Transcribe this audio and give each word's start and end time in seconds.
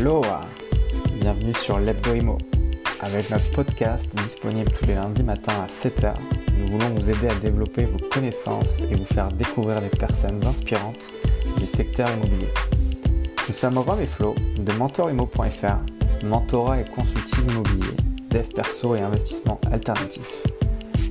Aloha 0.00 0.42
Bienvenue 1.20 1.52
sur 1.52 1.80
l'Hebdo 1.80 2.14
Imo. 2.14 2.38
Avec 3.00 3.30
notre 3.30 3.50
podcast 3.50 4.14
disponible 4.22 4.70
tous 4.70 4.86
les 4.86 4.94
lundis 4.94 5.24
matins 5.24 5.64
à 5.64 5.66
7h, 5.66 6.14
nous 6.56 6.68
voulons 6.68 6.90
vous 6.90 7.10
aider 7.10 7.26
à 7.26 7.34
développer 7.34 7.84
vos 7.84 8.08
connaissances 8.08 8.82
et 8.82 8.94
vous 8.94 9.04
faire 9.04 9.26
découvrir 9.32 9.80
des 9.80 9.88
personnes 9.88 10.40
inspirantes 10.46 11.10
du 11.56 11.66
secteur 11.66 12.08
immobilier. 12.10 12.46
Nous 13.48 13.54
sommes 13.54 13.76
Rob 13.78 14.00
et 14.00 14.06
Flo 14.06 14.36
de 14.60 14.72
mentorimo.fr, 14.74 16.24
mentorat 16.24 16.80
et 16.80 16.84
consulting 16.84 17.50
immobilier, 17.50 17.96
dev 18.30 18.46
perso 18.54 18.94
et 18.94 19.00
investissement 19.00 19.60
alternatif. 19.72 20.44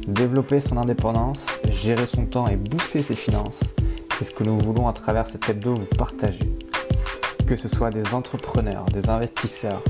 Développer 0.07 0.61
son 0.61 0.77
indépendance, 0.77 1.59
gérer 1.69 2.07
son 2.07 2.25
temps 2.25 2.47
et 2.47 2.55
booster 2.55 3.01
ses 3.01 3.15
finances, 3.15 3.75
c'est 4.17 4.23
ce 4.23 4.31
que 4.31 4.45
nous 4.45 4.57
voulons 4.57 4.87
à 4.87 4.93
travers 4.93 5.27
cet 5.27 5.49
hebdo 5.49 5.75
vous 5.75 5.85
partager. 5.97 6.57
Que 7.47 7.55
ce 7.55 7.69
soit 7.69 7.91
des 7.91 8.13
entrepreneurs, 8.13 8.83
des 8.87 9.09
investisseurs, 9.09 9.81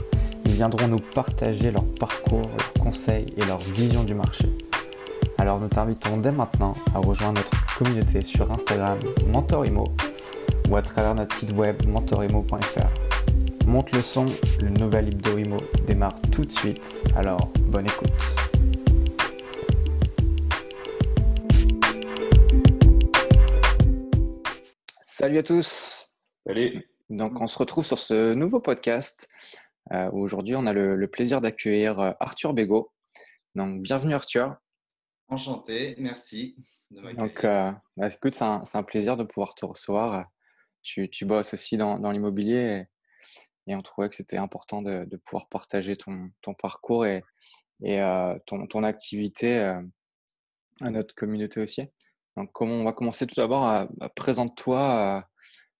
ils 0.45 0.51
viendront 0.51 0.87
nous 0.87 0.99
partager 0.99 1.71
leur 1.71 1.85
parcours, 1.95 2.43
leurs 2.55 2.73
conseils 2.73 3.25
et 3.35 3.43
leur 3.45 3.57
vision 3.57 4.03
du 4.03 4.13
marché. 4.13 4.45
Alors 5.39 5.59
nous 5.59 5.67
t'invitons 5.67 6.17
dès 6.17 6.31
maintenant 6.31 6.75
à 6.93 6.99
rejoindre 6.99 7.41
notre 7.41 7.75
communauté 7.75 8.23
sur 8.23 8.51
Instagram 8.51 8.99
Mentorimo 9.33 9.85
ou 10.69 10.75
à 10.75 10.83
travers 10.83 11.15
notre 11.15 11.35
site 11.35 11.51
web 11.53 11.83
mentorimo.fr. 11.87 13.65
Monte 13.65 13.91
le 13.91 14.01
son, 14.01 14.27
le 14.61 14.69
nouvel 14.69 15.07
Hebdo 15.07 15.39
Imo 15.39 15.57
démarre 15.87 16.13
tout 16.31 16.45
de 16.45 16.51
suite, 16.51 17.03
alors 17.15 17.51
bonne 17.61 17.87
écoute. 17.87 18.13
Salut 25.01 25.39
à 25.39 25.43
tous 25.43 26.13
Salut 26.45 26.87
Donc 27.09 27.39
on 27.39 27.47
se 27.47 27.57
retrouve 27.57 27.85
sur 27.85 27.97
ce 27.97 28.33
nouveau 28.33 28.59
podcast 28.59 29.29
euh, 29.93 30.09
où 30.11 30.19
aujourd'hui 30.19 30.57
on 30.57 30.65
a 30.67 30.73
le, 30.73 30.97
le 30.97 31.07
plaisir 31.07 31.39
d'accueillir 31.39 31.99
euh, 31.99 32.11
Arthur 32.19 32.53
Bégaud. 32.53 32.91
Donc 33.55 33.81
bienvenue 33.81 34.13
Arthur. 34.13 34.57
Enchanté, 35.29 35.95
merci 35.99 36.57
de 36.91 36.99
m'accueillir. 36.99 37.25
Donc 37.25 37.45
euh, 37.45 37.71
bah, 37.95 38.09
écoute, 38.09 38.33
c'est 38.33 38.43
un, 38.43 38.83
plaisir 38.83 39.15
de 39.15 39.23
pouvoir 39.23 39.55
te 39.55 39.65
recevoir. 39.65 40.25
Tu, 40.81 41.09
tu 41.09 41.25
bosses 41.25 41.53
aussi 41.53 41.77
dans, 41.77 41.97
dans 41.97 42.11
l'immobilier 42.11 42.85
et, 43.67 43.71
et 43.71 43.75
on 43.75 43.81
trouvait 43.81 44.09
que 44.09 44.15
c'était 44.15 44.37
important 44.37 44.81
de, 44.81 45.05
de 45.05 45.17
pouvoir 45.17 45.47
partager 45.47 45.95
ton, 45.95 46.29
ton 46.41 46.53
parcours 46.55 47.05
et, 47.05 47.23
et 47.83 48.01
euh, 48.01 48.37
ton, 48.45 48.67
ton 48.67 48.83
activité 48.83 49.59
à 50.81 50.89
notre 50.91 51.15
communauté 51.15 51.61
aussi. 51.61 51.83
Donc 52.35 52.51
comment 52.51 52.73
on 52.73 52.83
va 52.83 52.91
commencer? 52.91 53.25
Tout 53.27 53.35
d'abord 53.37 53.63
à, 53.63 53.87
à 54.01 54.09
présente-toi. 54.09 55.25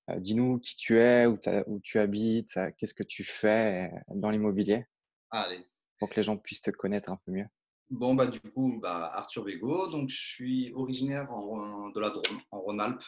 Euh, 0.10 0.20
Dis-nous 0.20 0.60
qui 0.60 0.76
tu 0.76 1.00
es, 1.00 1.26
où, 1.26 1.80
tu 1.82 2.00
habites, 2.00 2.58
euh, 2.58 2.72
qu'est-ce 2.78 2.94
que 2.94 3.04
tu 3.04 3.24
fais 3.24 3.92
euh, 3.94 4.00
dans 4.16 4.30
l'immobilier? 4.30 4.86
Allez. 5.32 5.66
pour 6.00 6.10
que 6.10 6.16
les 6.16 6.24
gens 6.24 6.38
puissent 6.38 6.62
te 6.62 6.72
connaître 6.72 7.12
un 7.12 7.18
peu 7.26 7.32
mieux. 7.32 7.48
Bon, 7.90 8.14
bah, 8.16 8.28
du 8.28 8.40
coup, 8.40 8.80
bah, 8.82 9.10
Arthur 9.14 9.44
Bégaud, 9.44 9.88
donc 9.88 10.10
je 10.10 10.18
suis 10.34 10.72
originaire 10.74 11.32
en- 11.32 11.90
de 11.90 12.00
la 12.00 12.10
Drôme, 12.10 12.40
en 12.52 12.60
Rhône-Alpes, 12.60 13.04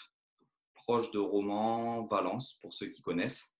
proche 0.74 1.12
de 1.12 1.20
Romans, 1.20 2.06
Valence, 2.08 2.54
pour 2.62 2.74
ceux 2.74 2.88
qui 2.88 3.02
connaissent. 3.02 3.54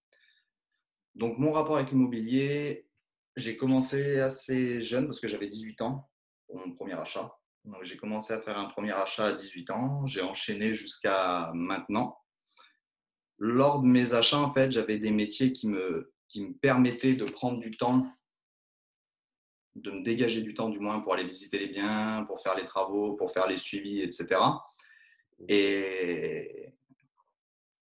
Donc, 1.16 1.38
mon 1.38 1.52
rapport 1.52 1.76
avec 1.78 1.92
l'immobilier, 1.92 2.88
j'ai 3.36 3.56
commencé 3.58 4.20
assez 4.20 4.82
jeune 4.82 5.06
parce 5.06 5.20
que 5.20 5.28
j'avais 5.28 5.48
18 5.48 5.82
ans 5.82 6.10
pour 6.48 6.58
mon 6.58 6.74
premier 6.74 6.94
achat. 6.94 7.32
Donc, 7.66 7.84
j'ai 7.84 7.98
commencé 7.98 8.34
à 8.34 8.42
faire 8.42 8.58
un 8.58 8.66
premier 8.66 8.92
achat 8.94 9.26
à 9.26 9.34
18 9.34 9.70
ans, 9.72 10.06
j'ai 10.08 10.22
enchaîné 10.22 10.74
jusqu'à 10.74 11.52
maintenant. 11.54 12.18
Lors 13.40 13.82
de 13.82 13.88
mes 13.88 14.14
achats, 14.14 14.40
en 14.40 14.54
fait, 14.54 14.72
j'avais 14.72 14.98
des 14.98 15.12
métiers 15.12 15.52
qui 15.52 15.68
me, 15.68 16.12
qui 16.28 16.42
me 16.42 16.54
permettaient 16.54 17.16
de 17.16 17.26
prendre 17.26 17.60
du 17.60 17.72
temps 17.72 18.06
de 19.76 19.92
me 19.92 20.04
dégager 20.04 20.42
du 20.42 20.54
temps 20.54 20.70
du 20.70 20.80
moins 20.80 21.00
pour 21.00 21.14
aller 21.14 21.24
visiter 21.24 21.58
les 21.58 21.68
biens, 21.68 22.26
pour 22.28 22.42
faire 22.42 22.56
les 22.56 22.66
travaux, 22.66 23.14
pour 23.14 23.32
faire 23.32 23.48
les 23.48 23.58
suivis, 23.58 24.02
etc. 24.02 24.42
Et, 25.48 26.74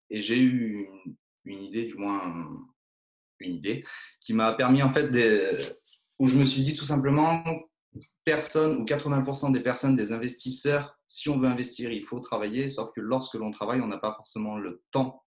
et 0.09 0.21
j'ai 0.23 0.39
eu 0.39 0.89
une, 1.05 1.17
une 1.45 1.63
idée, 1.65 1.85
du 1.85 1.97
moins 1.97 2.47
une 3.41 3.55
idée, 3.57 3.85
qui 4.21 4.33
m'a 4.33 4.53
permis 4.53 4.83
en 4.83 4.93
fait 4.93 5.09
de, 5.09 5.43
où 6.19 6.29
je 6.29 6.37
me 6.37 6.45
suis 6.45 6.63
dit 6.63 6.75
tout 6.75 6.85
simplement, 6.85 7.43
personne 8.25 8.81
ou 8.81 8.85
80% 8.85 9.53
des 9.53 9.61
personnes, 9.61 9.97
des 9.97 10.13
investisseurs, 10.13 10.97
si 11.07 11.29
on 11.29 11.39
veut 11.39 11.49
investir, 11.49 11.91
il 11.91 12.07
faut 12.07 12.21
travailler, 12.21 12.71
sauf 12.71 12.91
que 12.95 13.01
lorsque 13.01 13.35
l'on 13.35 13.51
travaille, 13.51 13.81
on 13.81 13.89
n'a 13.89 13.99
pas 13.99 14.15
forcément 14.15 14.59
le 14.59 14.83
temps 14.93 15.23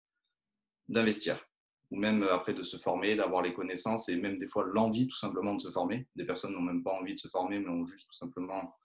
d'investir 0.88 1.46
ou 1.92 1.98
même 1.98 2.24
euh, 2.24 2.34
après 2.34 2.54
de 2.54 2.64
se 2.64 2.78
former, 2.78 3.16
d'avoir 3.16 3.42
les 3.42 3.54
connaissances 3.54 4.10
et 4.10 4.16
même 4.16 4.38
des 4.38 4.48
fois 4.48 4.66
l'envie 4.66 5.08
tout 5.08 5.18
simplement 5.18 5.56
de 5.56 5.62
se 5.62 5.72
former. 5.72 6.08
Des 6.16 6.26
personnes 6.26 6.54
n'ont 6.54 6.62
même 6.62 6.84
pas 6.84 6.92
envie 6.92 7.16
de 7.16 7.20
se 7.20 7.28
former, 7.28 7.60
mais 7.60 7.70
ont 7.70 7.86
juste 7.86 8.08
tout 8.08 8.18
simplement 8.18 8.76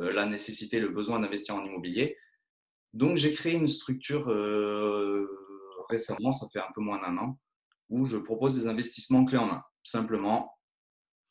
euh, 0.00 0.12
la 0.12 0.26
nécessité, 0.26 0.80
le 0.80 0.88
besoin 0.88 1.20
d'investir 1.20 1.54
en 1.54 1.64
immobilier. 1.64 2.16
Donc 2.92 3.16
j'ai 3.16 3.32
créé 3.32 3.54
une 3.54 3.68
structure 3.68 4.30
euh, 4.30 5.28
récemment, 5.90 6.32
ça 6.32 6.46
fait 6.52 6.60
un 6.60 6.72
peu 6.74 6.80
moins 6.80 7.00
d'un 7.00 7.16
an, 7.18 7.38
où 7.88 8.04
je 8.04 8.16
propose 8.16 8.56
des 8.56 8.66
investissements 8.66 9.24
clés 9.24 9.38
en 9.38 9.46
main. 9.46 9.62
Simplement 9.82 10.52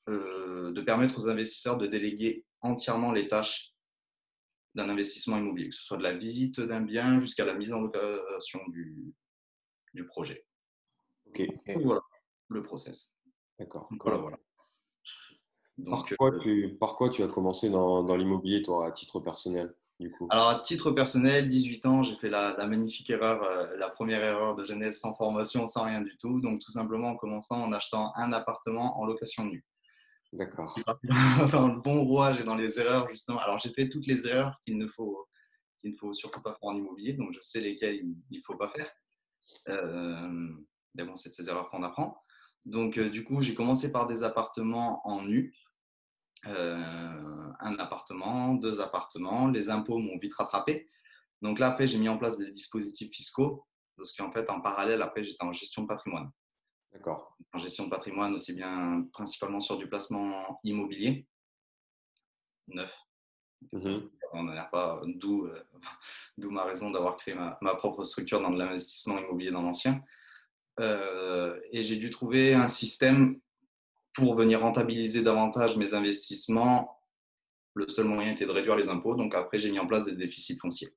de 0.08 0.82
permettre 0.82 1.18
aux 1.18 1.28
investisseurs 1.28 1.78
de 1.78 1.88
déléguer 1.88 2.46
entièrement 2.62 3.12
les 3.12 3.28
tâches 3.28 3.74
d'un 4.76 4.88
investissement 4.88 5.38
immobilier, 5.38 5.70
que 5.70 5.76
ce 5.76 5.84
soit 5.84 5.98
de 5.98 6.04
la 6.04 6.14
visite 6.14 6.60
d'un 6.60 6.82
bien 6.82 7.18
jusqu'à 7.20 7.44
la 7.44 7.56
mise 7.56 7.74
en 7.74 7.82
location 7.82 8.60
du, 8.68 9.16
du 9.96 10.06
projet. 10.06 10.46
Ok, 11.28 11.42
Donc 11.68 11.84
voilà 11.84 12.02
le 12.50 12.64
process. 12.64 13.14
d'accord. 13.60 13.90
Voilà, 14.00 14.18
voilà. 14.18 14.38
Par 15.90 16.00
Donc, 16.00 16.16
quoi, 16.16 16.34
euh, 16.34 16.40
tu, 16.40 16.78
par 16.80 16.96
quoi 16.96 17.10
tu 17.10 17.24
as 17.24 17.28
commencé 17.28 17.70
dans, 17.70 18.04
dans 18.04 18.16
l'immobilier, 18.16 18.62
toi, 18.62 18.88
à 18.88 18.92
titre 18.92 19.20
personnel, 19.20 19.76
du 20.00 20.10
coup? 20.10 20.28
Alors, 20.30 20.50
à 20.50 20.60
titre 20.62 20.92
personnel, 20.92 21.48
18 21.48 21.86
ans, 21.86 22.04
j'ai 22.04 22.16
fait 22.16 22.30
la, 22.30 22.56
la 22.58 22.66
magnifique 22.66 23.10
erreur, 23.10 23.44
euh, 23.44 23.76
la 23.78 23.90
première 23.90 24.24
erreur 24.24 24.56
de 24.56 24.64
jeunesse 24.64 25.00
sans 25.00 25.14
formation, 25.16 25.68
sans 25.68 25.84
rien 25.84 26.02
du 26.02 26.16
tout. 26.18 26.40
Donc, 26.40 26.62
tout 26.62 26.72
simplement 26.72 27.10
en 27.10 27.18
commençant 27.18 27.62
en 27.62 27.74
achetant 27.74 28.14
un 28.16 28.32
appartement 28.32 29.00
en 29.00 29.06
location 29.06 29.46
nue. 29.46 29.66
D'accord. 30.32 30.78
dans 31.52 31.68
le 31.68 31.82
bon 31.82 32.06
rouage 32.06 32.40
et 32.40 32.44
dans 32.44 32.56
les 32.56 32.80
erreurs, 32.80 33.10
justement. 33.10 33.40
Alors, 33.40 33.60
j'ai 33.60 33.74
fait 33.74 33.90
toutes 33.90 34.08
les 34.08 34.28
erreurs 34.28 34.58
qu'il 34.64 34.78
ne 34.78 34.88
faut, 34.88 35.28
qu'il 35.82 35.92
ne 35.92 35.98
faut 35.98 36.14
surtout 36.14 36.42
pas 36.42 36.52
faire 36.52 36.70
en 36.70 36.76
immobilier. 36.76 37.14
Donc, 37.14 37.34
je 37.34 37.40
sais 37.42 37.60
lesquelles 37.60 37.96
il 38.32 38.38
ne 38.38 38.44
faut 38.46 38.56
pas 38.56 38.70
faire. 38.70 38.90
Euh, 39.70 40.50
mais 40.96 41.04
bon, 41.04 41.16
c'est 41.16 41.30
de 41.30 41.34
ces 41.34 41.50
erreurs 41.50 41.70
qu'on 41.70 41.84
apprend. 41.84 42.22
Donc, 42.66 42.98
euh, 42.98 43.10
du 43.10 43.24
coup, 43.24 43.42
j'ai 43.42 43.54
commencé 43.54 43.92
par 43.92 44.08
des 44.08 44.24
appartements 44.24 45.08
en 45.08 45.24
nu. 45.24 45.56
Euh, 46.48 47.52
un 47.60 47.76
appartement, 47.80 48.54
deux 48.54 48.80
appartements. 48.82 49.48
Les 49.48 49.70
impôts 49.70 49.98
m'ont 49.98 50.18
vite 50.18 50.34
rattrapé. 50.34 50.90
Donc 51.42 51.60
là, 51.60 51.68
après, 51.68 51.88
j'ai 51.88 51.98
mis 51.98 52.10
en 52.10 52.18
place 52.18 52.38
des 52.38 52.48
dispositifs 52.48 53.12
fiscaux 53.12 53.66
parce 53.98 54.12
qu'en 54.14 54.32
fait, 54.32 54.50
en 54.50 54.62
parallèle, 54.62 55.02
après, 55.02 55.24
j'étais 55.24 55.44
en 55.44 55.52
gestion 55.52 55.84
de 55.84 55.88
patrimoine. 55.88 56.30
D'accord. 56.92 57.38
En 57.54 57.60
gestion 57.60 57.86
de 57.86 57.90
patrimoine, 57.90 58.34
aussi 58.34 58.54
bien 58.54 59.06
principalement 59.14 59.60
sur 59.60 59.78
du 59.78 59.88
placement 59.88 60.60
immobilier 60.64 61.28
neuf. 62.68 62.94
Mhm. 63.72 64.10
On 64.34 64.44
n'en 64.44 64.58
a 64.58 64.64
pas, 64.66 65.02
d'où 65.06 65.46
euh, 65.46 65.64
d'où 66.38 66.52
ma 66.52 66.64
raison 66.66 66.92
d'avoir 66.92 67.16
créé 67.18 67.34
ma, 67.36 67.58
ma 67.62 67.76
propre 67.76 68.04
structure 68.04 68.42
dans 68.42 68.52
de 68.52 68.58
l'investissement 68.60 69.18
immobilier 69.20 69.52
dans 69.52 69.62
l'ancien. 69.62 70.04
Euh, 70.80 71.60
et 71.72 71.84
j'ai 71.84 71.96
dû 71.96 72.10
trouver 72.10 72.54
un 72.54 72.68
système 72.68 73.40
pour 74.14 74.36
venir 74.36 74.62
rentabiliser 74.62 75.22
davantage 75.22 75.78
mes 75.78 75.94
investissements. 75.94 77.00
Le 77.74 77.88
seul 77.88 78.06
moyen 78.06 78.32
était 78.32 78.46
de 78.46 78.52
réduire 78.52 78.76
les 78.76 78.90
impôts. 78.90 79.16
Donc 79.16 79.36
après, 79.36 79.60
j'ai 79.60 79.72
mis 79.72 79.80
en 79.80 79.88
place 79.88 80.06
des 80.06 80.16
déficits 80.16 80.58
fonciers. 80.58 80.94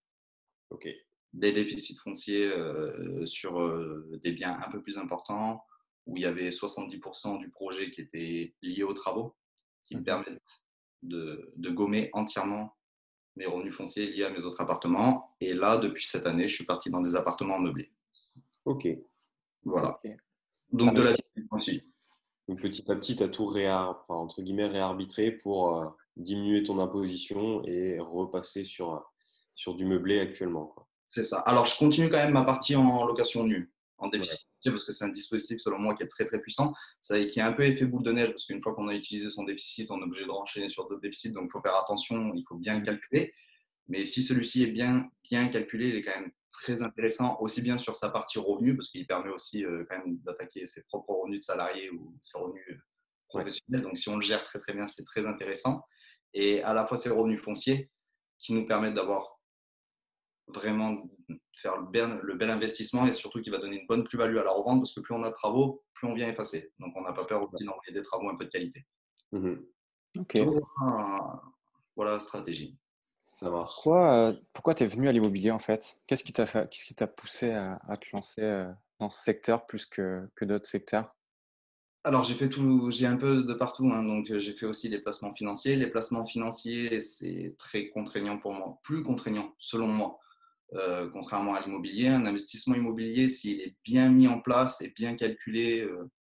Ok. 0.71 0.89
Des 1.33 1.53
déficits 1.53 1.97
fonciers 1.97 2.51
euh, 2.51 3.27
sur 3.27 3.61
euh, 3.61 4.19
des 4.25 4.33
biens 4.33 4.59
un 4.65 4.71
peu 4.71 4.81
plus 4.83 4.98
importants, 4.98 5.65
où 6.07 6.16
il 6.16 6.22
y 6.22 6.27
avait 6.27 6.48
70% 6.51 7.39
du 7.39 7.51
projet 7.51 7.91
qui 7.91 8.01
était 8.01 8.54
lié 8.63 8.83
aux 8.83 8.95
travaux, 8.95 9.37
qui 9.84 9.95
me 9.95 10.01
Mhm. 10.01 10.07
permettent 10.07 10.63
de, 11.03 11.53
de 11.56 11.71
gommer 11.71 12.10
entièrement 12.12 12.74
mes 13.36 13.47
revenus 13.47 13.74
fonciers 13.74 14.10
liés 14.10 14.24
à 14.24 14.30
mes 14.30 14.45
autres 14.45 14.60
appartements. 14.60 15.36
Et 15.41 15.54
là, 15.54 15.78
depuis 15.78 16.04
cette 16.04 16.27
année, 16.27 16.48
je 16.48 16.54
suis 16.54 16.65
parti 16.66 16.91
dans 16.91 17.00
des 17.00 17.15
appartements 17.15 17.59
meublés. 17.59 17.92
Ok. 18.65 18.89
Voilà. 19.65 19.97
Donc 20.72 20.95
de 20.95 21.03
la 21.03 21.09
Investi. 21.09 21.24
aussi. 21.50 21.83
Donc 22.48 22.60
petit 22.60 22.91
à 22.91 22.97
petit, 22.97 23.16
tu 23.16 23.22
as 23.22 23.28
tout 23.28 23.47
réar... 23.47 23.91
enfin, 23.91 24.15
entre 24.21 24.42
guillemets, 24.42 24.66
réarbitré 24.66 25.30
pour 25.30 25.77
euh, 25.77 25.86
diminuer 26.16 26.62
ton 26.62 26.80
imposition 26.80 27.62
et 27.65 27.98
repasser 28.01 28.65
sur, 28.65 28.94
euh, 28.94 29.01
sur 29.54 29.74
du 29.74 29.84
meublé 29.84 30.21
actuellement. 30.21 30.74
C'est 31.10 31.22
ça. 31.22 31.39
Alors, 31.41 31.66
je 31.66 31.78
continue 31.78 32.10
quand 32.10 32.18
même 32.18 32.33
ma 32.33 32.44
partie 32.44 32.77
en 32.77 33.04
location 33.04 33.44
nue, 33.44 33.72
en 33.98 34.09
déficit, 34.09 34.47
parce 34.65 34.84
que 34.84 34.92
c'est 34.92 35.04
un 35.04 35.10
dispositif, 35.10 35.59
selon 35.59 35.78
moi, 35.78 35.95
qui 35.95 36.03
est 36.03 36.09
très, 36.09 36.24
très 36.24 36.41
puissant. 36.41 36.72
Ça, 37.00 37.22
qui 37.24 37.41
a 37.41 37.47
un 37.47 37.53
peu 37.53 37.65
effet 37.65 37.84
boule 37.84 38.03
de 38.03 38.12
neige, 38.12 38.30
parce 38.30 38.45
qu'une 38.45 38.60
fois 38.60 38.74
qu'on 38.74 38.89
a 38.89 38.95
utilisé 38.95 39.30
son 39.30 39.45
déficit, 39.45 39.91
on 39.91 40.00
est 40.00 40.04
obligé 40.04 40.24
de 40.24 40.30
renchaîner 40.30 40.68
sur 40.68 40.89
d'autres 40.89 41.00
déficits. 41.00 41.33
Donc, 41.33 41.47
il 41.48 41.53
faut 41.53 41.60
faire 41.60 41.77
attention, 41.77 42.33
il 42.34 42.45
faut 42.48 42.56
bien 42.56 42.78
le 42.78 42.84
calculer. 42.84 43.34
Mais 43.89 44.04
si 44.04 44.22
celui-ci 44.22 44.62
est 44.62 44.68
bien, 44.68 45.09
bien 45.24 45.48
calculé, 45.48 45.89
il 45.89 45.97
est 45.97 46.03
quand 46.03 46.18
même 46.18 46.30
très 46.50 46.83
intéressant, 46.83 47.39
aussi 47.41 47.62
bien 47.62 47.78
sur 47.78 47.97
sa 47.97 48.10
partie 48.10 48.39
revenu, 48.39 48.77
parce 48.77 48.89
qu'il 48.89 49.06
permet 49.06 49.30
aussi 49.30 49.65
euh, 49.65 49.84
quand 49.89 49.98
même 49.98 50.18
d'attaquer 50.18 50.66
ses 50.66 50.83
propres 50.84 51.12
revenus 51.12 51.41
de 51.41 51.44
salarié 51.44 51.91
ou 51.91 52.16
ses 52.21 52.39
revenus 52.39 52.65
euh, 52.71 52.78
professionnels. 53.28 53.83
Donc, 53.83 53.97
si 53.97 54.09
on 54.09 54.16
le 54.16 54.22
gère 54.22 54.44
très 54.44 54.59
très 54.59 54.74
bien, 54.74 54.86
c'est 54.86 55.04
très 55.04 55.27
intéressant. 55.27 55.83
Et 56.34 56.62
à 56.62 56.74
la 56.74 56.86
fois 56.86 56.98
ses 56.98 57.10
revenus 57.10 57.41
fonciers 57.41 57.91
qui 58.39 58.53
nous 58.53 58.66
permettent 58.66 58.94
d'avoir 58.94 59.38
vraiment 60.48 61.09
faire 61.56 61.80
le 61.80 61.86
bel, 61.86 62.21
le 62.22 62.34
bel, 62.34 62.50
investissement 62.50 63.06
et 63.06 63.12
surtout 63.12 63.41
qui 63.41 63.50
va 63.50 63.59
donner 63.59 63.80
une 63.80 63.86
bonne 63.86 64.04
plus-value 64.04 64.36
à 64.36 64.45
la 64.45 64.50
revente 64.50 64.80
parce 64.80 64.95
que 64.95 65.00
plus 65.00 65.15
on 65.15 65.22
a 65.22 65.28
de 65.28 65.34
travaux, 65.34 65.83
plus 65.92 66.06
on 66.06 66.15
vient 66.15 66.28
effacer. 66.28 66.72
Donc, 66.78 66.92
on 66.97 67.03
n'a 67.03 67.12
pas 67.12 67.24
peur 67.24 67.41
aussi 67.42 67.65
d'envoyer 67.65 67.92
des 67.92 68.03
travaux 68.03 68.28
un 68.28 68.36
peu 68.36 68.45
de 68.45 68.50
qualité. 68.50 68.86
Mmh 69.33 69.56
Ok. 70.18 70.39
voilà 71.97 72.12
la 72.12 72.18
stratégie. 72.18 72.77
Ça 73.33 73.50
marche. 73.50 73.74
Pourquoi, 73.74 74.34
pourquoi 74.53 74.74
tu 74.74 74.84
es 74.84 74.86
venu 74.86 75.06
à 75.06 75.12
l'immobilier 75.12 75.50
en 75.50 75.59
fait? 75.59 75.98
Qu'est-ce 76.06 76.24
qui 76.24 76.33
t'a 76.33 76.47
fait, 76.47 76.68
qu'est-ce 76.71 76.86
qui 76.86 76.94
t'a 76.94 77.06
poussé 77.06 77.53
à, 77.53 77.80
à, 77.86 77.97
te 77.97 78.06
lancer 78.12 78.42
euh, 78.42 78.68
dans 78.98 79.10
ce 79.10 79.22
secteur 79.22 79.66
plus 79.66 79.86
que, 79.86 80.28
que 80.34 80.44
d'autres 80.44 80.66
secteurs? 80.66 81.15
Alors 82.04 82.24
j'ai 82.24 82.34
fait 82.34 82.48
tout, 82.48 82.91
j'ai 82.91 83.06
un 83.06 83.16
peu 83.16 83.44
de 83.44 83.54
partout, 83.54 83.91
hein, 83.92 84.03
donc 84.03 84.33
j'ai 84.39 84.53
fait 84.54 84.66
aussi 84.66 84.89
des 84.89 84.98
placements 84.98 85.34
financiers. 85.34 85.77
Les 85.77 85.89
placements 85.89 86.27
financiers, 86.27 87.01
c'est 87.01 87.54
très 87.59 87.91
contraignant 87.91 88.39
pour 88.39 88.54
moi, 88.54 88.78
plus 88.83 89.03
contraignant 89.03 89.54
selon 89.59 89.89
moi, 89.89 90.18
euh, 90.74 91.09
contrairement 91.10 91.54
à 91.54 91.60
l'immobilier. 91.60 92.09
Un 92.09 92.26
investissement 92.26 92.74
immobilier, 92.74 93.28
s'il 93.28 93.60
est 93.62 93.74
bien 93.84 94.10
mis 94.10 94.28
en 94.28 94.41
place 94.41 94.82
et 94.82 94.91
bien 94.91 95.15
calculé 95.15 95.82
euh, 95.82 96.10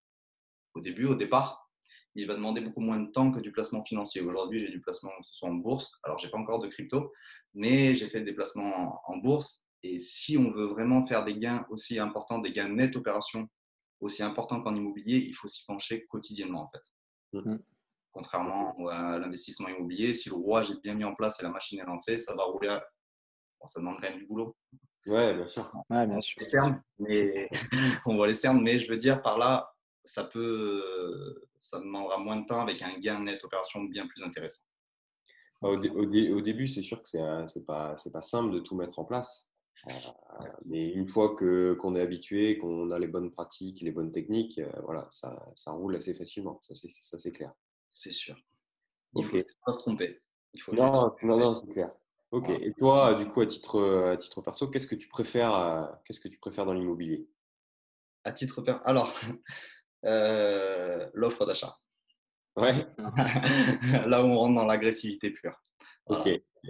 au 0.74 0.80
début, 0.80 1.04
au 1.04 1.14
départ, 1.14 1.68
il 2.14 2.26
va 2.26 2.34
demander 2.34 2.60
beaucoup 2.60 2.80
moins 2.80 2.98
de 2.98 3.10
temps 3.10 3.30
que 3.30 3.40
du 3.40 3.52
placement 3.52 3.84
financier. 3.84 4.22
Aujourd'hui, 4.22 4.58
j'ai 4.58 4.70
du 4.70 4.80
placement 4.80 5.10
que 5.20 5.26
ce 5.26 5.34
soit 5.34 5.50
en 5.50 5.54
bourse. 5.54 5.92
Alors, 6.02 6.18
j'ai 6.18 6.30
pas 6.30 6.38
encore 6.38 6.60
de 6.60 6.68
crypto, 6.68 7.12
mais 7.54 7.94
j'ai 7.94 8.08
fait 8.08 8.22
des 8.22 8.32
placements 8.32 9.00
en, 9.04 9.18
bourse. 9.18 9.66
Et 9.82 9.98
si 9.98 10.36
on 10.38 10.50
veut 10.50 10.66
vraiment 10.66 11.06
faire 11.06 11.24
des 11.24 11.36
gains 11.38 11.66
aussi 11.70 11.98
importants, 11.98 12.38
des 12.38 12.52
gains 12.52 12.68
nets 12.68 12.96
opérations 12.96 13.46
aussi 14.00 14.22
importants 14.22 14.62
qu'en 14.62 14.74
immobilier, 14.74 15.18
il 15.18 15.34
faut 15.34 15.46
s'y 15.46 15.64
pencher 15.66 16.06
quotidiennement 16.06 16.62
en 16.62 16.70
fait. 16.70 17.38
Mmh. 17.38 17.58
Contrairement 18.12 18.74
à 18.88 19.18
l'investissement 19.18 19.68
immobilier, 19.68 20.14
si 20.14 20.28
le 20.30 20.36
rouage 20.36 20.70
est 20.70 20.80
bien 20.82 20.94
mis 20.94 21.04
en 21.04 21.14
place 21.14 21.38
et 21.38 21.42
la 21.42 21.50
machine 21.50 21.78
est 21.78 21.84
lancée, 21.84 22.18
ça 22.18 22.34
va 22.34 22.44
rouler. 22.44 22.68
À... 22.68 22.84
Bon, 23.60 23.66
ça 23.66 23.80
demande 23.80 23.96
quand 23.96 24.08
même 24.08 24.18
du 24.18 24.26
boulot. 24.26 24.56
Ouais, 25.06 25.34
bien 25.34 25.46
sûr. 25.46 25.72
Ouais, 25.90 26.06
bien 26.06 26.20
sûr. 26.20 26.40
Les 26.40 26.46
cernes, 26.46 26.82
mais 26.98 27.48
on 28.06 28.16
voit 28.16 28.26
les 28.26 28.34
cernes, 28.34 28.62
mais 28.62 28.78
je 28.78 28.90
veux 28.90 28.98
dire 28.98 29.22
par 29.22 29.38
là, 29.38 29.72
ça 30.04 30.24
peut, 30.24 31.48
ça 31.60 31.78
demandera 31.78 32.18
moins 32.18 32.36
de 32.36 32.46
temps 32.46 32.60
avec 32.60 32.82
un 32.82 32.98
gain 32.98 33.20
net 33.20 33.42
opération 33.44 33.82
bien 33.84 34.06
plus 34.06 34.22
intéressant. 34.22 34.62
Au, 35.60 35.76
au, 35.76 36.40
début, 36.40 36.68
c'est 36.68 36.82
sûr 36.82 37.02
que 37.02 37.08
c'est 37.08 37.20
n'est 37.20 37.64
pas, 37.64 37.96
pas 38.12 38.22
simple 38.22 38.54
de 38.54 38.60
tout 38.60 38.76
mettre 38.76 38.98
en 38.98 39.04
place. 39.04 39.48
Euh, 39.86 39.92
mais 40.66 40.90
une 40.90 41.08
fois 41.08 41.36
qu'on 41.36 41.96
est 41.96 42.00
habitué, 42.00 42.58
qu'on 42.58 42.90
a 42.90 42.98
les 42.98 43.06
bonnes 43.06 43.30
pratiques, 43.30 43.80
les 43.80 43.92
bonnes 43.92 44.10
techniques, 44.10 44.58
euh, 44.58 44.70
voilà, 44.84 45.06
ça, 45.10 45.50
ça, 45.54 45.72
roule 45.72 45.96
assez 45.96 46.14
facilement. 46.14 46.58
Ça, 46.60 46.74
c'est 46.74 47.32
clair. 47.32 47.52
C'est 47.94 48.12
sûr. 48.12 48.36
Il 49.14 49.24
ne 49.24 49.28
faut 49.28 49.42
pas 49.64 49.72
se 49.72 49.78
tromper. 49.78 50.20
Il 50.54 50.60
faut 50.60 50.74
non, 50.74 51.14
non, 51.22 51.38
non, 51.38 51.54
c'est 51.54 51.68
clair. 51.68 51.90
Ok. 52.30 52.50
Et 52.50 52.74
toi, 52.74 53.14
du 53.14 53.26
coup, 53.26 53.40
à 53.40 53.46
titre, 53.46 54.10
à 54.12 54.16
titre 54.16 54.42
perso, 54.42 54.68
qu'est-ce 54.68 54.86
que 54.86 54.94
tu 54.94 55.08
préfères, 55.08 55.54
euh, 55.54 55.86
qu'est-ce 56.04 56.20
que 56.20 56.28
tu 56.28 56.38
préfères 56.38 56.66
dans 56.66 56.74
l'immobilier? 56.74 57.28
À 58.24 58.32
titre 58.32 58.60
perso, 58.60 58.80
alors, 58.84 59.14
euh, 60.04 61.08
l'offre 61.14 61.46
d'achat. 61.46 61.76
Ouais. 62.56 62.86
Là 64.06 64.22
où 64.22 64.26
on 64.26 64.38
rentre 64.38 64.56
dans 64.56 64.66
l'agressivité 64.66 65.30
pure. 65.30 65.58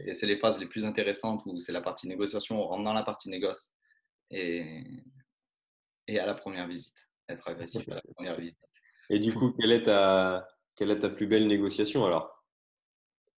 Et 0.07 0.13
c'est 0.13 0.27
les 0.27 0.39
phases 0.39 0.61
les 0.61 0.67
plus 0.67 0.85
intéressantes 0.85 1.43
où 1.47 1.59
c'est 1.59 1.73
la 1.73 1.81
partie 1.81 2.07
négociation, 2.07 2.61
on 2.61 2.67
rentre 2.67 2.85
dans 2.85 2.93
la 2.93 3.03
partie 3.03 3.31
négoce 3.31 3.73
et, 4.31 4.85
et 6.07 6.19
à 6.19 6.27
la 6.27 6.35
première 6.35 6.69
visite, 6.69 7.09
être 7.29 7.49
agressif 7.49 7.89
à 7.89 7.95
la 7.95 8.03
première 8.15 8.37
visite. 8.37 8.59
Et 9.11 9.19
du 9.19 9.33
coup, 9.33 9.53
quelle 9.59 9.73
est 9.73 9.85
ta, 9.85 10.47
quelle 10.77 10.91
est 10.91 10.99
ta 10.99 11.09
plus 11.09 11.27
belle 11.27 11.47
négociation 11.47 12.05
alors? 12.05 12.38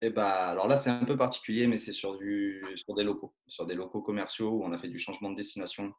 Eh 0.02 0.10
bah, 0.10 0.48
alors 0.48 0.66
là, 0.66 0.76
c'est 0.76 0.90
un 0.90 1.04
peu 1.04 1.16
particulier, 1.16 1.66
mais 1.66 1.78
c'est 1.78 1.92
sur 1.92 2.18
des 2.18 3.04
locaux, 3.04 3.34
sur 3.46 3.66
des 3.66 3.74
locaux 3.74 4.00
commerciaux 4.00 4.50
où 4.50 4.64
on 4.64 4.72
a 4.72 4.78
fait 4.78 4.88
du 4.88 4.98
changement 4.98 5.30
de 5.30 5.36
destination. 5.36 5.92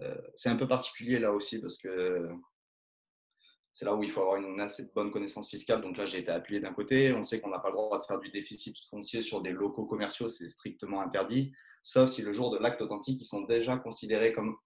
Euh, 0.00 0.20
c'est 0.34 0.48
un 0.48 0.56
peu 0.56 0.66
particulier 0.66 1.18
là 1.18 1.32
aussi 1.32 1.60
parce 1.60 1.76
que 1.76 2.30
c'est 3.74 3.84
là 3.84 3.94
où 3.94 4.02
il 4.02 4.10
faut 4.10 4.20
avoir 4.20 4.36
une 4.36 4.60
assez 4.60 4.90
bonne 4.94 5.10
connaissance 5.10 5.48
fiscale. 5.48 5.80
Donc 5.80 5.96
là, 5.96 6.04
j'ai 6.04 6.18
été 6.18 6.30
appuyé 6.30 6.60
d'un 6.60 6.74
côté. 6.74 7.12
On 7.14 7.22
sait 7.22 7.40
qu'on 7.40 7.48
n'a 7.50 7.58
pas 7.58 7.70
le 7.70 7.76
droit 7.76 7.98
de 7.98 8.04
faire 8.04 8.18
du 8.18 8.30
déficit 8.30 8.76
foncier 8.90 9.22
sur 9.22 9.40
des 9.40 9.50
locaux 9.50 9.86
commerciaux, 9.86 10.28
c'est 10.28 10.48
strictement 10.48 11.00
interdit, 11.00 11.52
sauf 11.82 12.10
si 12.10 12.22
le 12.22 12.32
jour 12.34 12.50
de 12.50 12.58
l'acte 12.58 12.82
authentique, 12.82 13.20
ils 13.20 13.26
sont 13.26 13.42
déjà 13.42 13.78
considérés 13.78 14.32
comme 14.32 14.56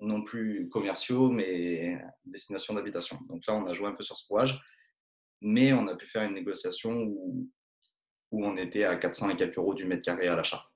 non 0.00 0.22
plus 0.22 0.68
commerciaux, 0.68 1.30
mais 1.30 1.98
destination 2.24 2.74
d'habitation. 2.74 3.18
Donc 3.28 3.46
là, 3.46 3.54
on 3.54 3.66
a 3.66 3.72
joué 3.72 3.88
un 3.88 3.94
peu 3.94 4.04
sur 4.04 4.16
ce 4.16 4.26
rouage, 4.28 4.60
mais 5.40 5.72
on 5.72 5.88
a 5.88 5.96
pu 5.96 6.06
faire 6.06 6.22
une 6.22 6.34
négociation 6.34 7.02
où, 7.02 7.48
où 8.30 8.44
on 8.44 8.56
était 8.56 8.84
à 8.84 8.96
400 8.96 9.30
et 9.30 9.36
quelques 9.36 9.58
euros 9.58 9.74
du 9.74 9.84
mètre 9.84 10.02
carré 10.02 10.28
à 10.28 10.36
l'achat. 10.36 10.70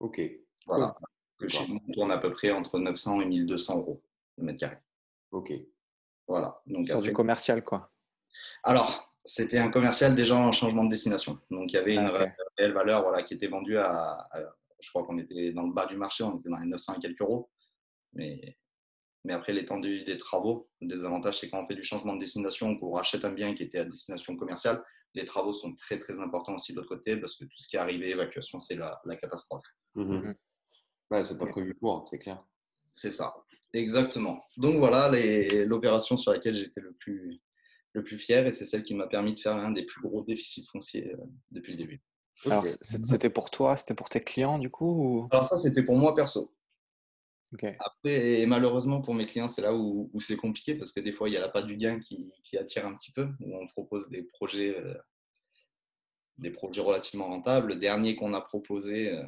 Ok. 0.00 0.20
Voilà. 0.66 0.94
Que 1.38 1.48
chez 1.48 1.66
nous, 1.68 1.80
on 1.86 1.92
tourne 1.92 2.10
à 2.10 2.18
peu 2.18 2.32
près 2.32 2.50
entre 2.50 2.78
900 2.78 3.20
et 3.22 3.26
1200 3.26 3.78
euros 3.78 4.02
le 4.38 4.44
mètre 4.44 4.60
carré. 4.60 4.78
Ok. 5.32 5.52
Voilà. 6.26 6.60
Donc 6.66 6.88
Sur 6.88 7.00
du 7.00 7.12
commercial, 7.12 7.62
quoi. 7.62 7.92
Alors, 8.62 9.14
c'était 9.24 9.58
un 9.58 9.70
commercial 9.70 10.14
déjà 10.14 10.36
en 10.36 10.52
changement 10.52 10.84
de 10.84 10.90
destination. 10.90 11.38
Donc, 11.50 11.72
il 11.72 11.76
y 11.76 11.78
avait 11.78 11.94
une 11.94 12.10
réelle 12.58 12.72
valeur 12.72 13.02
voilà, 13.02 13.22
qui 13.22 13.34
était 13.34 13.48
vendue 13.48 13.78
à, 13.78 14.26
je 14.80 14.88
crois 14.90 15.04
qu'on 15.04 15.18
était 15.18 15.52
dans 15.52 15.66
le 15.66 15.72
bas 15.72 15.86
du 15.86 15.96
marché, 15.96 16.24
on 16.24 16.38
était 16.38 16.48
dans 16.48 16.58
les 16.58 16.66
900 16.66 16.94
et 16.94 17.00
quelques 17.00 17.20
euros. 17.20 17.50
Mais, 18.12 18.56
mais 19.24 19.32
après 19.32 19.52
l'étendue 19.52 20.04
des 20.04 20.16
travaux, 20.16 20.68
le 20.80 20.88
désavantage, 20.88 21.40
c'est 21.40 21.50
quand 21.50 21.62
on 21.62 21.66
fait 21.66 21.74
du 21.74 21.82
changement 21.82 22.14
de 22.14 22.20
destination, 22.20 22.76
qu'on 22.78 22.92
rachète 22.92 23.24
un 23.24 23.32
bien 23.32 23.54
qui 23.54 23.64
était 23.64 23.78
à 23.78 23.84
destination 23.84 24.36
commerciale, 24.36 24.82
les 25.16 25.24
travaux 25.24 25.52
sont 25.52 25.74
très 25.74 25.98
très 25.98 26.20
importants 26.20 26.54
aussi 26.54 26.72
de 26.72 26.76
l'autre 26.76 26.90
côté 26.90 27.16
parce 27.16 27.36
que 27.36 27.44
tout 27.44 27.58
ce 27.58 27.66
qui 27.66 27.76
est 27.76 27.78
arrivé, 27.78 28.10
évacuation, 28.10 28.60
c'est 28.60 28.76
la, 28.76 29.00
catastrophe. 29.20 29.64
Mmh 29.94 30.02
mmh. 30.02 30.34
Ouais, 31.10 31.24
c'est 31.24 31.38
pas 31.38 31.46
prévu 31.46 31.74
pour, 31.74 32.06
c'est 32.06 32.18
clair. 32.18 32.44
C'est 32.92 33.12
ça. 33.12 33.34
Exactement. 33.72 34.44
Donc 34.56 34.76
voilà 34.76 35.10
l'opération 35.64 36.16
sur 36.16 36.32
laquelle 36.32 36.56
j'étais 36.56 36.80
le 36.80 36.92
plus, 36.92 37.40
le 37.92 38.04
plus 38.04 38.18
fier 38.18 38.46
et 38.46 38.52
c'est 38.52 38.66
celle 38.66 38.82
qui 38.82 38.94
m'a 38.94 39.06
permis 39.06 39.34
de 39.34 39.40
faire 39.40 39.56
un 39.56 39.70
des 39.70 39.84
plus 39.84 40.02
gros 40.02 40.22
déficits 40.22 40.66
fonciers 40.70 41.12
euh, 41.14 41.24
depuis 41.50 41.72
le 41.72 41.78
début. 41.78 42.02
Alors 42.44 42.66
c'était 42.66 43.30
pour 43.30 43.50
toi, 43.50 43.76
c'était 43.76 43.94
pour 43.94 44.10
tes 44.10 44.20
clients 44.20 44.58
du 44.58 44.68
coup 44.68 45.26
Alors 45.30 45.48
ça 45.48 45.56
c'était 45.56 45.82
pour 45.82 45.96
moi 45.96 46.14
perso. 46.14 46.50
Après, 47.78 48.44
malheureusement 48.46 49.00
pour 49.00 49.14
mes 49.14 49.26
clients, 49.26 49.48
c'est 49.48 49.62
là 49.62 49.74
où, 49.74 50.10
c'est 50.20 50.36
compliqué 50.36 50.74
parce 50.74 50.92
que 50.92 51.00
des 51.00 51.12
fois 51.12 51.28
il 51.28 51.32
y 51.32 51.36
a 51.36 51.40
la 51.40 51.48
pas 51.48 51.62
du 51.62 51.76
gain 51.76 52.00
qui, 52.00 52.30
attire 52.58 52.86
un 52.86 52.94
petit 52.96 53.12
peu, 53.12 53.28
où 53.40 53.56
on 53.56 53.66
propose 53.68 54.08
des 54.08 54.22
projets, 54.22 54.76
euh, 54.76 54.94
des 56.38 56.50
projets 56.50 56.80
relativement 56.80 57.26
rentables. 57.26 57.68
Le 57.68 57.76
dernier 57.76 58.16
qu'on 58.16 58.34
a 58.34 58.40
proposé, 58.40 59.12
euh, 59.12 59.24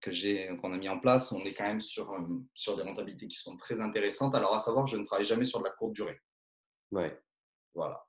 que 0.00 0.10
j'ai 0.10 0.48
qu'on 0.60 0.72
a 0.72 0.78
mis 0.78 0.88
en 0.88 0.98
place, 0.98 1.32
on 1.32 1.40
est 1.40 1.54
quand 1.54 1.64
même 1.64 1.80
sur, 1.80 2.12
euh, 2.12 2.20
sur 2.54 2.76
des 2.76 2.82
rentabilités 2.82 3.28
qui 3.28 3.36
sont 3.36 3.56
très 3.56 3.80
intéressantes. 3.80 4.34
Alors, 4.34 4.54
à 4.54 4.58
savoir, 4.58 4.86
je 4.86 4.96
ne 4.96 5.04
travaille 5.04 5.26
jamais 5.26 5.46
sur 5.46 5.58
de 5.58 5.64
la 5.64 5.70
courte 5.70 5.92
durée. 5.92 6.20
Ouais. 6.92 7.20
Voilà. 7.74 8.04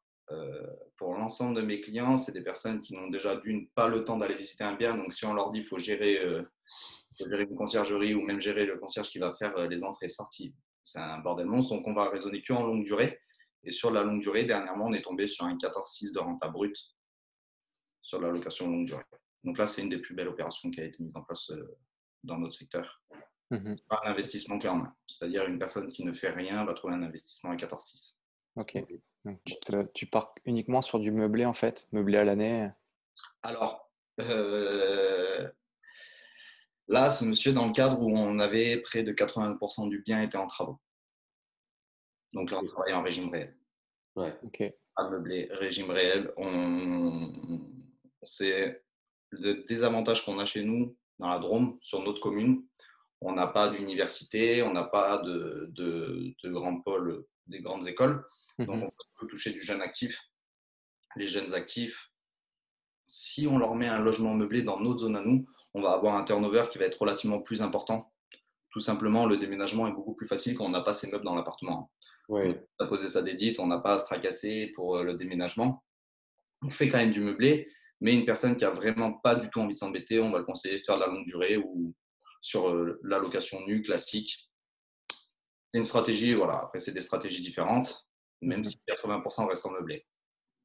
Pour 0.96 1.16
l'ensemble 1.16 1.56
de 1.56 1.64
mes 1.64 1.82
clients, 1.82 2.20
c'est 2.20 2.32
des 2.32 2.44
personnes 2.44 2.82
qui 2.82 2.94
n'ont 2.94 3.10
déjà 3.10 3.36
d'une 3.36 3.68
pas 3.70 3.88
le 3.88 4.06
temps 4.06 4.16
d'aller 4.16 4.36
visiter 4.36 4.64
un 4.64 4.76
bien. 4.76 4.96
Donc, 4.96 5.12
si 5.12 5.26
on 5.26 5.34
leur 5.34 5.50
dit 5.50 5.62
qu'il 5.62 5.68
faut 5.68 5.80
gérer, 5.80 6.24
gérer 7.28 7.44
une 7.44 7.56
conciergerie 7.56 8.14
ou 8.14 8.22
même 8.22 8.40
gérer 8.40 8.66
le 8.66 8.78
concierge 8.78 9.10
qui 9.10 9.20
va 9.20 9.34
faire 9.34 9.58
les 9.68 9.84
entrées 9.84 10.08
et 10.08 10.10
sorties, 10.10 10.54
c'est 10.84 11.00
un 11.00 11.20
bordel 11.20 11.46
monstre. 11.46 11.76
Donc, 11.76 11.88
on 11.88 11.94
va 11.94 12.10
raisonner 12.10 12.42
que 12.42 12.54
en 12.54 12.66
longue 12.66 12.86
durée. 12.86 13.20
Et 13.64 13.72
sur 13.72 13.92
la 13.92 14.04
longue 14.04 14.22
durée, 14.22 14.46
dernièrement, 14.46 14.86
on 14.86 14.94
est 14.94 15.02
tombé 15.02 15.28
sur 15.28 15.46
un 15.46 15.56
14,6 15.56 16.14
de 16.14 16.20
renta 16.20 16.48
brut 16.48 16.76
sur 18.02 18.22
la 18.22 18.30
location 18.30 18.70
longue 18.70 18.88
durée. 18.88 19.04
Donc 19.44 19.58
là, 19.58 19.68
c'est 19.68 19.82
une 19.82 19.90
des 19.90 20.00
plus 20.00 20.16
belles 20.16 20.28
opérations 20.28 20.70
qui 20.72 20.82
a 20.82 20.86
été 20.86 21.02
mise 21.04 21.16
en 21.16 21.24
place 21.24 21.50
euh, 21.52 21.78
dans 22.24 22.38
notre 22.38 22.56
secteur. 22.56 23.02
Mmh 23.52 23.76
Pas 23.88 24.02
un 24.06 24.12
investissement 24.12 24.60
clé 24.60 24.70
en 24.70 24.76
main. 24.76 24.96
C'est-à-dire 25.08 25.46
une 25.46 25.60
personne 25.60 25.88
qui 25.88 26.04
ne 26.04 26.14
fait 26.14 26.30
rien 26.30 26.66
va 26.66 26.74
trouver 26.74 26.94
un 26.94 27.04
investissement 27.04 27.52
à 27.52 27.56
14,6. 27.56 28.18
Ok. 28.56 28.78
Donc 29.26 29.40
tu, 29.94 30.06
pars 30.06 30.34
uniquement 30.46 30.82
sur 30.82 31.00
du 31.00 31.12
meublé 31.12 31.46
en 31.46 31.54
fait, 31.54 31.88
meublé 31.92 32.18
à 32.18 32.24
l'année? 32.24 32.70
Alors, 33.44 33.92
euh, 34.22 35.50
là, 36.90 37.10
ce 37.10 37.24
monsieur, 37.24 37.54
dans 37.54 37.68
le 37.68 37.72
cadre 37.72 38.02
où 38.02 38.18
on 38.18 38.40
avait 38.40 38.78
près 38.78 39.04
de 39.04 39.14
80% 39.14 39.90
du 39.90 40.02
bien 40.02 40.22
était 40.22 40.38
en 40.38 40.48
travaux. 40.48 40.80
Donc 42.34 42.52
là, 42.52 42.60
on 42.62 42.68
travaille 42.68 42.94
en 42.94 43.04
régime 43.04 43.30
réel. 43.30 43.56
Ouais. 44.16 44.38
Ok. 44.44 44.64
Pas 44.96 45.10
meublé, 45.10 45.48
régime 45.52 45.92
réel. 45.92 46.34
On, 46.36 47.32
c'est 48.24 48.84
le 49.30 49.66
désavantage 49.68 50.26
qu'on 50.26 50.40
a 50.40 50.46
chez 50.46 50.64
nous, 50.64 50.98
dans 51.20 51.30
la 51.30 51.40
Drôme, 51.40 51.78
sur 51.82 52.02
notre 52.02 52.20
commune, 52.20 52.66
on 53.22 53.34
n'a 53.34 53.48
pas 53.48 53.70
d'université, 53.70 54.64
on 54.64 54.74
n'a 54.74 54.84
pas 54.84 55.20
de, 55.20 55.68
de, 55.72 56.34
de, 56.44 56.50
grands 56.50 56.80
pôles, 56.80 57.26
des 57.48 57.62
grandes 57.62 57.88
écoles. 57.88 58.26
Mmh 58.58 58.66
Donc, 58.66 58.84
on 58.84 59.20
peut 59.20 59.28
toucher 59.28 59.52
du 59.52 59.62
jeune 59.62 59.82
actif. 59.82 60.18
Les 61.16 61.28
jeunes 61.28 61.54
actifs, 61.54 62.12
si 63.08 63.48
on 63.48 63.58
leur 63.58 63.76
met 63.76 63.88
un 63.88 64.00
logement 64.00 64.34
meublé 64.34 64.62
dans 64.62 64.80
notre 64.80 65.00
zone 65.00 65.16
à 65.16 65.22
nous, 65.22 65.48
on 65.74 65.82
va 65.82 65.92
avoir 65.92 66.16
un 66.16 66.24
turnover 66.24 66.66
qui 66.72 66.78
va 66.78 66.86
être 66.86 67.00
relativement 67.00 67.42
plus 67.42 67.62
important. 67.62 68.12
Tout 68.72 68.80
simplement, 68.80 69.26
le 69.26 69.38
déménagement 69.38 69.88
est 69.88 69.92
beaucoup 69.92 70.14
plus 70.14 70.28
facile 70.28 70.56
quand 70.56 70.66
on 70.66 70.70
n'a 70.70 70.82
pas 70.82 70.94
ses 70.94 71.10
meubles 71.10 71.26
dans 71.26 71.36
l'appartement. 71.36 71.92
Oui. 72.28 72.56
On 72.80 72.86
a 72.86 72.88
posé 72.88 73.10
sa 73.10 73.22
dédite, 73.22 73.60
on 73.60 73.68
n'a 73.68 73.80
pas 73.80 73.96
à 73.96 74.00
se 74.00 74.06
tracasser 74.06 74.72
pour 74.76 74.98
euh, 74.98 75.04
le 75.04 75.16
déménagement. 75.16 75.84
On 76.62 76.70
fait 76.70 76.90
quand 76.90 76.98
même 76.98 77.12
du 77.12 77.22
meublé, 77.22 77.68
mais 78.02 78.14
une 78.14 78.26
personne 78.26 78.56
qui 78.56 78.66
a 78.66 78.70
vraiment 78.70 79.14
pas 79.14 79.36
du 79.36 79.50
tout 79.50 79.60
envie 79.60 79.74
de 79.74 79.80
s'embêter, 79.80 80.20
on 80.20 80.32
va 80.32 80.40
le 80.40 80.46
conseiller 80.46 80.78
de 80.78 80.84
faire 80.84 80.96
de 80.96 81.02
la 81.02 81.08
longue 81.08 81.26
durée 81.26 81.58
ou 81.58 81.96
sur 82.42 82.70
euh, 82.70 83.00
la 83.04 83.18
location 83.18 83.66
nue 83.66 83.82
classique. 83.82 84.50
C'est 85.70 85.80
une 85.80 85.86
stratégie, 85.86 86.34
voilà. 86.34 86.60
Après, 86.64 86.80
c'est 86.80 86.92
des 86.92 87.02
stratégies 87.02 87.42
différentes, 87.42 88.08
même 88.42 88.60
Mhm. 88.60 88.66
si 88.66 88.80
80% 88.88 89.48
reste 89.48 89.66
en 89.66 89.72
meublé. 89.72 90.06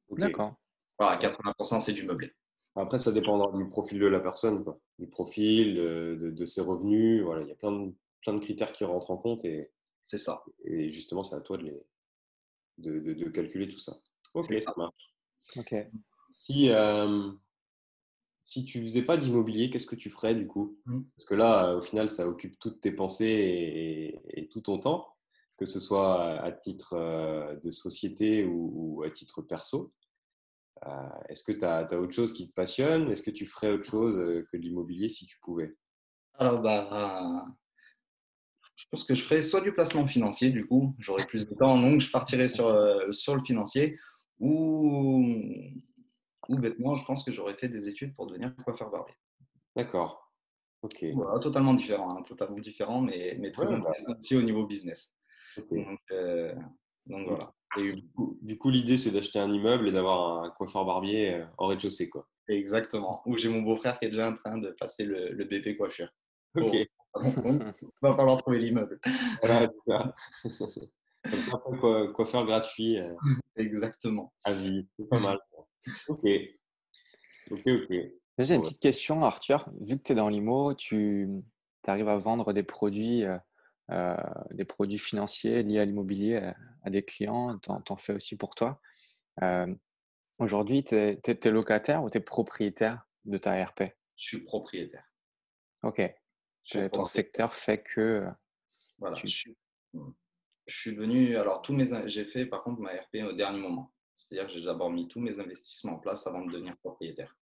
D'accord. 0.09 0.55
Voilà, 0.99 1.17
80% 1.17 1.79
c'est 1.79 1.93
du 1.93 2.05
meublé. 2.05 2.31
Après, 2.75 2.97
ça 2.97 3.11
dépendra 3.11 3.51
du 3.57 3.69
profil 3.69 3.99
de 3.99 4.05
la 4.07 4.19
personne, 4.19 4.63
quoi. 4.63 4.79
du 4.99 5.07
profil, 5.07 5.75
de, 5.75 6.31
de 6.31 6.45
ses 6.45 6.61
revenus. 6.61 7.23
Voilà, 7.23 7.43
il 7.43 7.47
y 7.47 7.51
a 7.51 7.55
plein 7.55 7.71
de, 7.71 7.93
plein 8.21 8.33
de 8.33 8.39
critères 8.39 8.71
qui 8.73 8.83
rentrent 8.83 9.11
en 9.11 9.17
compte 9.17 9.45
et, 9.45 9.71
C'est 10.05 10.17
ça. 10.17 10.43
et 10.65 10.91
justement, 10.91 11.23
c'est 11.23 11.35
à 11.35 11.41
toi 11.41 11.57
de, 11.57 11.63
les, 11.63 11.81
de, 12.79 12.99
de- 12.99 13.13
de 13.13 13.29
calculer 13.29 13.69
tout 13.69 13.79
ça. 13.79 13.95
Ok, 14.33 14.53
ça 14.55 14.61
ça. 14.61 14.73
marche. 14.77 15.13
Si, 16.29 16.69
euh, 16.69 17.31
si 18.43 18.65
tu 18.65 18.81
faisais 18.81 19.03
pas 19.03 19.17
d'immobilier, 19.17 19.69
qu'est-ce 19.69 19.87
que 19.87 19.95
tu 19.95 20.09
ferais 20.09 20.35
du 20.35 20.45
coup? 20.47 20.77
Mm. 20.85 21.01
Parce 21.15 21.27
que 21.29 21.35
là, 21.35 21.75
au 21.77 21.81
final, 21.81 22.09
ça 22.09 22.27
occupe 22.27 22.59
toutes 22.59 22.81
tes 22.81 22.91
pensées 22.91 23.25
et, 23.25 24.07
et- 24.15 24.41
et 24.41 24.47
tout 24.49 24.61
ton 24.61 24.79
temps, 24.79 25.07
que 25.57 25.65
ce 25.65 25.79
soit 25.79 26.23
à 26.41 26.51
titre 26.51 26.93
euh, 26.93 27.55
de 27.55 27.71
société 27.71 28.43
ou, 28.43 28.97
ou 28.97 29.03
à 29.03 29.09
titre 29.09 29.41
perso. 29.41 29.91
Euh, 30.85 31.09
Est-ce 31.29 31.43
que 31.43 31.51
tu 31.51 31.65
as, 31.65 31.85
autre 31.99 32.13
chose 32.13 32.33
qui 32.33 32.49
te 32.49 32.53
passionne? 32.53 33.09
Est-ce 33.09 33.21
que 33.21 33.31
tu 33.31 33.45
ferais 33.45 33.71
autre 33.71 33.89
chose 33.89 34.19
euh, 34.19 34.45
que 34.51 34.57
de 34.57 34.61
l'immobilier 34.61 35.09
si 35.09 35.25
tu 35.25 35.39
pouvais? 35.39 35.75
Alors, 36.35 36.61
bah, 36.61 37.45
je 38.75 38.85
pense 38.91 39.05
que 39.05 39.15
je 39.15 39.23
ferais 39.23 39.41
soit 39.41 39.61
du 39.61 39.73
placement 39.73 40.05
financier, 40.05 40.49
du 40.49 40.67
coup, 40.67 40.95
j'aurais 40.99 41.25
plus 41.25 41.47
de 41.47 41.55
temps, 41.55 41.79
donc 41.79 42.01
je 42.01 42.11
partirais 42.11 42.49
sur, 42.49 42.67
euh, 42.67 43.11
sur 43.11 43.35
le 43.35 43.43
financier, 43.43 43.97
ou, 44.39 45.25
ou 46.49 46.57
bêtement, 46.57 46.95
je 46.95 47.05
pense 47.05 47.23
que 47.23 47.31
j'aurais 47.31 47.55
fait 47.55 47.69
des 47.69 47.87
études 47.87 48.13
pour 48.15 48.27
devenir 48.27 48.53
coiffeur 48.57 48.91
barbier. 48.91 49.15
D'accord. 49.75 50.31
Ok. 50.81 51.03
Voilà, 51.13 51.39
totalement 51.39 51.73
différent, 51.73 52.17
hein, 52.17 52.21
totalement 52.23 52.59
différent, 52.59 53.01
mais, 53.01 53.37
mais 53.39 53.51
très 53.51 53.65
Ouais, 53.65 53.79
bah. 53.79 53.89
intéressant 53.89 54.19
aussi 54.19 54.35
au 54.35 54.41
niveau 54.41 54.65
business. 54.65 55.13
Donc, 55.71 55.99
euh, 56.11 56.53
donc 57.05 57.27
voilà. 57.27 57.53
Et 57.77 57.93
Du 57.93 58.07
coup, 58.09 58.37
du 58.41 58.57
coup, 58.57 58.69
l'idée, 58.69 58.97
c'est 58.97 59.11
d'acheter 59.11 59.39
un 59.39 59.51
immeuble 59.51 59.87
et 59.87 59.91
d'avoir 59.91 60.43
un 60.43 60.49
coiffeur 60.51 60.85
barbier 60.85 61.33
euh, 61.35 61.45
en 61.57 61.67
rez-de-chaussée. 61.67 62.09
quoi. 62.09 62.27
exactement. 62.47 63.21
Où 63.25 63.37
j'ai 63.37 63.49
mon 63.49 63.61
beau-frère 63.61 63.99
qui 63.99 64.05
est 64.05 64.09
déjà 64.09 64.29
en 64.29 64.35
train 64.35 64.57
de 64.57 64.69
passer 64.79 65.03
le, 65.03 65.29
le 65.31 65.45
BP 65.45 65.77
coiffure. 65.77 66.09
Ok. 66.55 66.75
Va 68.01 68.13
falloir 68.15 68.37
trouver 68.41 68.59
l'immeuble. 68.59 68.99
Voilà, 69.41 69.67
c'est 69.67 69.91
ça. 69.91 70.15
Comme 71.31 71.41
ça, 71.41 71.51
après, 71.55 71.77
quoi- 71.79 72.11
coiffeur 72.13 72.45
gratuit 72.45 72.99
euh, 72.99 73.13
Exactement. 73.55 74.31
à 74.43 74.53
vie. 74.53 74.87
C'est 74.97 75.09
pas 75.09 75.19
mal. 75.19 75.39
Ok. 76.07 76.23
Ok, 77.51 77.61
ok. 77.67 77.95
J'ai 78.37 78.53
une 78.55 78.59
Ouais. 78.61 78.61
petite 78.63 78.81
question, 78.81 79.21
Arthur. 79.23 79.67
Vu 79.81 79.97
que 79.97 80.03
tu 80.03 80.11
es 80.11 80.15
dans 80.15 80.29
l'IMO, 80.29 80.73
tu 80.73 81.27
arrives 81.87 82.09
à 82.09 82.17
vendre 82.17 82.53
des 82.53 82.63
produits, 82.63 83.23
euh, 83.23 83.37
euh, 83.91 84.15
des 84.51 84.65
produits 84.65 84.97
financiers 84.97 85.63
liés 85.63 85.79
à 85.79 85.85
l'immobilier 85.85 86.37
à, 86.37 86.55
à 86.83 86.89
des 86.89 87.03
clients. 87.03 87.57
Tu 87.59 87.69
en, 87.71 87.97
fais 87.97 88.13
aussi 88.13 88.35
pour 88.37 88.55
toi. 88.55 88.81
Euh, 89.41 89.73
Aujourd'hui, 90.37 90.83
tu 90.83 90.95
es, 90.95 91.49
locataire 91.49 92.03
ou 92.03 92.09
tu 92.09 92.17
es 92.17 92.21
propriétaire 92.21 93.07
de 93.23 93.37
ta 93.37 93.63
RP 93.63 93.83
Je 94.17 94.27
suis 94.27 94.43
propriétaire. 94.43 95.05
Ok. 95.81 96.01
Ton 96.91 97.05
secteur 97.05 97.53
fait 97.53 97.81
que. 97.81 98.01
euh, 98.01 98.29
Voilà, 98.97 99.15
Tu- 99.15 99.27
je, 99.27 99.33
suis, 99.33 99.57
je 100.65 100.77
suis 100.77 100.93
devenu. 100.93 101.37
Alors, 101.37 101.61
tous 101.61 101.71
mes, 101.71 101.87
j'ai 102.09 102.25
fait 102.25 102.45
par 102.45 102.63
contre 102.63 102.81
ma 102.81 102.89
RP 102.91 103.23
au 103.23 103.31
dernier 103.31 103.59
moment. 103.59 103.93
C'est-à-dire 104.13 104.47
que 104.47 104.59
j'ai 104.59 104.65
d'abord 104.65 104.89
mis 104.89 105.07
tous 105.07 105.21
mes 105.21 105.39
investissements 105.39 105.93
en 105.93 105.99
place 105.99 106.27
avant 106.27 106.43
de 106.43 106.51
devenir 106.51 106.75
propriétaire. 106.77 107.33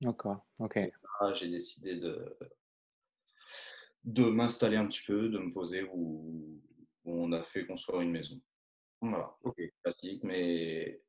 D'accord. 0.00 0.46
Ok. 0.58 0.76
Là, 0.76 1.34
j'ai 1.34 1.48
décidé 1.48 1.96
de, 1.96 2.38
de 4.04 4.24
m'installer 4.24 4.76
un 4.76 4.86
petit 4.86 5.02
peu, 5.06 5.28
de 5.28 5.38
me 5.38 5.52
poser 5.52 5.84
où, 5.92 6.60
où 7.04 7.12
on 7.24 7.32
a 7.32 7.42
fait 7.42 7.66
construire 7.66 8.00
une 8.00 8.10
maison. 8.12 8.40
Voilà, 9.02 9.34
Ok. 9.44 9.56
classique. 9.82 10.24
Mais, 10.24 11.02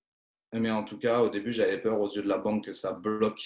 mais 0.54 0.72
en 0.72 0.84
tout 0.84 0.98
cas, 0.98 1.22
au 1.22 1.30
début, 1.30 1.52
j'avais 1.54 1.82
peur 1.82 2.00
aux 2.00 2.10
yeux 2.10 2.24
de 2.24 2.28
la 2.30 2.38
banque 2.38 2.66
que 2.66 2.74
ça 2.74 2.94
bloque 2.94 3.42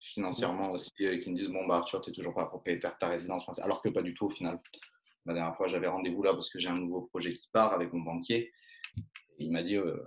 financièrement 0.00 0.70
aussi, 0.72 0.90
et 0.98 1.18
qu'ils 1.18 1.32
me 1.32 1.38
disent 1.38 1.48
Bon, 1.50 1.66
bah, 1.66 1.76
Arthur, 1.76 2.00
tu 2.00 2.10
n'es 2.10 2.14
toujours 2.14 2.34
pas 2.34 2.46
propriétaire 2.46 2.92
de 2.94 2.98
ta 2.98 3.08
résidence 3.08 3.44
principale. 3.44 3.70
Alors 3.70 3.82
que 3.82 3.88
pas 3.90 4.02
du 4.02 4.14
tout 4.14 4.26
au 4.26 4.30
final. 4.30 4.58
La 5.26 5.34
dernière 5.34 5.54
fois, 5.56 5.68
j'avais 5.68 5.88
rendez-vous 5.88 6.22
là 6.22 6.32
parce 6.32 6.48
que 6.48 6.58
j'ai 6.58 6.68
un 6.68 6.78
nouveau 6.78 7.02
projet 7.02 7.34
qui 7.34 7.48
part 7.52 7.72
avec 7.74 7.92
mon 7.92 8.00
banquier. 8.00 8.50
Et 9.38 9.44
il 9.44 9.52
m'a 9.52 9.62
dit 9.62 9.76
euh, 9.76 9.98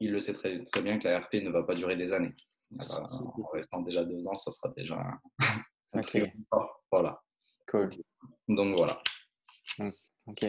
il 0.00 0.12
le 0.12 0.20
sait 0.20 0.34
très, 0.34 0.62
très 0.66 0.82
bien 0.82 0.98
que 0.98 1.08
la 1.08 1.20
RP 1.20 1.34
ne 1.42 1.50
va 1.50 1.62
pas 1.62 1.74
durer 1.74 1.96
des 1.96 2.12
années. 2.12 2.34
Alors, 2.78 3.10
en 3.10 3.46
restant 3.46 3.80
déjà 3.80 4.04
deux 4.04 4.26
ans, 4.28 4.34
ça 4.34 4.50
sera 4.50 4.72
déjà 4.76 4.96
un, 4.98 5.20
un 5.94 6.00
Ok. 6.00 6.06
très 6.08 6.20
grand 6.20 6.32
pas. 6.50 6.82
Voilà. 6.92 7.22
Cool. 7.68 7.90
Donc 8.48 8.76
voilà. 8.76 9.02
Ok. 10.26 10.44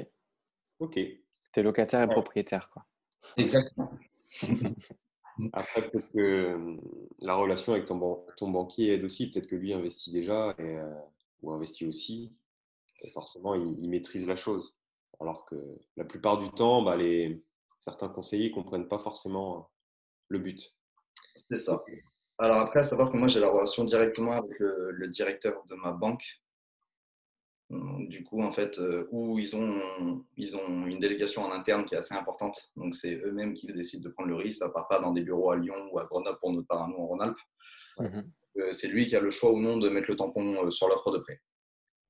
Ok. 0.79 0.93
Tu 0.93 1.21
es 1.55 1.63
locataire 1.63 2.01
et 2.03 2.07
propriétaire. 2.07 2.69
Quoi. 2.69 2.85
Exactement. 3.37 3.91
Après, 5.53 5.89
peut-être 5.89 6.11
que 6.11 6.19
euh, 6.19 6.77
la 7.19 7.35
relation 7.35 7.73
avec 7.73 7.85
ton, 7.85 7.97
ban- 7.97 8.25
ton 8.37 8.49
banquier 8.49 8.93
aide 8.93 9.03
aussi. 9.03 9.29
Peut-être 9.29 9.47
que 9.47 9.55
lui 9.55 9.73
investit 9.73 10.11
déjà 10.11 10.55
et, 10.57 10.63
euh, 10.77 10.93
ou 11.41 11.51
investit 11.51 11.85
aussi. 11.85 12.35
Et 13.03 13.11
forcément, 13.11 13.53
il, 13.53 13.77
il 13.79 13.89
maîtrise 13.89 14.27
la 14.27 14.35
chose. 14.35 14.75
Alors 15.19 15.45
que 15.45 15.55
la 15.95 16.05
plupart 16.05 16.37
du 16.39 16.49
temps, 16.49 16.81
bah, 16.81 16.95
les, 16.95 17.43
certains 17.79 18.09
conseillers 18.09 18.49
ne 18.49 18.55
comprennent 18.55 18.87
pas 18.87 18.99
forcément 18.99 19.69
le 20.27 20.39
but. 20.39 20.75
C'est 21.49 21.59
ça. 21.59 21.83
Alors 22.39 22.57
après, 22.57 22.79
à 22.81 22.83
savoir 22.83 23.11
que 23.11 23.17
moi, 23.17 23.27
j'ai 23.27 23.39
la 23.39 23.49
relation 23.49 23.83
directement 23.83 24.31
avec 24.31 24.57
le, 24.59 24.91
le 24.91 25.07
directeur 25.07 25.63
de 25.65 25.75
ma 25.75 25.91
banque. 25.91 26.23
Hum, 27.69 28.07
Du 28.07 28.23
coup, 28.23 28.41
en 28.41 28.51
fait, 28.53 28.79
euh, 28.79 29.07
où 29.11 29.37
ils 29.39 29.55
ont, 29.55 30.23
ils 30.37 30.55
ont 30.55 30.85
une 30.87 30.99
délégation 30.99 31.43
en 31.43 31.51
interne 31.51 31.83
qui 31.85 31.95
est 31.95 31.97
assez 31.97 32.15
importante. 32.15 32.71
Donc, 32.77 32.95
c'est 32.95 33.15
eux-mêmes 33.25 33.53
qui 33.53 33.67
décident 33.67 34.03
de 34.03 34.13
prendre 34.13 34.29
le 34.29 34.35
risque. 34.35 34.59
Ça 34.59 34.69
part 34.69 34.87
pas 34.87 34.99
dans 34.99 35.11
des 35.11 35.21
bureaux 35.21 35.51
à 35.51 35.57
Lyon 35.57 35.89
ou 35.91 35.99
à 35.99 36.05
Grenoble 36.05 36.37
pour 36.39 36.51
notre 36.53 36.67
part 36.67 36.83
à 36.83 36.87
nous 36.87 36.95
en 36.95 37.07
Rhône-Alpes. 37.07 37.37
Mhm. 37.99 38.31
Euh, 38.59 38.71
c'est 38.71 38.87
lui 38.87 39.05
qui 39.07 39.15
a 39.15 39.19
le 39.19 39.29
choix 39.31 39.51
ou 39.51 39.59
non 39.59 39.77
de 39.77 39.89
mettre 39.89 40.09
le 40.09 40.15
tampon 40.15 40.65
euh, 40.65 40.71
sur 40.71 40.87
l'offre 40.87 41.11
de 41.11 41.19
prêt. 41.19 41.41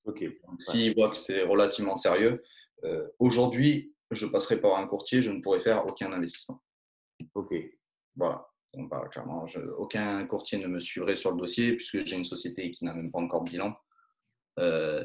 Ok. 0.05 0.23
S'il 0.59 0.93
voit 0.95 1.09
que 1.09 1.17
c'est 1.17 1.41
relativement 1.43 1.95
sérieux, 1.95 2.41
euh, 2.85 3.07
aujourd'hui, 3.19 3.93
je 4.11 4.25
passerai 4.27 4.61
par 4.61 4.77
un 4.77 4.87
courtier, 4.87 5.21
je 5.21 5.31
ne 5.31 5.41
pourrai 5.41 5.59
faire 5.59 5.85
aucun 5.87 6.13
investissement. 6.13 6.61
Ok. 7.33 7.53
Voilà. 8.15 8.47
Donc, 8.73 8.89
bah, 8.89 9.07
clairement, 9.11 9.47
je- 9.47 9.59
aucun 9.59 10.25
courtier 10.27 10.59
ne 10.59 10.67
me 10.67 10.79
suivrait 10.79 11.15
sur 11.17 11.31
le 11.31 11.37
dossier 11.37 11.75
puisque 11.75 12.05
j'ai 12.05 12.15
une 12.15 12.25
société 12.25 12.69
qui 12.71 12.85
n'a 12.85 12.93
même 12.93 13.11
pas 13.11 13.19
encore 13.19 13.43
de 13.43 13.49
bilan. 13.49 13.75
Euh, 14.59 15.03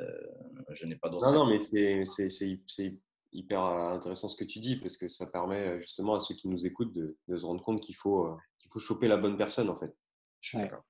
je 0.70 0.86
n'ai 0.86 0.96
pas 0.96 1.08
d'autre. 1.08 1.26
Non, 1.26 1.32
non, 1.44 1.46
mais 1.46 1.58
c'est 1.58 2.04
c'est- 2.04 2.30
c'est- 2.30 2.60
c'est 2.66 2.98
hyper 3.32 3.60
intéressant 3.62 4.28
ce 4.28 4.36
que 4.36 4.44
tu 4.44 4.60
dis 4.60 4.76
parce 4.76 4.96
que 4.96 5.08
ça 5.08 5.26
permet 5.26 5.66
euh, 5.68 5.80
justement 5.80 6.14
à 6.14 6.20
ceux 6.20 6.34
qui 6.34 6.48
nous 6.48 6.66
écoutent 6.66 6.92
de, 6.92 7.16
de 7.28 7.36
se 7.36 7.46
rendre 7.46 7.62
compte 7.62 7.80
qu'il 7.80 7.96
faut, 7.96 8.26
euh, 8.26 8.36
qu'il 8.58 8.70
faut 8.70 8.78
choper 8.78 9.08
la 9.08 9.16
bonne 9.16 9.36
personne 9.36 9.68
en 9.70 9.76
fait. 9.76 9.94
Je 10.40 10.48
suis 10.50 10.58
Ouais. 10.58 10.64
d'accord. 10.64 10.84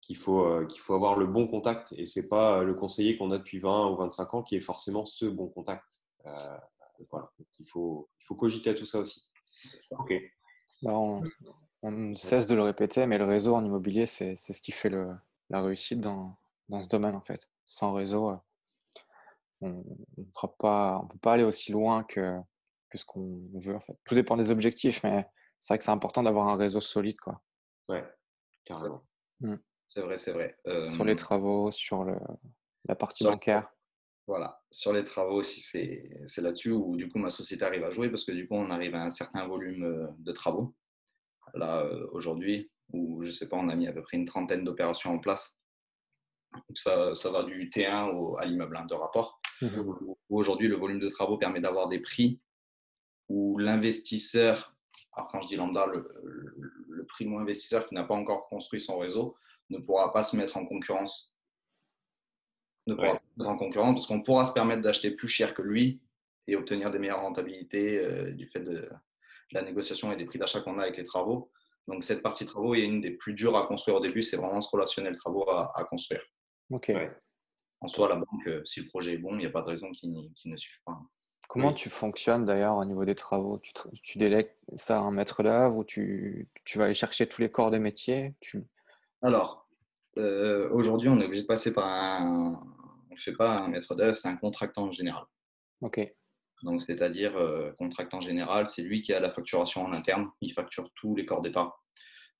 Qu'il 0.00 0.16
faut, 0.16 0.44
euh, 0.44 0.66
qu'il 0.66 0.80
faut 0.80 0.94
avoir 0.94 1.16
le 1.18 1.26
bon 1.26 1.46
contact 1.46 1.92
et 1.92 2.06
c'est 2.06 2.28
pas 2.28 2.58
euh, 2.60 2.64
le 2.64 2.74
conseiller 2.74 3.16
qu'on 3.18 3.30
a 3.30 3.38
depuis 3.38 3.58
20 3.58 3.90
ou 3.90 3.96
25 3.96 4.34
ans 4.34 4.42
qui 4.42 4.56
est 4.56 4.60
forcément 4.60 5.04
ce 5.06 5.26
bon 5.26 5.48
contact. 5.48 6.00
Euh, 6.26 6.56
voilà. 7.10 7.30
Donc, 7.38 7.46
il, 7.60 7.66
faut, 7.68 8.08
il 8.20 8.24
faut 8.26 8.34
cogiter 8.34 8.70
à 8.70 8.74
tout 8.74 8.86
ça 8.86 8.98
aussi. 9.00 9.28
Ok. 9.90 10.14
Bah, 10.82 10.96
on, 10.98 11.22
on 11.82 11.90
ne 11.90 12.14
cesse 12.14 12.46
de 12.46 12.54
le 12.54 12.62
répéter, 12.62 13.06
mais 13.06 13.18
le 13.18 13.24
réseau 13.24 13.54
en 13.54 13.64
immobilier, 13.64 14.06
c'est 14.06 14.34
c'est 14.36 14.52
ce 14.52 14.62
qui 14.62 14.72
fait 14.72 14.88
le- 14.88 15.14
la 15.50 15.60
réussite 15.62 16.00
dans, 16.00 16.36
dans 16.68 16.80
ce 16.82 16.88
domaine, 16.88 17.14
en 17.14 17.20
fait. 17.20 17.48
Sans 17.70 17.92
réseau, 17.92 18.30
euh, 18.30 18.36
on 19.60 19.68
ne 19.68 19.82
on 20.22 21.06
peut 21.06 21.18
pas 21.20 21.32
aller 21.34 21.42
aussi 21.42 21.70
loin 21.70 22.02
que, 22.02 22.38
que 22.88 22.96
ce 22.96 23.04
qu'on 23.04 23.42
veut, 23.54 23.76
en 23.76 23.80
fait. 23.80 23.98
Tout 24.04 24.14
dépend 24.14 24.38
des 24.38 24.50
objectifs, 24.50 25.02
mais 25.04 25.28
c'est 25.60 25.74
vrai 25.74 25.78
que 25.78 25.84
c'est 25.84 25.90
important 25.90 26.22
d'avoir 26.22 26.48
un 26.48 26.56
réseau 26.56 26.80
solide, 26.80 27.18
quoi. 27.18 27.42
Ouais, 27.90 28.02
carrément. 28.64 29.04
C'est 29.86 30.00
vrai, 30.00 30.16
c'est 30.16 30.32
vrai. 30.32 30.56
Euh, 30.66 30.88
Sur 30.88 31.04
les 31.04 31.14
travaux, 31.14 31.70
sur 31.70 32.04
le, 32.04 32.16
la 32.86 32.96
partie 32.96 33.24
Sur- 33.24 33.32
bancaire. 33.32 33.70
Voilà. 34.26 34.62
Sur 34.70 34.94
les 34.94 35.04
travaux 35.04 35.36
aussi, 35.36 35.60
c'est 35.60 36.10
c'est 36.26 36.42
là-dessus 36.42 36.70
où 36.70 36.96
du 36.96 37.08
coup 37.08 37.18
ma 37.18 37.30
société 37.30 37.64
arrive 37.64 37.84
à 37.84 37.90
jouer 37.90 38.10
parce 38.10 38.26
que 38.26 38.32
du 38.32 38.46
coup 38.46 38.56
on 38.56 38.68
arrive 38.70 38.94
à 38.94 39.02
un 39.02 39.08
certain 39.08 39.46
volume 39.46 39.84
euh, 39.84 40.06
de 40.18 40.32
travaux. 40.32 40.74
Là, 41.54 41.80
euh, 41.82 42.06
aujourd'hui, 42.12 42.70
où 42.92 43.22
je 43.24 43.30
sais 43.30 43.48
pas, 43.48 43.56
on 43.56 43.70
a 43.70 43.74
mis 43.76 43.88
à 43.88 43.92
peu 43.92 44.02
près 44.02 44.18
une 44.18 44.26
trentaine 44.26 44.64
d'opérations 44.64 45.12
en 45.12 45.18
place. 45.18 45.58
Donc, 46.52 46.76
ça, 46.76 47.14
ça 47.14 47.30
va 47.30 47.42
du 47.42 47.68
T1 47.68 48.10
au, 48.14 48.36
à 48.38 48.44
l'immeuble 48.44 48.76
hein, 48.76 48.86
de 48.86 48.94
rapport. 48.94 49.40
Mhm. 49.60 50.14
aujourd'hui, 50.28 50.68
le 50.68 50.76
volume 50.76 51.00
de 51.00 51.08
travaux 51.08 51.36
permet 51.36 51.60
d'avoir 51.60 51.88
des 51.88 51.98
prix 51.98 52.40
où 53.28 53.58
l'investisseur, 53.58 54.76
alors 55.12 55.28
quand 55.28 55.40
je 55.40 55.48
dis 55.48 55.56
lambda, 55.56 55.86
le, 55.86 56.08
le, 56.22 56.72
le 56.88 57.04
primo 57.06 57.38
investisseur 57.40 57.84
qui 57.86 57.94
n'a 57.94 58.04
pas 58.04 58.14
encore 58.14 58.48
construit 58.48 58.80
son 58.80 58.98
réseau 58.98 59.36
ne 59.70 59.78
pourra 59.78 60.12
pas 60.12 60.22
se 60.22 60.36
mettre 60.36 60.56
en 60.56 60.64
concurrence 60.64 61.34
ne 62.88 62.94
pourra 62.94 63.14
pas 63.14 63.22
être 63.38 63.48
en 63.48 63.56
concurrent 63.56 63.94
parce 63.94 64.06
qu'on 64.06 64.22
pourra 64.22 64.46
se 64.46 64.52
permettre 64.52 64.82
d'acheter 64.82 65.10
plus 65.10 65.28
cher 65.28 65.54
que 65.54 65.62
lui 65.62 66.00
et 66.46 66.56
obtenir 66.56 66.90
des 66.90 66.98
meilleures 66.98 67.20
rentabilités 67.20 67.98
euh, 67.98 68.32
du 68.32 68.48
fait 68.48 68.60
de 68.60 68.88
la 69.52 69.62
négociation 69.62 70.10
et 70.12 70.16
des 70.16 70.24
prix 70.24 70.38
d'achat 70.38 70.60
qu'on 70.60 70.78
a 70.78 70.82
avec 70.82 70.96
les 70.96 71.04
travaux. 71.04 71.50
Donc 71.86 72.04
cette 72.04 72.22
partie 72.22 72.44
travaux 72.44 72.74
est 72.74 72.84
une 72.84 73.00
des 73.00 73.12
plus 73.12 73.34
dures 73.34 73.56
à 73.56 73.66
construire 73.66 73.98
au 73.98 74.00
début. 74.00 74.22
C'est 74.22 74.36
vraiment 74.36 74.60
ce 74.60 74.70
relationnel 74.70 75.16
travaux 75.16 75.48
à, 75.48 75.84
construire. 75.88 76.22
Ok. 76.70 76.92
En 77.80 77.86
soi, 77.86 78.08
la 78.08 78.16
banque, 78.16 78.46
euh, 78.46 78.64
si 78.64 78.80
le 78.80 78.88
projet 78.88 79.14
est 79.14 79.18
bon, 79.18 79.34
il 79.34 79.38
n'y 79.38 79.46
a 79.46 79.50
pas 79.50 79.62
de 79.62 79.68
raison 79.68 79.90
qu'il 79.92 80.12
ne 80.12 80.56
suive 80.56 80.80
pas. 80.84 80.98
Comment 81.48 81.72
tu 81.72 81.88
fonctionnes 81.88 82.44
d'ailleurs 82.44 82.76
au 82.76 82.84
niveau 82.84 83.06
des 83.06 83.14
travaux? 83.14 83.58
Tu, 83.58 83.72
tu, 84.02 84.18
délègues 84.18 84.50
ça 84.76 84.98
à 84.98 85.00
un 85.00 85.10
maître 85.10 85.42
d'œuvre 85.42 85.76
ou 85.76 85.84
tu, 85.84 86.46
tu, 86.64 86.76
vas 86.76 86.84
aller 86.84 86.94
chercher 86.94 87.26
tous 87.26 87.40
les 87.40 87.50
corps 87.50 87.70
des 87.70 87.78
métiers? 87.78 88.34
Tu... 88.40 88.62
Alors, 89.22 89.66
euh, 90.18 90.68
aujourd'hui, 90.70 91.08
on 91.08 91.18
est 91.20 91.24
obligé 91.24 91.42
de 91.42 91.46
passer 91.46 91.72
par 91.72 91.86
un. 91.86 92.60
On 93.10 93.14
ne 93.14 93.18
fait 93.18 93.32
pas 93.32 93.60
un 93.60 93.68
maître 93.68 93.94
d'œuvre, 93.94 94.18
c'est 94.18 94.28
un 94.28 94.36
contractant 94.36 94.92
général. 94.92 95.24
Ok. 95.80 96.00
Donc, 96.62 96.82
c'est-à-dire, 96.82 97.36
euh, 97.38 97.72
contractant 97.78 98.20
général, 98.20 98.68
c'est 98.68 98.82
lui 98.82 99.00
qui 99.00 99.14
a 99.14 99.20
la 99.20 99.30
facturation 99.30 99.84
en 99.84 99.92
interne. 99.92 100.28
Il 100.42 100.52
facture 100.52 100.90
tous 100.96 101.16
les 101.16 101.24
corps 101.24 101.40
d'État. 101.40 101.74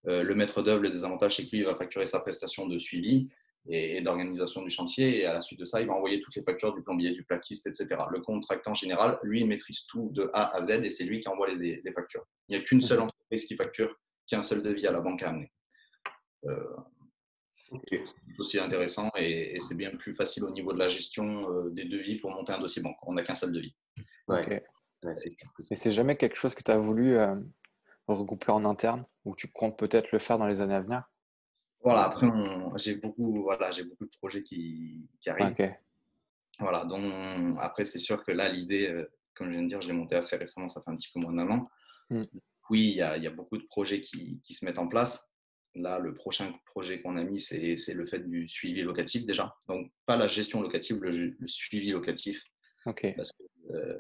Euh, 0.07 0.23
le 0.23 0.35
maître 0.35 0.63
d'œuvre, 0.63 0.83
le 0.83 0.91
désavantage, 0.91 1.37
c'est 1.37 1.47
qu'il 1.47 1.65
va 1.65 1.77
facturer 1.77 2.05
sa 2.05 2.21
prestation 2.21 2.67
de 2.67 2.79
suivi 2.79 3.31
et, 3.67 4.01
d'organisation 4.01 4.63
du 4.63 4.71
chantier. 4.71 5.21
Et 5.21 5.27
à 5.27 5.35
la 5.35 5.41
suite 5.41 5.61
de 5.61 5.65
ça, 5.65 5.81
il 5.81 5.87
va 5.87 5.95
envoyer 5.95 6.21
toutes 6.21 6.35
les 6.37 6.43
factures 6.43 6.75
du 6.75 6.83
plombier, 6.83 7.13
du 7.13 7.25
plaquiste, 7.25 7.67
etc. 7.67 7.89
Le 8.11 8.21
contractant 8.21 8.75
général, 8.75 9.19
lui, 9.23 9.41
il 9.41 9.47
maîtrise 9.47 9.87
tout 9.87 10.11
de 10.13 10.29
A 10.33 10.55
à 10.57 10.63
Z 10.63 10.85
et 10.85 10.91
c'est 10.91 11.05
lui 11.05 11.21
qui 11.21 11.29
envoie 11.29 11.49
les, 11.53 11.83
factures. 11.93 12.25
Il 12.49 12.57
n'y 12.57 12.63
a 12.63 12.65
qu'une 12.65 12.83
seule 12.83 13.01
entreprise 13.01 13.45
qui 13.45 13.57
facture, 13.57 13.95
qui 14.27 14.35
a 14.35 14.39
un 14.39 14.43
seul 14.43 14.63
devis 14.63 14.87
à 14.87 14.93
la 14.93 15.01
banque 15.01 15.23
à 15.23 15.31
amener. 15.31 15.51
Euh, 16.47 16.77
c'est 17.91 18.03
aussi 18.39 18.59
intéressant 18.59 19.11
et, 19.17 19.59
c'est 19.61 19.77
bien 19.77 19.91
plus 19.91 20.15
facile 20.15 20.45
au 20.45 20.51
niveau 20.51 20.73
de 20.73 20.79
la 20.79 20.89
gestion 20.89 21.51
euh, 21.51 21.71
des 21.71 21.85
devis 21.85 22.17
pour 22.17 22.31
monter 22.31 22.53
un 22.53 22.61
dossier 22.61 22.81
banque. 22.83 22.97
On 23.03 23.13
n'a 23.13 23.23
qu'un 23.23 23.35
seul 23.35 23.53
devis. 23.53 23.75
Ouais. 24.29 24.65
Et 25.05 25.75
c'est 25.75 25.91
jamais 25.91 26.17
quelque 26.17 26.37
chose 26.37 26.55
que 26.55 26.63
tu 26.63 26.71
as 26.71 26.79
voulu 26.79 27.17
euh, 27.17 27.37
regrouper 28.09 28.51
en 28.51 28.65
interne 28.65 29.05
ou 29.25 29.37
tu 29.37 29.49
comptes 29.49 29.79
peut-être 29.79 30.13
le 30.13 30.19
faire 30.19 30.39
dans 30.39 30.47
les 30.47 30.61
années 30.61 30.75
à 30.75 30.81
venir? 30.81 31.05
Voilà, 31.83 32.05
après, 32.05 32.27
j'ai 32.77 32.97
beaucoup, 32.97 33.43
voilà, 33.43 33.71
beaucoup 33.85 34.05
de 34.05 34.17
projets 34.19 34.41
qui, 34.41 35.09
qui 35.21 35.31
arrivent. 35.31 35.75
Voilà, 36.59 36.85
donc 36.85 37.57
après, 37.61 37.85
c'est 37.85 38.01
sûr 38.01 38.25
que 38.25 38.33
là, 38.33 38.49
l'idée, 38.49 38.89
euh, 38.89 39.09
comme 39.35 39.47
je 39.49 39.53
viens 39.53 39.63
de 39.63 39.69
dire, 39.69 39.81
je 39.81 39.89
l'ai 39.89 39.95
monté 39.95 40.17
assez 40.17 40.37
récemment, 40.37 40.67
ça 40.67 40.83
fait 40.83 40.91
un 40.91 40.97
petit 40.97 41.11
peu 41.13 41.21
moins 41.21 41.33
d'un 41.33 41.49
an. 41.51 41.65
Hmm. 42.11 42.25
Oui, 42.71 42.89
il 42.89 42.97
y, 42.97 43.03
a, 43.03 43.17
y, 43.17 43.27
a 43.27 43.31
beaucoup 43.31 43.57
de 43.57 43.65
projets 43.65 44.01
qui, 44.01 44.41
qui, 44.43 44.55
se 44.55 44.65
mettent 44.65 44.79
en 44.79 44.89
place. 44.89 45.31
Là, 45.75 45.99
le 45.99 46.15
prochain 46.15 46.53
projet 46.67 47.01
qu'on 47.01 47.17
a 47.17 47.23
mis, 47.23 47.39
c'est 47.39 47.77
le 47.95 48.07
fait 48.07 48.29
du 48.29 48.49
suivi 48.49 48.83
locatif 48.83 49.25
déjà. 49.25 49.55
Donc, 49.69 49.91
pas 50.05 50.17
la 50.17 50.27
gestion 50.27 50.61
locative, 50.61 51.01
le, 51.01 51.37
suivi 51.47 51.93
locatif. 51.93 52.43
Ok. 52.87 53.07
Parce 53.17 53.33
que 53.33 53.45
euh, 53.73 53.99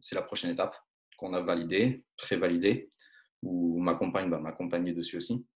c'est 0.00 0.14
la 0.14 0.22
prochaine 0.22 0.50
étape 0.50 0.74
qu'on 1.18 1.34
a 1.34 1.40
validée, 1.40 2.04
pré-validée, 2.16 2.88
où 3.42 3.78
ma 3.78 3.94
compagne 3.94 4.30
va 4.30 4.38
m'accompagner 4.38 4.92
dessus 4.92 5.18
aussi, 5.18 5.46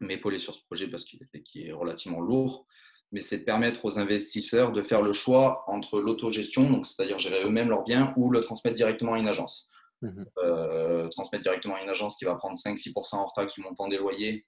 m'épauler 0.00 0.38
sur 0.38 0.54
ce 0.54 0.60
projet 0.64 0.88
parce 0.88 1.04
qu'il 1.04 1.66
est 1.66 1.72
relativement 1.72 2.20
lourd. 2.20 2.66
Mais 3.10 3.20
c'est 3.22 3.38
de 3.38 3.44
permettre 3.44 3.84
aux 3.86 3.98
investisseurs 3.98 4.70
de 4.72 4.82
faire 4.82 5.00
le 5.00 5.14
choix 5.14 5.64
entre 5.66 5.98
l'autogestion, 6.00 6.70
donc 6.70 6.86
c'est-à-dire 6.86 7.18
gérer 7.18 7.42
eux-mêmes 7.42 7.70
leurs 7.70 7.84
biens, 7.84 8.12
ou 8.18 8.30
le 8.30 8.42
transmettre 8.42 8.76
directement 8.76 9.14
à 9.14 9.18
une 9.18 9.28
agence. 9.28 9.68
Mmh 10.02 10.24
euh, 10.44 11.08
transmettre 11.08 11.42
directement 11.42 11.74
à 11.74 11.82
une 11.82 11.88
agence 11.88 12.16
qui 12.16 12.24
va 12.24 12.34
prendre 12.34 12.56
5-6% 12.56 13.16
hors 13.16 13.32
taxe 13.32 13.54
du 13.54 13.62
montant 13.62 13.88
des 13.88 13.96
loyers. 13.96 14.44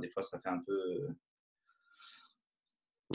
des 0.00 0.08
fois, 0.10 0.22
ça 0.22 0.38
fait 0.38 0.48
un 0.48 0.62
peu. 0.64 1.08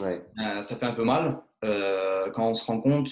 Ouais. 0.01 0.22
Euh, 0.39 0.62
ça 0.62 0.75
fait 0.75 0.86
un 0.86 0.93
peu 0.93 1.05
mal. 1.05 1.41
quand 1.62 2.50
on 2.50 2.53
se 2.53 2.65
rend 2.65 2.81
compte 2.81 3.10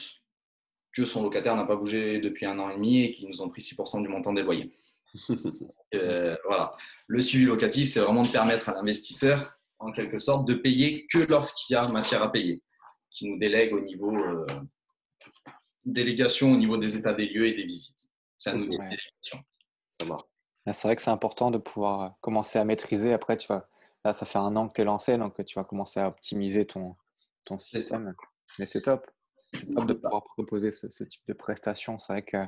que 0.97 1.05
son 1.05 1.23
locataire 1.23 1.55
n'a 1.55 1.63
pas 1.63 1.75
bougé 1.75 2.19
depuis 2.19 2.45
un 2.45 2.57
an 2.59 2.69
et 2.69 2.75
demi 2.75 3.03
et 3.03 3.11
qu'ils 3.11 3.29
nous 3.29 3.41
ont 3.41 3.49
pris 3.49 3.61
6% 3.61 4.01
du 4.01 4.07
montant 4.07 4.33
des 4.33 4.41
loyers. 4.41 4.71
Euh, 5.93 6.35
voilà. 6.45 6.75
Le 7.07 7.21
suivi 7.21 7.45
locatif, 7.45 7.93
c'est 7.93 8.01
vraiment 8.01 8.23
de 8.23 8.29
permettre 8.29 8.67
à 8.67 8.73
l'investisseur, 8.73 9.57
en 9.79 9.93
quelque 9.93 10.17
sorte, 10.17 10.45
de 10.45 10.53
payer 10.53 11.07
que 11.07 11.19
lorsqu'il 11.19 11.75
y 11.75 11.77
a 11.77 11.87
matière 11.87 12.21
à 12.21 12.29
payer, 12.29 12.61
qui 13.09 13.29
nous 13.29 13.39
délègue 13.39 13.73
au 13.73 13.79
niveau 13.79 14.13
euh, 14.13 14.45
délégation, 15.85 16.51
au 16.51 16.57
niveau 16.57 16.75
des 16.75 16.97
états 16.97 17.13
des 17.13 17.27
lieux 17.27 17.45
et 17.45 17.53
des 17.53 17.63
visites. 17.63 18.09
C'est 18.35 18.49
un 18.49 18.59
outil 18.59 18.77
de 18.77 18.83
délégation. 18.83 19.39
Ah, 20.65 20.73
c'est 20.73 20.87
vrai 20.89 20.97
que 20.97 21.01
c'est 21.01 21.11
important 21.11 21.51
de 21.51 21.57
pouvoir 21.57 22.15
commencer 22.19 22.59
à 22.59 22.65
maîtriser. 22.65 23.13
Après, 23.13 23.37
tu 23.37 23.47
vois, 23.47 23.69
là, 24.03 24.11
ça 24.11 24.25
fait 24.25 24.39
un 24.39 24.55
an 24.57 24.67
que 24.67 24.73
tu 24.73 24.81
es 24.81 24.83
lancé, 24.83 25.17
donc 25.17 25.43
tu 25.45 25.55
vas 25.57 25.63
commencer 25.63 26.01
à 26.01 26.09
optimiser 26.09 26.65
ton, 26.65 26.95
ton 27.45 27.57
système. 27.57 28.13
Mais 28.59 28.65
c'est 28.65 28.81
top. 28.81 29.09
C'est 29.53 29.69
top 29.69 29.87
de 29.87 29.93
pouvoir 29.93 30.23
proposer 30.35 30.73
ce, 30.73 31.03
type 31.05 31.21
de 31.27 31.33
prestation. 31.33 31.97
C'est 31.97 32.11
vrai 32.11 32.23
que, 32.23 32.45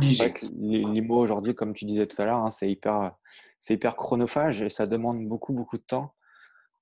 l'IMO 0.00 1.16
aujourd'hui, 1.16 1.54
comme 1.54 1.74
tu 1.74 1.84
disais 1.84 2.06
tout 2.06 2.20
à 2.20 2.24
l'heure, 2.24 2.38
hein, 2.38 2.50
c'est 2.50 2.70
hyper, 2.70 3.14
hyper 3.68 3.96
chronophage 3.96 4.62
et 4.62 4.68
ça 4.68 4.86
demande 4.86 5.26
beaucoup, 5.26 5.52
beaucoup 5.52 5.78
de 5.78 5.82
temps. 5.82 6.14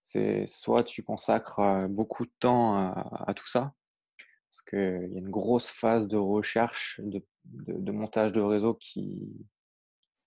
C'est 0.02 0.46
soit 0.46 0.82
tu 0.84 1.02
consacres 1.02 1.58
euh, 1.58 1.88
beaucoup 1.88 2.24
de 2.24 2.32
temps 2.38 2.76
à, 2.76 3.34
tout 3.34 3.46
ça, 3.46 3.74
parce 4.48 4.62
qu'il 4.62 5.10
y 5.12 5.16
a 5.16 5.18
une 5.18 5.30
grosse 5.30 5.68
phase 5.68 6.08
de 6.08 6.16
recherche, 6.16 7.00
de, 7.04 7.22
de, 7.44 7.92
montage 7.92 8.32
de 8.32 8.40
réseau 8.40 8.74
qui, 8.74 9.46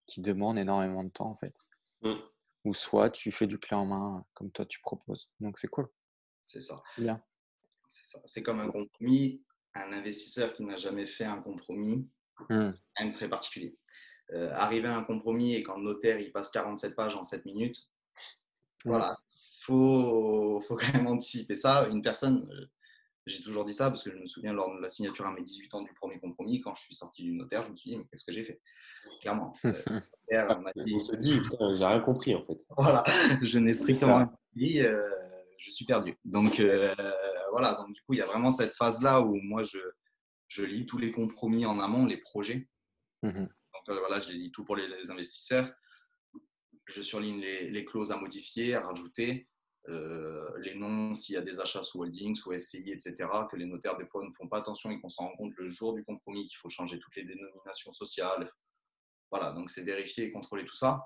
qui 0.06 0.22
demande 0.22 0.60
énormément 0.60 1.04
de 1.04 1.10
temps 1.10 1.30
en 1.30 1.36
fait. 1.36 1.56
Mmh. 2.02 2.14
Ou 2.66 2.74
soit 2.74 3.10
tu 3.10 3.32
fais 3.32 3.48
du 3.48 3.58
clé 3.58 3.76
en 3.76 3.86
main 3.86 4.26
comme 4.36 4.52
toi 4.52 4.66
tu 4.66 4.80
proposes. 4.80 5.34
Donc 5.40 5.58
c'est 5.58 5.68
cool. 5.68 5.90
C'est 6.46 6.62
ça. 6.62 6.82
C'est 6.96 7.02
bien. 7.02 7.24
C'est 8.26 8.44
comme 8.44 8.60
un 8.60 8.70
compromis. 8.70 9.44
Un 9.76 9.92
investisseur 9.92 10.54
qui 10.54 10.64
n'a 10.64 10.78
jamais 10.78 11.08
fait 11.08 11.24
un 11.24 11.42
compromis, 11.42 12.08
mmh. 12.50 12.72
c'est 12.72 12.80
quand 12.96 13.04
même 13.06 13.14
très 13.14 13.30
particulier. 13.30 13.78
Euh, 14.32 14.50
arriver 14.54 14.88
à 14.88 14.98
un 14.98 15.04
compromis 15.04 15.54
et 15.54 15.64
quand 15.64 15.78
le 15.78 15.84
notaire 15.84 16.20
il 16.20 16.32
passe 16.32 16.50
47 16.50 16.96
pages 16.96 17.16
en 17.16 17.24
7 17.24 17.46
minutes, 17.46 17.78
mmh. 18.86 18.90
voilà, 18.90 19.18
il 19.32 19.66
faut, 19.66 20.64
faut, 20.68 20.76
quand 20.76 20.94
même 20.94 21.08
anticiper 21.08 21.56
ça. 21.56 21.88
Une 21.90 22.02
personne, 22.02 22.50
euh, 22.52 22.66
j'ai 23.28 23.44
toujours 23.44 23.66
dit 23.66 23.74
ça 23.74 23.90
parce 23.90 24.02
que 24.02 24.12
je 24.12 24.18
me 24.18 24.26
souviens 24.26 24.54
lors 24.54 24.74
de 24.76 24.82
la 24.82 24.90
signature 24.90 25.26
à 25.26 25.34
mes 25.34 25.44
18 25.44 25.76
ans 25.76 25.82
du 25.82 25.94
premier 25.94 26.20
compromis, 26.20 26.62
quand 26.62 26.74
je 26.74 26.82
suis 26.82 26.96
sorti 26.96 27.24
du 27.24 27.34
notaire, 27.34 27.66
je 27.66 27.72
me 27.72 27.76
suis 27.76 27.92
dit, 27.92 27.98
mais 27.98 28.06
qu'est-ce 28.06 28.26
que 28.26 28.32
j'ai 28.32 28.44
fait? 28.44 28.62
Clairement. 29.22 29.54
Euh, 30.32 30.48
on 30.50 30.98
se 30.98 31.16
dit, 31.18 31.40
putain, 31.42 31.76
j'ai 31.76 31.86
rien 31.86 32.00
compris 32.00 32.34
en 32.34 32.44
fait. 32.44 32.58
Voilà, 32.78 33.04
je 33.44 33.60
n'ai 33.60 33.76
strictement 33.76 34.18
rien 34.18 34.26
compris, 34.26 34.80
je 35.60 35.70
suis 35.70 35.86
perdu. 35.86 36.18
Donc, 36.26 36.60
voilà, 37.52 37.76
donc 37.76 37.94
du 37.94 38.02
coup, 38.02 38.14
il 38.14 38.18
y 38.18 38.22
a 38.22 38.26
vraiment 38.26 38.50
cette 38.50 38.74
phase-là 38.74 39.22
où 39.22 39.36
moi, 39.36 39.62
je, 39.62 39.78
je 40.54 40.64
lis 40.64 40.86
tous 40.86 41.00
les 41.00 41.12
compromis 41.12 41.66
en 41.66 41.80
amont, 41.80 42.06
les 42.06 42.18
projets. 42.18 42.70
Mmh 43.24 43.48
donc 43.74 43.98
euh, 43.98 44.00
voilà, 44.00 44.20
je 44.20 44.30
les 44.30 44.38
lis 44.38 44.52
tout 44.52 44.64
pour 44.64 44.76
les, 44.76 45.10
investisseurs. 45.10 45.68
Je 46.86 47.02
surligne 47.02 47.42
les, 47.42 47.72
les, 47.72 47.84
clauses 47.86 48.12
à 48.12 48.18
modifier, 48.18 48.76
à 48.76 48.82
rajouter, 48.82 49.50
euh, 49.90 50.48
les 50.60 50.76
noms 50.76 51.14
s'il 51.16 51.36
y 51.36 51.38
a 51.38 51.42
des 51.42 51.60
achats 51.60 51.84
sous 51.84 52.00
holding, 52.00 52.36
sous 52.36 52.58
SCI, 52.58 52.92
etc., 52.92 53.16
que 53.50 53.56
les 53.56 53.66
notaires 53.66 53.98
des 53.98 54.06
fois 54.06 54.24
ne 54.24 54.32
font 54.34 54.48
pas 54.48 54.60
attention 54.60 54.92
et 54.92 55.02
qu'on 55.02 55.10
s'en 55.10 55.28
rend 55.28 55.36
compte 55.36 55.54
le 55.58 55.70
jour 55.70 55.94
du 55.94 56.04
compromis 56.06 56.46
qu'il 56.46 56.58
faut 56.58 56.70
changer 56.70 57.00
toutes 57.00 57.16
les 57.16 57.24
dénominations 57.24 57.92
sociales. 57.94 58.50
Voilà, 59.32 59.52
donc 59.52 59.72
c'est 59.72 59.84
vérifier 59.84 60.26
et 60.26 60.32
contrôler 60.32 60.66
tout 60.66 60.76
ça. 60.76 61.04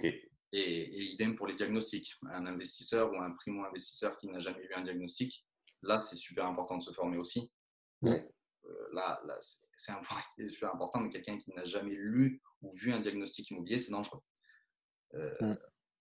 Et, 0.00 0.30
et, 0.52 1.02
idem 1.12 1.36
pour 1.36 1.46
les 1.46 1.54
diagnostics. 1.54 2.14
Un 2.30 2.46
investisseur 2.46 3.12
ou 3.12 3.20
un 3.20 3.32
primo-investisseur 3.32 4.16
qui 4.16 4.28
n'a 4.28 4.40
jamais 4.40 4.64
eu 4.64 4.72
un 4.74 4.82
diagnostic, 4.82 5.46
Là, 5.82 5.98
c'est 5.98 6.16
super 6.16 6.46
important 6.46 6.78
de 6.78 6.82
se 6.82 6.92
former 6.92 7.18
aussi. 7.18 7.52
Euh, 8.04 8.20
là, 8.92 9.20
là 9.26 9.36
c'est 9.76 9.92
un 9.92 10.02
point 10.02 10.18
qui 10.34 10.42
est 10.42 10.48
super 10.48 10.74
important, 10.74 11.00
mais 11.00 11.10
quelqu'un 11.10 11.38
qui 11.38 11.52
n'a 11.54 11.64
jamais 11.64 11.94
lu 11.94 12.40
ou 12.62 12.72
vu 12.74 12.92
un 12.92 13.00
diagnostic 13.00 13.50
immobilier, 13.50 13.78
c'est 13.78 13.92
dangereux. 13.92 14.20
Euh, 15.14 15.54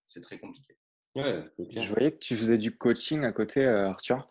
c'est 0.04 0.21
très 0.21 0.39
compliqué. 0.39 0.78
Je 1.15 1.89
voyais 1.89 2.12
que 2.12 2.19
tu 2.19 2.36
faisais 2.36 2.58
du 2.58 2.78
coaching 2.78 3.23
à 3.23 3.32
côté, 3.32 3.63
euh, 3.65 3.89
Arthur. 3.89 4.25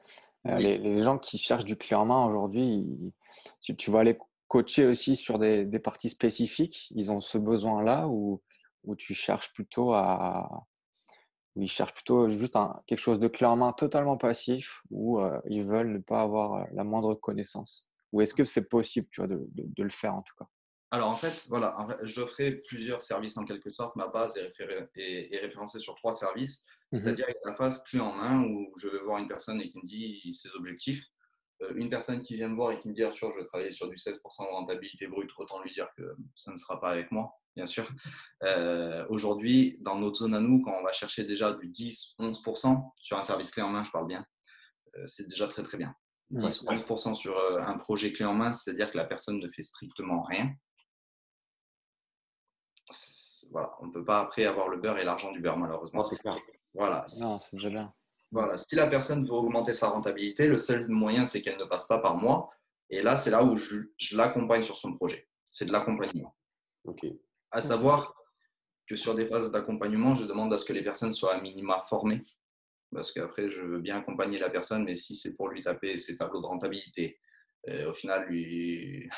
Les, 0.45 1.03
gens 1.03 1.19
qui 1.19 1.39
cherchent 1.39 1.65
du 1.65 1.77
clé 1.77 1.97
en 1.97 2.05
main 2.05 2.27
aujourd'hui, 2.27 3.15
tu, 3.63 3.75
tu, 3.75 3.91
vas 3.91 4.05
les 4.05 4.19
coacher 4.47 4.85
aussi 4.85 5.17
sur 5.17 5.39
des, 5.39 5.65
des 5.65 5.79
parties 5.79 6.11
spécifiques? 6.11 6.89
Ils 6.91 7.11
ont 7.11 7.21
ce 7.21 7.39
besoin-là 7.39 8.09
ou, 8.09 8.43
ou 8.83 8.95
tu 8.95 9.15
cherches 9.15 9.55
plutôt 9.55 9.95
à, 9.95 10.67
ils 11.57 11.69
cherchent 11.69 11.95
plutôt 11.95 12.29
juste 12.31 12.59
quelque 12.87 12.99
chose 12.99 13.21
de 13.21 13.29
clé 13.29 13.47
en 13.47 13.57
main 13.57 13.73
totalement 13.73 14.17
passif 14.17 14.83
ou 14.91 15.21
euh, 15.21 15.41
ils 15.49 15.65
veulent 15.65 15.93
ne 15.93 15.99
pas 15.99 16.23
avoir 16.23 16.55
euh, 16.55 16.65
la 16.73 16.85
moindre 16.85 17.15
connaissance? 17.15 17.89
Ou 18.15 18.21
est-ce 18.21 18.33
que 18.35 18.45
c'est 18.45 18.69
possible 18.69 19.09
tu 19.11 19.21
vois, 19.21 19.27
de, 19.27 19.45
de, 19.51 19.83
le 19.83 19.91
faire 19.91 20.15
en 20.15 20.23
tout 20.23 20.35
cas? 20.39 20.47
Alors 20.93 21.11
en 21.11 21.17
fait, 21.17 21.45
voilà, 21.49 21.99
j'offrais 22.03 22.53
plusieurs 22.53 23.03
services 23.03 23.37
en 23.37 23.45
quelque 23.45 23.73
sorte. 23.73 23.97
Ma 23.97 24.07
base 24.07 24.37
est, 24.37 24.53
est, 24.95 25.39
référencée 25.39 25.81
sur 25.81 25.97
trois 25.97 26.15
services. 26.15 26.65
Mmh 26.93 26.97
C'est-à-dire 26.97 27.27
la 27.45 27.55
phase 27.55 27.83
clé 27.83 27.99
en 27.99 28.13
main 28.13 28.45
où 28.45 28.73
je 28.79 28.89
vais 28.89 29.01
voir 29.01 29.19
une 29.19 29.27
personne 29.27 29.61
et 29.61 29.69
qui 29.69 29.79
me 29.79 29.87
dit 29.87 30.33
ses 30.33 30.55
objectifs. 30.55 31.05
Euh, 31.63 31.73
une 31.75 31.91
personne 31.91 32.23
qui 32.23 32.37
vient 32.37 32.49
me 32.49 32.55
voir 32.55 32.71
et 32.71 32.79
qui 32.79 32.89
me 32.89 32.95
dit 32.95 33.03
Arthur, 33.03 33.33
je 33.33 33.39
veux 33.39 33.45
travailler 33.45 33.73
sur 33.73 33.89
du 33.89 33.97
16% 33.97 34.13
de 34.15 34.53
rentabilité 34.53 35.09
brute, 35.09 35.31
autant 35.37 35.61
lui 35.61 35.73
dire 35.73 35.89
que 35.97 36.15
ça 36.37 36.53
ne 36.53 36.57
sera 36.57 36.81
pas 36.81 36.91
avec 36.91 37.11
moi 37.11 37.33
bien 37.57 37.67
sûr. 37.67 37.89
Euh, 38.43 39.07
aujourd'hui, 39.09 39.79
dans 39.81 39.99
notre 39.99 40.17
zone 40.17 40.35
à 40.35 40.41
nous, 40.41 40.61
quand 40.63 40.77
on 40.79 40.83
va 40.83 40.93
chercher 40.93 41.25
déjà 41.25 41.53
du 41.53 41.69
10-11% 41.69 42.93
sur 43.01 43.19
un 43.19 43.23
service 43.23 43.51
clé 43.51 43.63
en 43.63 43.71
main, 43.71 43.85
je 43.85 43.91
parle 43.91 44.07
bien, 44.07 44.27
euh, 44.97 45.05
c'est 45.07 45.29
déjà 45.29 45.49
très 45.49 45.63
très 45.63 45.79
bien. 45.79 45.95
10 46.35 46.63
ou 46.63 46.65
11% 46.67 47.15
sur 47.15 47.39
euh, 47.39 47.61
un 47.61 47.79
projet 47.79 48.13
clé 48.13 48.25
en 48.25 48.35
main, 48.35 48.53
c'est-à-dire 48.53 48.91
que 48.91 48.97
la 48.97 49.05
personne 49.05 49.39
ne 49.39 49.49
fait 49.51 49.63
strictement 49.63 50.23
rien. 50.23 50.53
Voilà, 53.51 53.75
on 53.81 53.87
ne 53.87 53.93
peut 53.93 54.05
pas 54.05 54.21
après 54.21 54.45
avoir 54.47 54.69
le 54.69 54.79
beurre 54.79 54.99
et 54.99 55.05
l'argent 55.05 55.31
du 55.31 55.41
beurre, 55.41 55.59
malheureusement. 55.59 56.03
c'est 56.05 56.17
clair. 56.17 56.37
Voilà. 56.73 57.05
Non, 57.19 57.37
c'est 57.37 57.57
déjà 57.57 57.71
bien. 57.71 57.95
Voilà, 58.33 58.59
si 58.59 58.75
la 58.75 58.89
personne 58.89 59.25
veut 59.25 59.33
augmenter 59.33 59.73
sa 59.73 59.89
rentabilité, 59.89 60.49
le 60.49 60.59
seul 60.59 60.89
moyen, 60.89 61.25
c'est 61.25 61.41
qu'elle 61.41 61.59
ne 61.59 61.65
passe 61.65 61.87
pas 61.87 61.99
par 61.99 62.17
moi. 62.17 62.51
Et 62.91 63.01
là, 63.01 63.17
c'est 63.17 63.31
là 63.31 63.45
où 63.45 63.55
je, 63.55 63.77
je 63.97 64.17
l'accompagne 64.17 64.63
sur 64.63 64.77
son 64.77 64.93
projet. 64.95 65.29
C'est 65.51 65.67
de 65.67 65.73
l'accompagnement. 65.73 66.37
Ok. 66.85 67.07
À 67.51 67.61
savoir 67.61 68.15
que 68.87 68.97
sur 68.97 69.15
des 69.15 69.27
phases 69.27 69.53
d'accompagnement, 69.53 70.15
je 70.15 70.25
demande 70.25 70.53
à 70.53 70.59
ce 70.59 70.65
que 70.65 70.73
les 70.73 70.83
personnes 70.83 71.13
soient 71.13 71.35
à 71.35 71.41
minima 71.41 71.83
formées. 71.89 72.23
Parce 72.95 73.13
qu'après, 73.13 73.51
je 73.51 73.61
veux 73.61 73.81
bien 73.81 73.99
accompagner 73.99 74.39
la 74.39 74.51
personne, 74.51 74.85
mais 74.85 74.97
si 74.97 75.17
c'est 75.17 75.37
pour 75.37 75.49
lui 75.49 75.63
taper 75.63 75.97
ses 75.97 76.17
tableaux 76.17 76.41
de 76.41 76.47
rentabilité, 76.47 77.19
euh, 77.69 77.91
au 77.91 77.95
final, 77.95 78.27
lui 78.29 79.11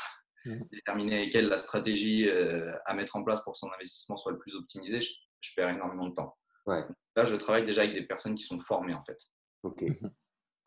Mhm. 0.46 0.68
déterminer 0.72 1.18
avec 1.22 1.34
elle 1.34 1.48
la 1.48 1.58
stratégie 1.58 2.28
euh, 2.28 2.72
à 2.84 2.94
mettre 2.94 3.16
en 3.16 3.24
place 3.24 3.42
pour 3.42 3.52
que 3.52 3.58
son 3.58 3.70
investissement 3.72 4.16
soit 4.16 4.32
le 4.32 4.38
plus 4.38 4.54
optimisé, 4.54 5.00
je, 5.00 5.12
je 5.40 5.50
perds 5.54 5.70
énormément 5.70 6.08
de 6.08 6.14
temps. 6.14 6.36
Ouais. 6.66 6.84
Là, 7.14 7.24
je 7.24 7.36
travaille 7.36 7.64
déjà 7.64 7.82
avec 7.82 7.94
des 7.94 8.06
personnes 8.06 8.34
qui 8.34 8.44
sont 8.44 8.60
formées, 8.60 8.94
en 8.94 9.04
fait. 9.04 9.18
Ok. 9.62 9.84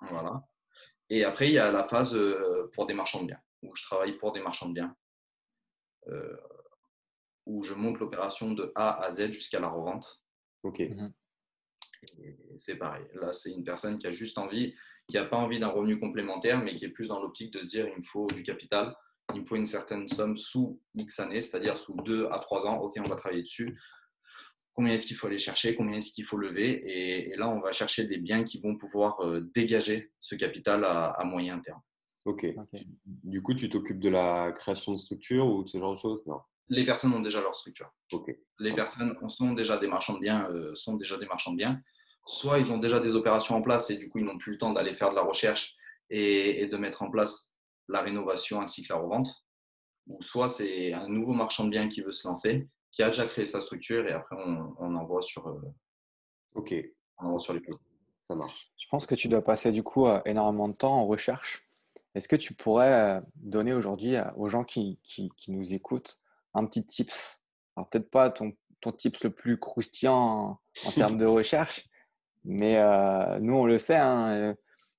Voilà. 0.02 0.41
Et 1.10 1.24
après, 1.24 1.48
il 1.48 1.54
y 1.54 1.60
a 1.60 1.72
la 1.72 1.84
phase 1.84 2.13
euh, 2.15 2.69
pour 2.74 2.86
des 2.86 2.93
marchands 2.93 3.22
de 3.22 3.28
biens, 3.28 3.41
où 3.63 3.76
je 3.76 3.84
travaille 3.84 4.17
pour 4.17 4.32
des 4.32 4.41
marchands 4.41 4.69
de 4.69 4.74
biens, 4.74 4.95
euh, 6.08 6.38
où 7.45 7.63
je 7.63 7.74
monte 7.74 8.00
l'opération 8.00 8.52
de 8.52 8.72
A 8.76 9.02
à 9.04 9.12
Z 9.12 9.32
jusqu'à 9.32 9.60
la 9.60 9.69
revente. 9.69 10.24
Ok. 10.63 10.80
Et 10.80 10.95
c'est 12.58 12.78
pareil. 12.78 13.06
Là, 13.16 13.34
c'est 13.34 13.52
une 13.52 13.64
personne 13.64 13.98
qui 13.98 14.08
a 14.08 14.12
juste 14.12 14.38
envie, 14.38 14.76
qui 15.08 15.16
n'a 15.16 15.26
pas 15.26 15.38
envie 15.38 15.60
d'un 15.60 15.68
revenu 15.68 16.00
complémentaire, 16.00 16.64
mais 16.64 16.76
qui 16.76 16.86
est 16.86 16.90
plus 16.90 17.08
dans 17.08 17.22
l'optique 17.22 17.54
de 17.54 17.62
se 17.62 17.68
dire 17.68 17.88
il 17.88 17.98
me 17.98 18.02
faut 18.02 18.28
du 18.28 18.44
capital, 18.44 18.96
il 19.34 19.42
me 19.42 19.46
faut 19.46 19.56
une 19.56 19.66
certaine 19.66 20.08
somme 20.10 20.38
sous 20.38 20.82
X 20.96 21.20
années, 21.20 21.42
c'est-à-dire 21.42 21.78
sous 21.78 21.96
2 22.04 22.28
à 22.32 22.40
3 22.40 22.68
ans. 22.68 22.78
Ok, 22.82 22.96
on 22.98 23.10
va 23.10 23.16
travailler 23.16 23.44
dessus. 23.44 23.80
Combien 24.74 24.94
est-ce 24.94 25.06
qu'il 25.08 25.18
faut 25.18 25.28
aller 25.28 25.38
chercher? 25.38 25.76
Combien 25.76 25.98
est-ce 25.98 26.14
qu'il 26.14 26.24
faut 26.24 26.38
lever? 26.38 26.70
Et, 26.72 27.32
et 27.32 27.36
là, 27.36 27.50
on 27.50 27.60
va 27.60 27.74
chercher 27.74 28.06
des 28.06 28.18
biens 28.18 28.44
qui 28.44 28.62
vont 28.62 28.78
pouvoir 28.78 29.20
euh, 29.20 29.42
dégager 29.54 30.14
ce 30.20 30.36
capital 30.36 30.86
à, 30.86 31.08
à 31.08 31.26
moyen 31.26 31.60
terme. 31.60 31.82
Ok. 32.26 32.46
Ok. 32.56 32.82
Du 33.06 33.42
coup, 33.42 33.54
tu 33.54 33.70
t'occupes 33.70 34.00
de 34.00 34.10
la 34.10 34.52
création 34.54 34.94
de 34.94 34.98
structure 34.98 35.48
ou 35.48 35.64
de 35.64 35.70
ce 35.70 35.80
genre 35.80 35.94
de 35.94 36.00
choses? 36.00 36.24
Non. 36.26 36.40
Les 36.70 36.86
personnes 36.86 37.14
ont 37.14 37.20
déjà 37.20 37.42
leur 37.42 37.56
structure. 37.56 37.92
Les 38.60 38.74
personnes 38.74 39.16
sont 39.28 39.54
déjà 39.54 39.78
des 39.78 39.88
marchands 39.88 40.14
de 40.14 40.20
biens, 40.20 40.48
euh, 40.52 40.74
sont 40.76 40.96
déjà 40.96 41.18
des 41.18 41.26
marchands 41.26 41.52
de 41.52 41.58
biens. 41.58 41.82
Soit 42.28 42.60
ils 42.60 42.72
ont 42.72 42.78
déjà 42.78 43.00
des 43.00 43.16
opérations 43.16 43.56
en 43.56 43.62
place 43.62 43.90
et 43.90 43.96
du 43.98 44.08
coup 44.10 44.20
ils 44.20 44.26
n'ont 44.26 44.38
plus 44.38 44.52
le 44.54 44.58
temps 44.60 44.72
d'aller 44.72 44.94
faire 44.94 45.10
de 45.10 45.16
la 45.16 45.24
recherche 45.24 45.76
et, 46.12 46.62
et 46.62 46.68
de 46.68 46.78
mettre 46.78 47.02
en 47.02 47.10
place 47.10 47.58
la 47.88 48.02
rénovation 48.02 48.62
ainsi 48.62 48.84
que 48.84 48.94
la 48.94 49.00
revente. 49.00 49.30
Ou 50.08 50.22
soit 50.22 50.50
c'est 50.50 50.94
un 50.94 51.08
nouveau 51.08 51.34
marchand 51.34 51.66
de 51.66 51.70
biens 51.72 51.88
qui 51.88 52.02
veut 52.02 52.12
se 52.12 52.28
lancer, 52.28 52.68
qui 52.92 53.02
a 53.04 53.08
déjà 53.10 53.26
créé 53.26 53.46
sa 53.46 53.62
structure 53.62 54.06
et 54.08 54.12
après 54.12 54.36
on, 54.38 54.76
on 54.80 54.96
envoie 54.96 55.22
sur, 55.24 55.48
euh, 55.48 55.60
Ok. 56.56 56.74
on 57.18 57.26
envoie 57.28 57.40
sur 57.40 57.54
les 57.54 57.62
pays. 57.62 57.76
Ça 58.20 58.36
marche. 58.36 58.72
Je 58.78 58.88
pense 58.90 59.06
que 59.08 59.16
tu 59.16 59.28
dois 59.28 59.44
passer 59.44 59.72
du 59.72 59.82
coup 59.82 60.06
euh, 60.08 60.20
énormément 60.26 60.68
de 60.68 60.74
temps 60.76 60.94
en 61.00 61.08
recherche. 61.08 61.66
Est-ce 62.16 62.28
que 62.28 62.36
tu 62.36 62.54
pourrais 62.54 63.22
donner 63.36 63.74
aujourd'hui 63.74 64.16
aux 64.36 64.48
gens 64.48 64.64
qui, 64.64 65.00
qui- 65.04 65.32
qui 65.38 65.52
nous 65.52 65.74
écoutent 65.74 66.18
un 66.54 66.66
petit 66.66 66.86
tips 66.86 67.42
Alors 67.76 67.90
peut-être 67.90 68.10
pas 68.10 68.30
ton, 68.32 68.52
ton 68.82 68.92
tips 68.92 69.24
le 69.24 69.32
plus 69.32 69.60
croustillant 69.60 70.16
en, 70.16 70.60
en 70.86 70.92
termes 70.92 71.18
de 71.18 71.26
recherche, 71.40 71.88
mais 72.44 72.78
euh, 72.78 73.40
nous 73.40 73.56
on 73.56 73.66
le 73.66 73.78
sait, 73.80 73.96
hein, 73.98 74.30
euh, 74.32 74.54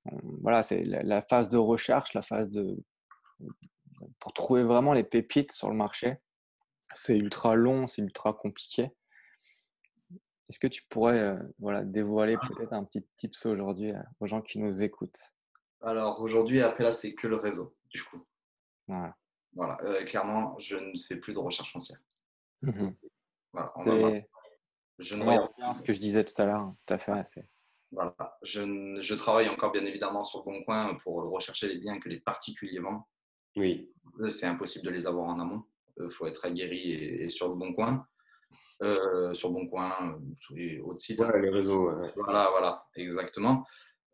on- 0.06 0.20
voilà, 0.42 0.62
c'est 0.62 0.82
la, 0.84 1.02
la 1.02 1.22
phase 1.22 1.48
de 1.48 1.56
recherche, 1.58 2.14
la 2.14 2.22
phase 2.22 2.50
de 2.50 2.76
pour 4.18 4.32
trouver 4.32 4.62
vraiment 4.62 4.92
les 4.94 5.04
pépites 5.04 5.52
sur 5.52 5.68
le 5.68 5.76
marché. 5.76 6.16
C'est 6.94 7.16
ultra 7.16 7.54
long, 7.54 7.86
c'est 7.86 8.00
ultra 8.02 8.32
compliqué. 8.32 8.90
Est-ce 10.48 10.58
que 10.58 10.66
tu 10.66 10.82
pourrais 10.88 11.18
euh, 11.18 11.38
voilà, 11.58 11.84
dévoiler 11.84 12.36
peut-être 12.38 12.72
un 12.72 12.84
petit 12.84 13.06
tips 13.16 13.46
aujourd'hui 13.46 13.92
euh, 13.92 14.02
aux 14.18 14.26
gens 14.26 14.40
qui 14.40 14.58
nous 14.58 14.82
écoutent? 14.82 15.20
Alors 15.82 16.20
aujourd'hui, 16.20 16.60
après 16.60 16.82
là, 16.82 16.92
c'est 16.92 17.14
que 17.14 17.28
le 17.28 17.36
réseau 17.36 17.76
du 17.90 18.02
coup. 18.02 18.26
Voilà. 18.88 19.14
Voilà, 19.54 19.76
Euh, 19.82 20.04
clairement, 20.04 20.58
je 20.58 20.76
ne 20.76 20.92
fais 21.08 21.16
plus 21.16 21.32
de 21.34 21.38
recherche 21.38 21.72
foncière. 21.72 21.98
Mhm. 22.62 22.94
Voilà, 23.52 23.72
on 23.76 23.82
va 23.82 24.20
je 24.98 25.14
ne 25.16 25.22
on 25.22 25.26
regarde 25.26 25.50
à 25.62 25.72
ce 25.72 25.82
que 25.82 25.94
je 25.94 26.00
disais 26.00 26.24
tout 26.24 26.40
à 26.40 26.44
l'heure. 26.44 26.60
hein, 26.60 26.76
Tout 26.86 26.94
à 26.94 26.98
fait. 26.98 27.48
Voilà. 27.90 28.14
Je, 28.42 29.14
travaille 29.14 29.48
encore 29.48 29.72
bien 29.72 29.84
évidemment 29.86 30.24
sur 30.24 30.40
le 30.40 30.44
bon 30.44 30.62
coin 30.64 30.94
pour 31.02 31.14
rechercher 31.30 31.68
les 31.68 31.78
biens 31.78 31.98
que 31.98 32.08
les 32.10 32.20
particuliers 32.20 32.80
vendent. 32.80 33.02
Oui. 33.56 33.90
Eux, 34.20 34.28
C'est 34.28 34.46
impossible 34.46 34.84
de 34.84 34.90
les 34.90 35.06
avoir 35.06 35.26
en 35.26 35.40
amont. 35.40 35.64
Il 35.98 36.10
faut 36.10 36.26
être 36.26 36.44
aguerri 36.44 36.92
et, 36.92 37.24
et 37.24 37.28
sur 37.30 37.48
le 37.48 37.54
bon 37.54 37.72
coin. 37.72 38.06
Euh, 38.82 39.34
sur 39.34 39.48
le 39.48 39.54
bon 39.54 39.68
coin 39.68 40.18
euh, 40.52 40.56
et 40.56 40.80
autres 40.80 41.00
sites. 41.00 41.20
Ouais, 41.20 41.40
les 41.40 41.50
réseaux. 41.50 41.90
ouais. 41.90 42.12
Voilà, 42.16 42.48
voilà, 42.50 42.86
exactement. 42.96 43.66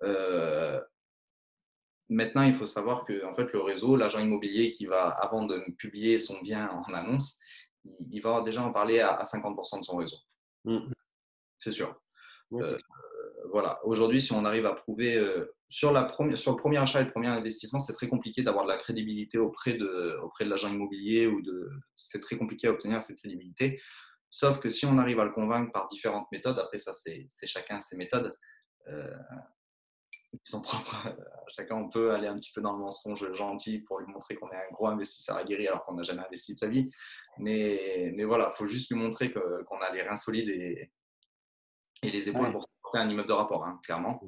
Euh, 0.03 0.81
maintenant, 2.09 2.43
il 2.43 2.55
faut 2.55 2.67
savoir 2.67 3.05
que 3.05 3.25
en 3.25 3.35
fait, 3.35 3.53
le 3.53 3.61
réseau, 3.61 3.97
l'agent 3.97 4.21
immobilier 4.21 4.71
qui 4.71 4.87
va, 4.87 5.09
avant 5.09 5.45
de 5.45 5.63
publier 5.79 6.19
son 6.19 6.41
bien 6.41 6.71
en 6.71 6.93
annonce, 6.95 7.39
il, 7.85 8.09
il 8.13 8.21
va 8.21 8.43
déjà 8.43 8.63
en 8.63 8.73
parler 8.73 9.01
à, 9.01 9.11
à 9.15 9.25
50% 9.25 9.81
de 9.81 9.85
son 9.85 9.97
réseau. 9.97 10.17
Mm. 10.65 10.91
C'est 11.59 11.73
sûr. 11.73 12.01
Euh, 12.53 12.79
voilà. 13.51 13.81
Aujourd'hui, 13.85 14.21
si 14.21 14.33
on 14.33 14.45
arrive 14.45 14.67
à 14.67 14.75
prouver 14.75 15.17
euh, 15.17 15.47
sur, 15.69 15.93
la 15.93 16.05
première, 16.05 16.39
sur 16.39 16.53
le 16.53 16.57
premier 16.57 16.79
achat 16.79 17.01
et 17.01 17.05
le 17.05 17.11
premier 17.11 17.29
investissement, 17.29 17.79
c'est 17.79 17.93
très 17.93 18.09
compliqué 18.09 18.43
d'avoir 18.43 18.65
de 18.65 18.71
la 18.71 18.77
crédibilité 18.77 19.39
auprès 19.39 19.75
de, 19.75 20.19
auprès 20.23 20.45
de 20.45 20.51
l'agent 20.51 20.69
immobilier 20.73 21.27
ou 21.27 21.43
de. 21.43 21.71
C'est 21.97 22.21
très 22.21 22.37
compliqué 22.37 22.69
à 22.69 22.71
obtenir 22.71 23.03
cette 23.03 23.17
crédibilité. 23.19 23.81
Sauf 24.31 24.59
que 24.59 24.69
si 24.69 24.87
on 24.87 24.99
arrive 24.99 25.21
à 25.21 25.25
le 25.25 25.31
convaincre 25.31 25.73
par 25.73 25.89
différentes 25.89 26.27
méthodes, 26.31 26.59
après 26.59 26.79
ça, 26.79 26.93
c'est 26.93 27.27
c'est 27.31 27.47
chacun 27.47 27.81
ses 27.81 27.97
méthodes. 27.97 28.31
euh, 28.89 29.17
qui 30.39 30.51
sont 30.51 30.63
propres 30.63 30.95
à 31.07 31.15
chacun. 31.49 31.77
On 31.77 31.89
peut 31.89 32.13
aller 32.13 32.27
un 32.27 32.37
petit 32.37 32.53
peu 32.53 32.61
dans 32.61 32.73
le 32.73 32.79
mensonge 32.79 33.33
gentil 33.35 33.81
pour 33.81 33.99
lui 34.01 34.07
montrer 34.13 34.37
qu'on 34.37 34.49
est 34.51 34.57
un 34.57 34.73
gros 34.73 34.87
investisseur 34.89 35.37
aguerri 35.37 35.69
alors 35.69 35.85
qu'on 35.85 35.95
n'a 35.95 36.03
jamais 36.03 36.23
investi 36.25 36.55
de 36.55 36.59
sa 36.59 36.69
vie. 36.69 36.91
Mais, 37.39 38.13
mais 38.15 38.25
voilà, 38.25 38.53
il 38.55 38.59
faut 38.59 38.67
juste 38.67 38.91
lui 38.91 38.99
montrer 38.99 39.33
qu'on 39.33 39.81
a 39.81 39.93
les 39.93 40.03
reins 40.03 40.17
solides 40.17 40.49
et, 40.49 40.91
et 42.03 42.11
les 42.11 42.29
épaules 42.29 42.47
Ouais. 42.47 42.53
pour 42.53 42.63
supporter 42.65 42.99
un 42.99 43.11
immeuble 43.11 43.29
de 43.29 43.33
rapport, 43.35 43.65
hein, 43.65 43.81
clairement. 43.83 44.21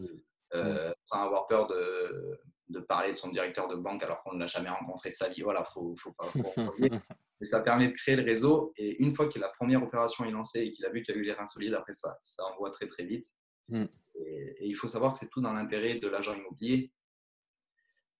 Euh, 0.54 0.92
sans 1.04 1.22
avoir 1.24 1.46
peur 1.46 1.66
de, 1.66 2.40
de 2.68 2.80
parler 2.80 3.12
de 3.12 3.16
son 3.18 3.28
directeur 3.28 3.68
de 3.68 3.74
banque 3.76 4.02
alors 4.02 4.22
qu'on 4.22 4.32
ne 4.32 4.40
l'a 4.40 4.46
jamais 4.46 4.70
rencontré 4.70 5.10
de 5.10 5.14
sa 5.14 5.28
vie. 5.28 5.42
Voilà, 5.42 5.64
faut, 5.64 5.94
faut 5.98 6.12
pas. 6.12 6.24
faut-. 6.26 6.40
Et 7.40 7.46
ça 7.46 7.60
permet 7.60 7.88
de 7.88 7.92
créer 7.92 8.16
le 8.16 8.24
réseau. 8.24 8.72
Et 8.76 9.00
une 9.02 9.14
fois 9.14 9.28
que 9.28 9.38
la 9.38 9.48
première 9.48 9.82
opération 9.82 10.24
est 10.24 10.30
lancée 10.30 10.60
et 10.62 10.70
qu'il 10.72 10.84
a 10.86 10.90
vu 10.90 11.02
qu'il 11.02 11.14
a 11.14 11.18
eu 11.18 11.22
les 11.22 11.32
reins 11.32 11.46
solides, 11.46 11.74
après 11.74 11.94
ça, 11.94 12.16
ça 12.20 12.44
envoie 12.46 12.70
très 12.70 12.88
très 12.88 13.04
vite. 13.04 13.26
Mm. 13.68 13.84
Et, 14.18 14.64
et 14.64 14.66
il 14.66 14.74
faut 14.74 14.88
savoir 14.88 15.12
que 15.12 15.18
c'est 15.18 15.28
tout 15.28 15.40
dans 15.40 15.52
l'intérêt 15.52 15.96
de 15.96 16.08
l'agent 16.08 16.34
immobilier. 16.34 16.92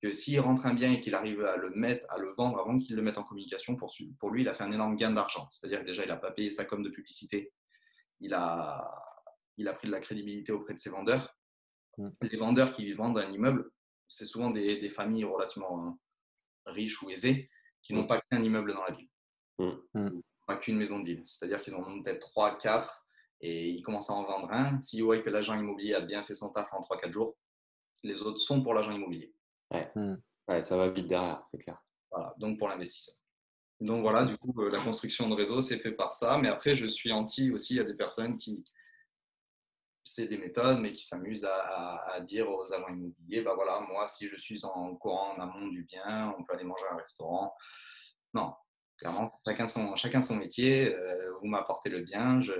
Que 0.01 0.13
s'il 0.13 0.39
rentre 0.39 0.65
un 0.67 0.75
bien 0.75 0.93
et 0.93 1.01
qu'il 1.01 1.15
arrive 1.15 1.43
à 1.45 1.57
le 1.57 1.71
mettre, 1.71 2.07
à 2.09 2.19
le 2.19 2.33
vendre 2.39 2.61
avant 2.61 2.79
qu'il 2.79 2.95
le 2.95 3.03
mette 3.03 3.19
en 3.19 3.25
communication, 3.25 3.75
pour, 3.75 3.91
lui, 4.31 4.43
il 4.43 4.49
a 4.49 4.55
fait 4.55 4.63
un 4.63 4.71
énorme 4.71 4.95
gain 4.97 5.11
d'argent. 5.11 5.49
C'est-à-dire 5.51 5.81
que 5.81 5.87
déjà, 5.87 6.05
il 6.05 6.09
n'a 6.09 6.17
pas 6.17 6.31
payé 6.31 6.51
sa 6.51 6.65
com 6.65 6.83
de 6.83 6.91
publicité. 6.91 7.53
Il 8.21 8.33
a, 8.33 8.89
il 9.57 9.67
a 9.67 9.75
pris 9.75 9.89
de 9.89 9.93
la 9.93 10.01
crédibilité 10.01 10.53
auprès 10.53 10.75
de 10.75 10.79
ses 10.79 10.91
vendeurs. 10.91 11.37
Mm. 11.97 12.11
Les 12.23 12.39
vendeurs 12.39 12.73
qui 12.73 12.93
vendent 12.93 13.19
un 13.19 13.31
immeuble, 13.31 13.71
c'est 14.09 14.25
souvent 14.25 14.51
des, 14.51 14.77
des 14.77 14.91
familles 14.91 15.25
relativement 15.25 15.89
euh, 15.89 15.91
riches 16.67 17.03
ou 17.03 17.11
aisées 17.11 17.51
qui 17.83 17.93
n'ont 17.93 18.05
Mm. 18.05 18.07
pas 18.07 18.21
qu'un 18.31 18.43
immeuble 18.43 18.73
dans 18.75 18.85
la 18.85 18.95
ville. 18.95 19.09
Mm. 19.59 19.73
Mm. 19.95 20.23
Pas 20.47 20.57
qu'une 20.57 20.77
maison 20.77 21.01
de 21.01 21.07
ville. 21.07 21.23
C'est-à-dire 21.25 21.61
qu'ils 21.61 21.75
en 21.75 21.83
ont 21.83 22.03
peut-être 22.03 22.21
3, 22.21 22.57
4 22.59 23.05
et 23.41 23.69
ils 23.69 23.83
commencent 23.83 24.11
à 24.11 24.15
en 24.15 24.25
vendre 24.25 24.49
un. 24.53 24.81
S'ils 24.83 25.03
voient 25.05 25.19
que 25.19 25.31
l'agent 25.31 25.55
immobilier 25.59 25.95
a 25.95 26.01
bien 26.01 26.23
fait 26.25 26.35
son 26.35 26.51
taf 26.51 26.73
en 26.73 26.81
3-4 26.81 27.13
jours, 27.13 27.37
les 28.03 28.23
autres 28.23 28.39
sont 28.39 28.63
pour 28.63 28.75
l'agent 28.75 28.93
immobilier. 28.93 29.35
Ouais, 30.49 30.63
ça 30.63 30.77
va 30.77 30.89
vite 30.89 31.07
derrière, 31.09 31.43
c'est 31.51 31.59
clair. 31.59 31.83
Voilà, 32.11 32.35
donc 32.39 32.59
pour 32.59 32.69
l'investisseur. 32.69 33.15
Donc 33.81 34.01
voilà, 34.03 34.25
du 34.25 34.37
coup, 34.39 34.53
euh, 34.63 34.71
la 34.71 34.81
construction 34.83 35.29
de 35.29 35.35
réseau, 35.35 35.61
c'est 35.61 35.79
fait 35.79 35.93
par 35.93 36.13
ça. 36.13 36.39
Mais 36.39 36.49
après, 36.49 36.75
je 36.75 36.87
suis 36.87 37.13
anti 37.13 37.51
aussi, 37.53 37.75
il 37.75 37.77
y 37.77 37.81
a 37.81 37.85
des 37.85 37.95
personnes 37.95 38.37
qui, 38.39 38.65
c'est 40.05 40.27
des 40.27 40.39
méthodes, 40.39 40.81
mais 40.81 40.93
qui 40.93 41.05
s'amusent 41.05 41.45
à, 41.45 41.55
à- 41.55 42.13
à 42.15 42.21
dire 42.21 42.49
aux 42.51 42.73
agents 42.73 42.89
immobiliers, 42.89 43.43
bah 43.43 43.53
voilà, 43.55 43.81
moi, 43.81 44.09
si 44.09 44.27
je 44.27 44.37
suis 44.37 44.65
en 44.65 44.97
courant 44.97 45.35
en 45.37 45.41
amont 45.41 45.69
du 45.69 45.83
bien, 45.85 46.35
on 46.39 46.43
peut 46.45 46.55
aller 46.55 46.65
manger 46.65 46.85
à 46.91 46.95
un 46.95 46.97
restaurant. 46.97 47.55
Non, 48.35 48.55
clairement, 48.97 49.31
chacun 49.45 49.67
son, 49.67 49.95
chacun 49.97 50.23
son 50.23 50.37
métier. 50.37 50.95
euh, 50.95 51.31
vous 51.41 51.47
m'apportez 51.47 51.91
le 51.91 52.01
bien, 52.01 52.41
je, 52.41 52.53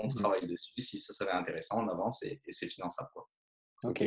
on 0.00 0.06
Mhm. 0.06 0.14
travaille 0.14 0.46
dessus. 0.46 0.72
Si 0.80 0.98
ça 0.98 1.12
s'avère 1.12 1.36
intéressant, 1.36 1.84
on 1.84 1.88
avance 1.88 2.22
et, 2.22 2.40
et 2.46 2.52
c'est 2.52 2.68
finançable. 2.68 3.10
Quoi. 3.14 3.28
Ok. 3.84 4.02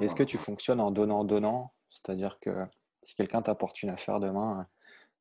Est-ce 0.00 0.14
que 0.14 0.22
tu 0.22 0.38
fonctionnes 0.38 0.80
en 0.80 0.90
donnant-donnant? 0.90 1.74
C'est-à-dire 1.90 2.38
que 2.40 2.66
si 3.02 3.14
quelqu'un 3.14 3.42
t'apporte 3.42 3.82
une 3.82 3.90
affaire 3.90 4.20
demain, 4.20 4.66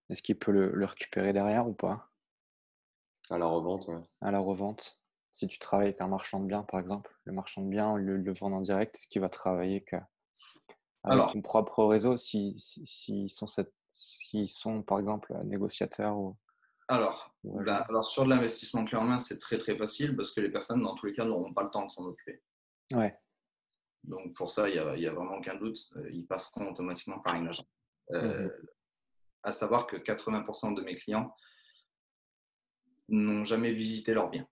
est-ce 0.10 0.21
qu'il 0.21 0.38
peut 0.38 0.51
le, 0.51 0.71
le 0.71 0.86
récupérer 0.86 1.34
derrière 1.34 1.67
ou 1.67 1.73
pas? 1.73 2.10
À 3.29 3.38
la 3.38 3.45
revente, 3.45 3.88
ouais. 3.88 4.01
à 4.21 4.32
la 4.32 4.39
revente 4.39 4.99
Si 5.32 5.47
tu 5.47 5.60
travailles 5.60 5.89
avec 5.89 6.01
un 6.01 6.08
marchand 6.08 6.39
de 6.39 6.47
biens, 6.47 6.63
par 6.63 6.79
exemple, 6.79 7.15
le 7.25 7.34
marchand 7.34 7.62
de 7.62 7.69
biens, 7.69 7.91
au 7.91 7.97
lieu 7.97 8.17
de 8.17 8.23
le 8.23 8.34
vendre 8.34 8.55
en 8.58 8.62
direct, 8.62 8.95
est-ce 8.95 9.08
qu'il 9.08 9.21
va 9.21 9.29
travailler 9.29 9.82
que 9.84 9.97
Alors, 11.03 11.32
ton 11.32 11.41
propre 11.41 11.84
réseau, 11.86 12.17
s'ils 12.17 12.58
si, 12.60 12.86
si, 12.86 13.29
sont, 13.29 13.47
si 13.93 14.47
sont, 14.47 14.82
par 14.82 14.99
exemple, 14.99 15.34
négociateurs 15.45 16.17
ou... 16.17 16.38
Alors, 16.89 17.36
bah, 17.43 17.86
alors 17.88 18.08
sur 18.08 18.25
de 18.25 18.30
l'investissement 18.30 18.84
clé 18.84 18.97
en 18.97 19.04
main, 19.04 19.19
c'est 19.19 19.38
très 19.38 19.60
très 19.60 19.78
facile 19.78 20.15
parce 20.15 20.32
que 20.32 20.41
les 20.41 20.49
personnes, 20.49 20.82
dans 20.82 20.95
tous 20.95 21.06
les 21.06 21.13
cas, 21.13 21.23
n'auront 21.23 21.54
pas 21.54 21.63
le 21.63 21.69
temps 21.69 21.86
de 21.86 21.91
s'en 21.91 22.04
occuper. 22.06 22.41
Ouais. 22.93 23.15
Donc 24.04 24.34
pour 24.36 24.49
ça, 24.49 24.67
il 24.67 24.73
n'y 24.73 24.80
a, 24.80 25.12
a, 25.12 25.13
vraiment 25.13 25.38
aucun 25.38 25.56
doute, 25.56 25.78
euh, 25.97 26.10
ils 26.12 26.25
passeront 26.25 26.71
automatiquement 26.71 27.19
par 27.19 27.36
une 27.36 27.47
agent. 27.47 27.65
Euh, 28.12 28.47
mmh 28.47 28.52
à 29.43 29.54
savoir 29.54 29.88
que 29.88 29.95
80% 29.95 30.75
de 30.75 30.82
mes 30.82 30.95
clients 30.95 31.34
n'ont 33.08 33.45
jamais 33.45 33.71
visité 33.71 34.13
leur 34.13 34.30
bien. 34.30 34.45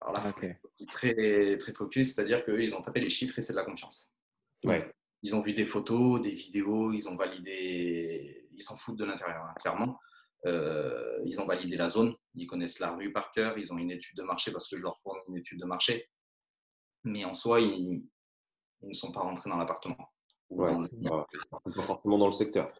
Alors 0.00 0.14
là, 0.14 0.34
c'est 0.74 0.86
très, 0.86 1.58
très 1.58 1.72
focus, 1.74 2.14
c'est-à-dire 2.14 2.44
qu'eux, 2.44 2.62
ils 2.62 2.74
ont 2.74 2.80
tapé 2.80 3.00
les 3.00 3.08
chiffres 3.08 3.38
et 3.38 3.42
c'est 3.42 3.52
de 3.52 3.58
la 3.58 3.64
confiance. 3.64 4.12
Ouais. 4.64 4.90
Ils 5.22 5.34
ont 5.34 5.42
vu 5.42 5.52
des 5.52 5.66
photos, 5.66 6.20
des 6.20 6.30
vidéos, 6.30 6.92
ils 6.92 7.08
ont 7.08 7.16
validé, 7.16 8.48
ils 8.52 8.62
s'en 8.62 8.76
foutent 8.76 8.98
de 8.98 9.04
l'intérieur, 9.04 9.44
hein, 9.44 9.54
clairement. 9.60 9.98
Euh, 10.46 11.18
ils 11.26 11.40
ont 11.40 11.46
validé 11.46 11.76
la 11.76 11.88
zone, 11.88 12.14
ils 12.34 12.46
connaissent 12.46 12.78
la 12.78 12.92
rue 12.92 13.12
par 13.12 13.30
cœur, 13.32 13.58
ils 13.58 13.72
ont 13.72 13.78
une 13.78 13.90
étude 13.90 14.16
de 14.16 14.22
marché 14.22 14.52
parce 14.52 14.68
que 14.68 14.76
je 14.76 14.82
leur 14.82 14.98
fournis 15.02 15.20
une 15.28 15.36
étude 15.36 15.60
de 15.60 15.66
marché. 15.66 16.08
Mais 17.04 17.24
en 17.24 17.34
soi, 17.34 17.60
ils, 17.60 18.02
ne 18.82 18.92
sont 18.92 19.12
pas 19.12 19.20
rentrés 19.20 19.50
dans 19.50 19.58
l'appartement. 19.58 19.98
Ouais, 20.48 20.72
pas 21.02 21.82
forcément 21.82 22.18
dans 22.18 22.26
le 22.26 22.32
secteur. 22.32 22.72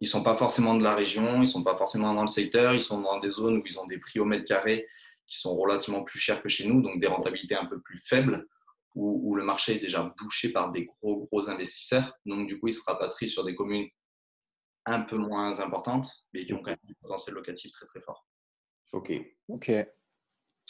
Ils 0.00 0.04
ne 0.04 0.10
sont 0.10 0.22
pas 0.22 0.36
forcément 0.36 0.74
de 0.74 0.82
la 0.82 0.94
région, 0.94 1.36
ils 1.36 1.40
ne 1.40 1.44
sont 1.44 1.64
pas 1.64 1.76
forcément 1.76 2.14
dans 2.14 2.20
le 2.20 2.28
secteur, 2.28 2.74
ils 2.74 2.82
sont 2.82 3.00
dans 3.00 3.18
des 3.18 3.30
zones 3.30 3.58
où 3.58 3.62
ils 3.66 3.78
ont 3.78 3.86
des 3.86 3.98
prix 3.98 4.20
au 4.20 4.24
mètre 4.24 4.44
carré 4.44 4.86
qui 5.26 5.38
sont 5.38 5.56
relativement 5.56 6.04
plus 6.04 6.18
chers 6.18 6.42
que 6.42 6.48
chez 6.48 6.66
nous, 6.66 6.80
donc 6.80 7.00
des 7.00 7.06
rentabilités 7.06 7.54
un 7.54 7.66
peu 7.66 7.80
plus 7.80 8.00
faibles, 8.04 8.46
où, 8.94 9.20
où 9.30 9.34
le 9.34 9.44
marché 9.44 9.76
est 9.76 9.78
déjà 9.78 10.14
bouché 10.18 10.50
par 10.50 10.70
des 10.70 10.84
gros, 10.84 11.26
gros 11.26 11.50
investisseurs. 11.50 12.16
Donc, 12.24 12.46
du 12.46 12.58
coup, 12.58 12.68
ils 12.68 12.74
se 12.74 12.82
rapatrient 12.86 13.28
sur 13.28 13.44
des 13.44 13.54
communes 13.54 13.88
un 14.88 15.02
peu 15.02 15.16
moins 15.16 15.60
importantes, 15.60 16.24
mais 16.32 16.44
qui 16.44 16.52
ont 16.52 16.62
quand 16.62 16.70
même 16.70 16.78
un 16.88 16.94
potentiel 17.00 17.34
locatif 17.34 17.72
très, 17.72 17.86
très 17.86 18.00
fort. 18.00 18.26
Ok. 18.92 19.12
Ok. 19.48 19.72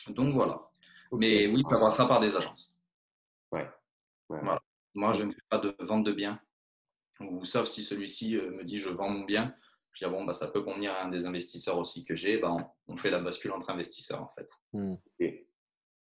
Donc, 0.09 0.35
voilà. 0.35 0.70
mais 1.12 1.46
oui, 1.48 1.62
ça 1.68 1.78
passera 1.78 2.09
par 2.09 2.20
des 2.20 2.37
agences. 2.37 2.81
Ouais. 3.52 3.68
Voilà. 4.28 4.61
Moi, 4.94 5.12
je 5.12 5.24
ne 5.24 5.33
fais 5.33 5.42
pas 5.48 5.59
de 5.59 5.74
vente 5.81 6.04
de 6.04 6.12
biens 6.12 6.40
ou 7.20 7.44
sauf 7.44 7.66
si 7.66 7.83
celui-ci 7.83 8.37
euh, 8.37 8.50
me 8.50 8.64
dit 8.64 8.78
je 8.78 8.90
vends 8.90 9.09
mon 9.09 9.24
bien, 9.24 9.54
je 9.92 10.04
dis 10.04 10.11
bon, 10.11 10.24
bah, 10.24 10.33
ça 10.33 10.48
peut 10.48 10.62
convenir 10.62 10.92
à 10.92 11.04
un 11.04 11.09
des 11.09 11.26
investisseurs 11.26 11.78
aussi 11.78 12.04
que 12.04 12.14
j'ai, 12.14 12.38
bah, 12.38 12.57
on, 12.87 12.96
fait 12.96 13.11
la 13.11 13.18
bascule 13.18 13.52
entre 13.52 13.70
investisseurs 13.70 14.22
en 14.22 14.31
fait. 14.38 14.48
Mmh. 14.72 14.94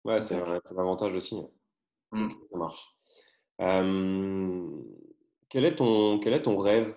Ouais, 0.04 0.20
c'est 0.20 0.36
un, 0.36 0.60
avantage 0.78 1.14
aussi. 1.16 1.36
Hein. 1.36 1.48
Mmh. 2.12 2.30
Ça 2.50 2.58
marche. 2.58 2.96
quel, 5.48 5.64
est 5.64 5.76
ton, 5.76 6.18
quel 6.20 6.34
est 6.34 6.42
ton 6.42 6.56
rêve, 6.56 6.96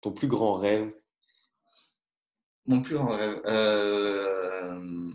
ton 0.00 0.12
plus 0.12 0.28
grand 0.28 0.54
rêve? 0.54 0.92
Mon 2.66 2.82
plus 2.82 2.94
grand 2.94 3.08
rêve 3.08 3.40
euh, 3.46 5.10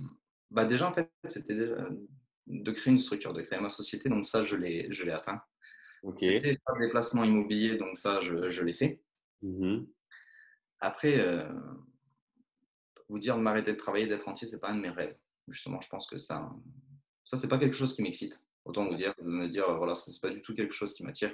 bah 0.52 0.66
Déjà, 0.66 0.90
en 0.90 0.94
fait, 0.94 1.12
c'était 1.28 1.56
de 2.48 2.72
créer 2.72 2.94
une 2.94 3.00
structure, 3.00 3.34
de 3.34 3.42
créer 3.42 3.60
ma 3.60 3.70
société. 3.70 4.10
Donc 4.10 4.26
ça, 4.26 4.44
je 4.44 4.56
l'ai 4.56 5.12
atteint. 5.12 5.42
C'était 6.18 6.58
pas 6.66 6.74
des 6.80 6.90
placements 6.90 7.24
immobiliers, 7.24 7.78
donc 7.78 7.98
ça, 7.98 8.22
je, 8.22 8.50
je 8.50 8.64
l'ai 8.64 8.74
fait. 8.74 9.02
Mmh 9.42 9.86
Après, 10.80 11.20
euh, 11.20 11.52
vous 13.10 13.20
dire 13.20 13.38
de 13.38 13.42
m'arrêter 13.42 13.72
de 13.72 13.78
travailler, 13.78 14.08
d'être 14.08 14.28
entier, 14.28 14.48
c'est 14.48 14.60
pas 14.60 14.70
un 14.70 14.76
de 14.76 14.82
mes 14.82 14.90
rêves. 14.90 15.18
Justement, 15.48 15.82
je 15.82 15.90
pense 15.90 16.08
que 16.08 16.18
ça, 16.18 16.52
ça 17.24 17.38
c'est 17.38 17.48
pas 17.48 17.58
quelque 17.58 17.76
chose 17.76 17.96
qui 17.96 18.02
m'excite. 18.02 18.44
Autant 18.66 18.88
vous 18.88 18.96
dire, 18.96 19.14
de 19.20 19.28
me 19.28 19.48
dire, 19.48 19.78
voilà, 19.78 19.96
c'est 19.96 20.20
pas 20.22 20.30
du 20.30 20.42
tout 20.42 20.56
quelque 20.56 20.74
chose 20.74 20.94
qui 20.94 21.04
m'attire. 21.04 21.34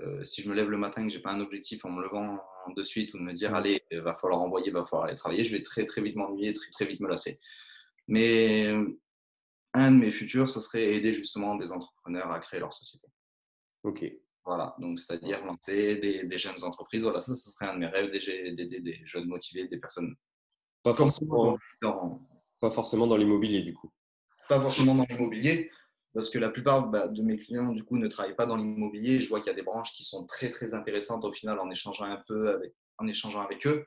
Euh, 0.00 0.24
si 0.24 0.42
je 0.42 0.48
me 0.48 0.54
lève 0.54 0.70
le 0.70 0.78
matin 0.78 1.02
et 1.02 1.06
que 1.06 1.12
j'ai 1.12 1.20
pas 1.20 1.32
un 1.32 1.40
objectif 1.40 1.84
en 1.84 1.90
me 1.90 2.02
levant 2.02 2.40
de 2.70 2.82
suite 2.82 3.12
ou 3.14 3.18
de 3.18 3.22
me 3.22 3.32
dire, 3.32 3.54
allez, 3.54 3.82
il 3.90 4.00
va 4.00 4.14
falloir 4.14 4.40
envoyer, 4.40 4.70
va 4.70 4.84
falloir 4.86 5.08
aller 5.08 5.16
travailler, 5.16 5.44
je 5.44 5.54
vais 5.56 5.62
très 5.62 5.84
très 5.84 6.00
vite 6.00 6.16
m'ennuyer, 6.16 6.52
très 6.52 6.70
très 6.70 6.86
vite 6.86 7.00
me 7.00 7.08
lasser. 7.08 7.38
Mais 8.08 8.72
un 9.74 9.90
de 9.90 9.96
mes 9.96 10.12
futurs, 10.12 10.48
ça 10.48 10.60
serait 10.60 10.94
aider 10.94 11.12
justement 11.12 11.56
des 11.56 11.72
entrepreneurs 11.72 12.30
à 12.30 12.38
créer 12.40 12.60
leur 12.60 12.72
société. 12.72 13.06
Ok. 13.84 14.04
Voilà, 14.44 14.74
donc 14.78 14.98
c'est-à-dire 14.98 15.44
lancer 15.44 15.96
des, 15.96 16.38
jeunes 16.38 16.64
entreprises. 16.64 17.02
Voilà, 17.02 17.20
ça, 17.20 17.36
ce 17.36 17.50
serait 17.50 17.66
un 17.66 17.74
de 17.74 17.78
mes 17.78 17.86
rêves, 17.86 18.10
d'aider 18.10 18.80
des, 18.80 19.00
jeunes 19.04 19.26
motivés, 19.26 19.68
des 19.68 19.78
personnes. 19.78 20.16
Pas 20.82 20.94
forcément, 20.94 21.56
dans, 21.80 22.20
pas 22.60 22.72
forcément 22.72 23.06
dans 23.06 23.16
l'immobilier, 23.16 23.62
du 23.62 23.72
coup. 23.72 23.92
Pas 24.48 24.60
forcément 24.60 24.96
dans 24.96 25.06
l'immobilier, 25.08 25.70
parce 26.14 26.30
que 26.30 26.38
la 26.38 26.50
plupart 26.50 26.88
bah, 26.88 27.08
de 27.08 27.22
mes 27.22 27.38
clients, 27.38 27.72
du 27.72 27.84
coup, 27.84 27.96
ne 27.96 28.06
travaillent 28.06 28.36
pas 28.36 28.46
dans 28.46 28.56
l'immobilier. 28.56 29.20
Je 29.20 29.28
vois 29.28 29.40
qu'il 29.40 29.48
y 29.48 29.54
a 29.54 29.56
des 29.56 29.62
branches 29.62 29.92
qui 29.92 30.04
sont 30.04 30.26
très, 30.26 30.50
très 30.50 30.74
intéressantes 30.74 31.24
au 31.24 31.32
final 31.32 31.58
en 31.58 31.70
échangeant 31.70 32.04
un 32.04 32.22
peu 32.26 32.50
avec, 32.50 32.74
en 32.98 33.06
échangeant 33.06 33.40
avec 33.40 33.66
eux. 33.66 33.86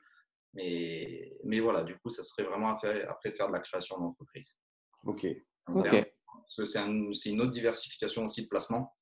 Mais, 0.54 1.36
mais 1.44 1.60
voilà, 1.60 1.82
du 1.82 1.96
coup, 1.98 2.10
ça 2.10 2.22
serait 2.22 2.44
vraiment 2.44 2.74
à 2.74 2.78
faire, 2.78 3.10
après 3.10 3.30
faire 3.30 3.48
de 3.48 3.52
la 3.52 3.60
création 3.60 3.98
d'entreprise. 3.98 4.58
Ok. 5.04 5.26
Parce 5.66 6.54
que 6.56 6.64
c'est 6.64 6.80
une 6.80 7.40
autre 7.40 7.52
diversification 7.52 8.24
aussi 8.24 8.42
de 8.42 8.48
placement 8.48 8.94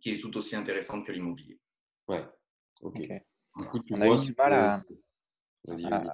qui 0.00 0.12
est 0.12 0.18
tout 0.18 0.36
aussi 0.36 0.56
intéressante 0.56 1.06
que 1.06 1.12
l'immobilier. 1.12 1.58
Ouais, 2.06 2.24
ok. 2.82 3.00
On 3.90 4.00
a 4.00 4.06
eu 4.06 4.16
du 4.16 4.34
mal 4.36 4.52
à, 4.52 4.82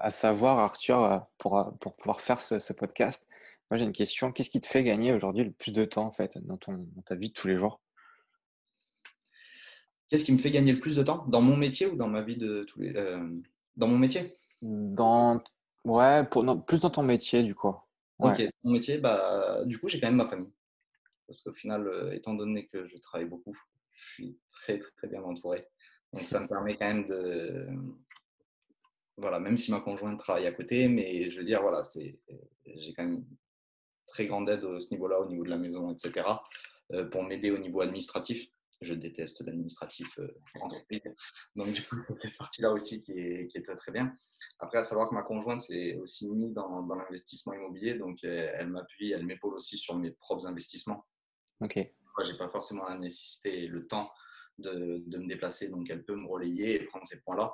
à, 0.00 0.11
savoir, 0.11 0.59
Arthur, 0.59 1.02
euh, 1.02 1.18
pour, 1.38 1.76
pour 1.80 1.96
pouvoir 1.96 2.20
faire 2.20 2.40
ce, 2.40 2.72
podcast. 2.72 3.28
Moi, 3.74 3.78
j'ai 3.80 3.87
une 3.87 3.92
question. 3.92 4.30
Qu'est-ce 4.30 4.50
qui 4.50 4.60
te 4.60 4.68
fait 4.68 4.84
gagner 4.84 5.12
aujourd'hui 5.12 5.42
le 5.42 5.50
plus 5.50 5.72
de 5.72 5.84
temps, 5.84 6.06
en 6.06 6.12
fait, 6.12 6.38
dans, 6.46 6.56
ton, 6.56 6.74
dans 6.94 7.02
ta 7.02 7.16
vie 7.16 7.30
de 7.30 7.32
tous 7.32 7.48
les 7.48 7.56
jours? 7.56 7.80
Qu'est-ce 10.08 10.24
qui 10.24 10.32
me 10.32 10.38
fait 10.38 10.52
gagner 10.52 10.70
le 10.70 10.78
plus 10.78 10.94
de 10.94 11.02
temps? 11.02 11.26
Dans 11.26 11.40
mon 11.40 11.56
métier 11.56 11.88
ou 11.88 11.96
dans 11.96 12.06
ma 12.06 12.22
vie 12.22 12.37
de 12.37 12.62
tous 12.68 12.78
les. 12.78 12.94
Euh, 12.94 13.28
dans 13.74 13.88
mon 13.88 13.98
métier? 13.98 14.32
Dans. 14.62 15.42
Ouais, 15.82 16.24
pour, 16.24 16.64
plus 16.64 16.82
dans 16.82 16.90
ton 16.90 17.02
métier, 17.02 17.42
du 17.42 17.56
coup. 17.56 17.74
Ok, 18.20 18.40
mon 18.62 18.74
métier, 18.74 18.98
bah, 18.98 19.64
du 19.64 19.76
coup, 19.80 19.88
j'ai 19.88 19.98
quand 19.98 20.06
même 20.06 20.18
ma 20.18 20.28
famille. 20.28 20.52
Parce 21.26 21.40
qu'au 21.40 21.52
final, 21.52 22.12
étant 22.12 22.34
donné 22.34 22.68
que 22.68 22.87
je 22.87 22.96
travaille 22.98 23.26
beaucoup, 23.26 23.56
je 23.90 24.12
suis 24.12 24.38
très, 24.52 24.78
très 24.78 25.08
bien 25.08 25.24
entouré. 25.24 25.66
Donc, 26.12 26.22
ça 26.22 26.38
me 26.38 26.46
permet 26.46 26.76
quand 26.76 26.94
même 26.94 27.06
de. 27.06 27.66
Voilà, 29.16 29.40
même 29.40 29.56
si 29.56 29.72
ma 29.72 29.80
conjointe 29.80 30.20
travaille 30.20 30.46
à 30.46 30.52
côté, 30.52 30.87
mais 30.87 31.28
je 31.32 31.38
veux 31.38 31.44
dire, 31.44 31.60
voilà, 31.60 31.82
c'est, 31.82 32.20
j'ai 32.66 32.94
quand 32.94 33.02
même 33.02 33.24
très 34.14 34.27
grande 34.27 34.48
aide 34.48 34.64
à 34.64 34.81
ce 34.81 34.90
niveau-là, 34.92 35.20
au 35.20 35.27
niveau 35.27 35.44
de 35.44 35.50
la 35.50 35.59
maison, 35.59 35.92
etc., 35.92 36.27
euh, 36.92 37.05
pour 37.07 37.22
m'aider 37.22 37.50
au 37.50 37.59
niveau 37.59 37.81
administratif. 37.81 38.46
Je 38.81 38.94
déteste 38.94 39.46
l'administratif 39.46 40.07
euh, 40.18 40.29
entreprise. 40.61 41.03
Donc, 41.57 41.72
du 41.72 41.83
coup, 41.83 41.96
cette 42.22 42.37
partie-là 42.37 42.72
aussi 42.72 43.03
qui 43.03 43.12
est, 43.12 43.46
qui 43.48 43.59
est 43.59 43.62
très, 43.62 43.77
très 43.77 43.92
bien. 43.92 44.12
Après, 44.59 44.79
à 44.79 44.85
savoir 44.85 45.09
que 45.09 45.14
ma 45.14 45.22
conjointe 45.22 45.61
s'est 45.61 45.96
aussi 45.96 46.31
mise 46.31 46.53
dans, 46.53 46.83
dans 46.83 46.96
l'investissement 46.96 47.55
immobilier. 47.55 47.94
Donc, 47.94 48.24
elle 48.24 48.68
m'appuie, 48.68 49.12
elle 49.12 49.24
m'épaule 49.24 49.55
aussi 49.55 49.79
sur 49.79 49.96
mes 49.96 50.11
propres 50.11 50.46
investissements. 50.46 51.07
Ok 51.61 51.79
je 52.22 52.33
n'ai 52.33 52.38
pas 52.38 52.48
forcément 52.48 52.85
la 52.88 52.96
nécessité 52.96 53.64
et 53.64 53.66
le 53.66 53.87
temps 53.87 54.12
de, 54.59 55.03
de, 55.07 55.18
me 55.18 55.27
déplacer, 55.27 55.68
donc 55.68 55.90
elle 55.90 56.05
peut 56.05 56.14
me 56.14 56.29
relayer 56.29 56.74
et 56.74 56.85
prendre 56.85 57.07
ces 57.07 57.20
points-là. 57.20 57.53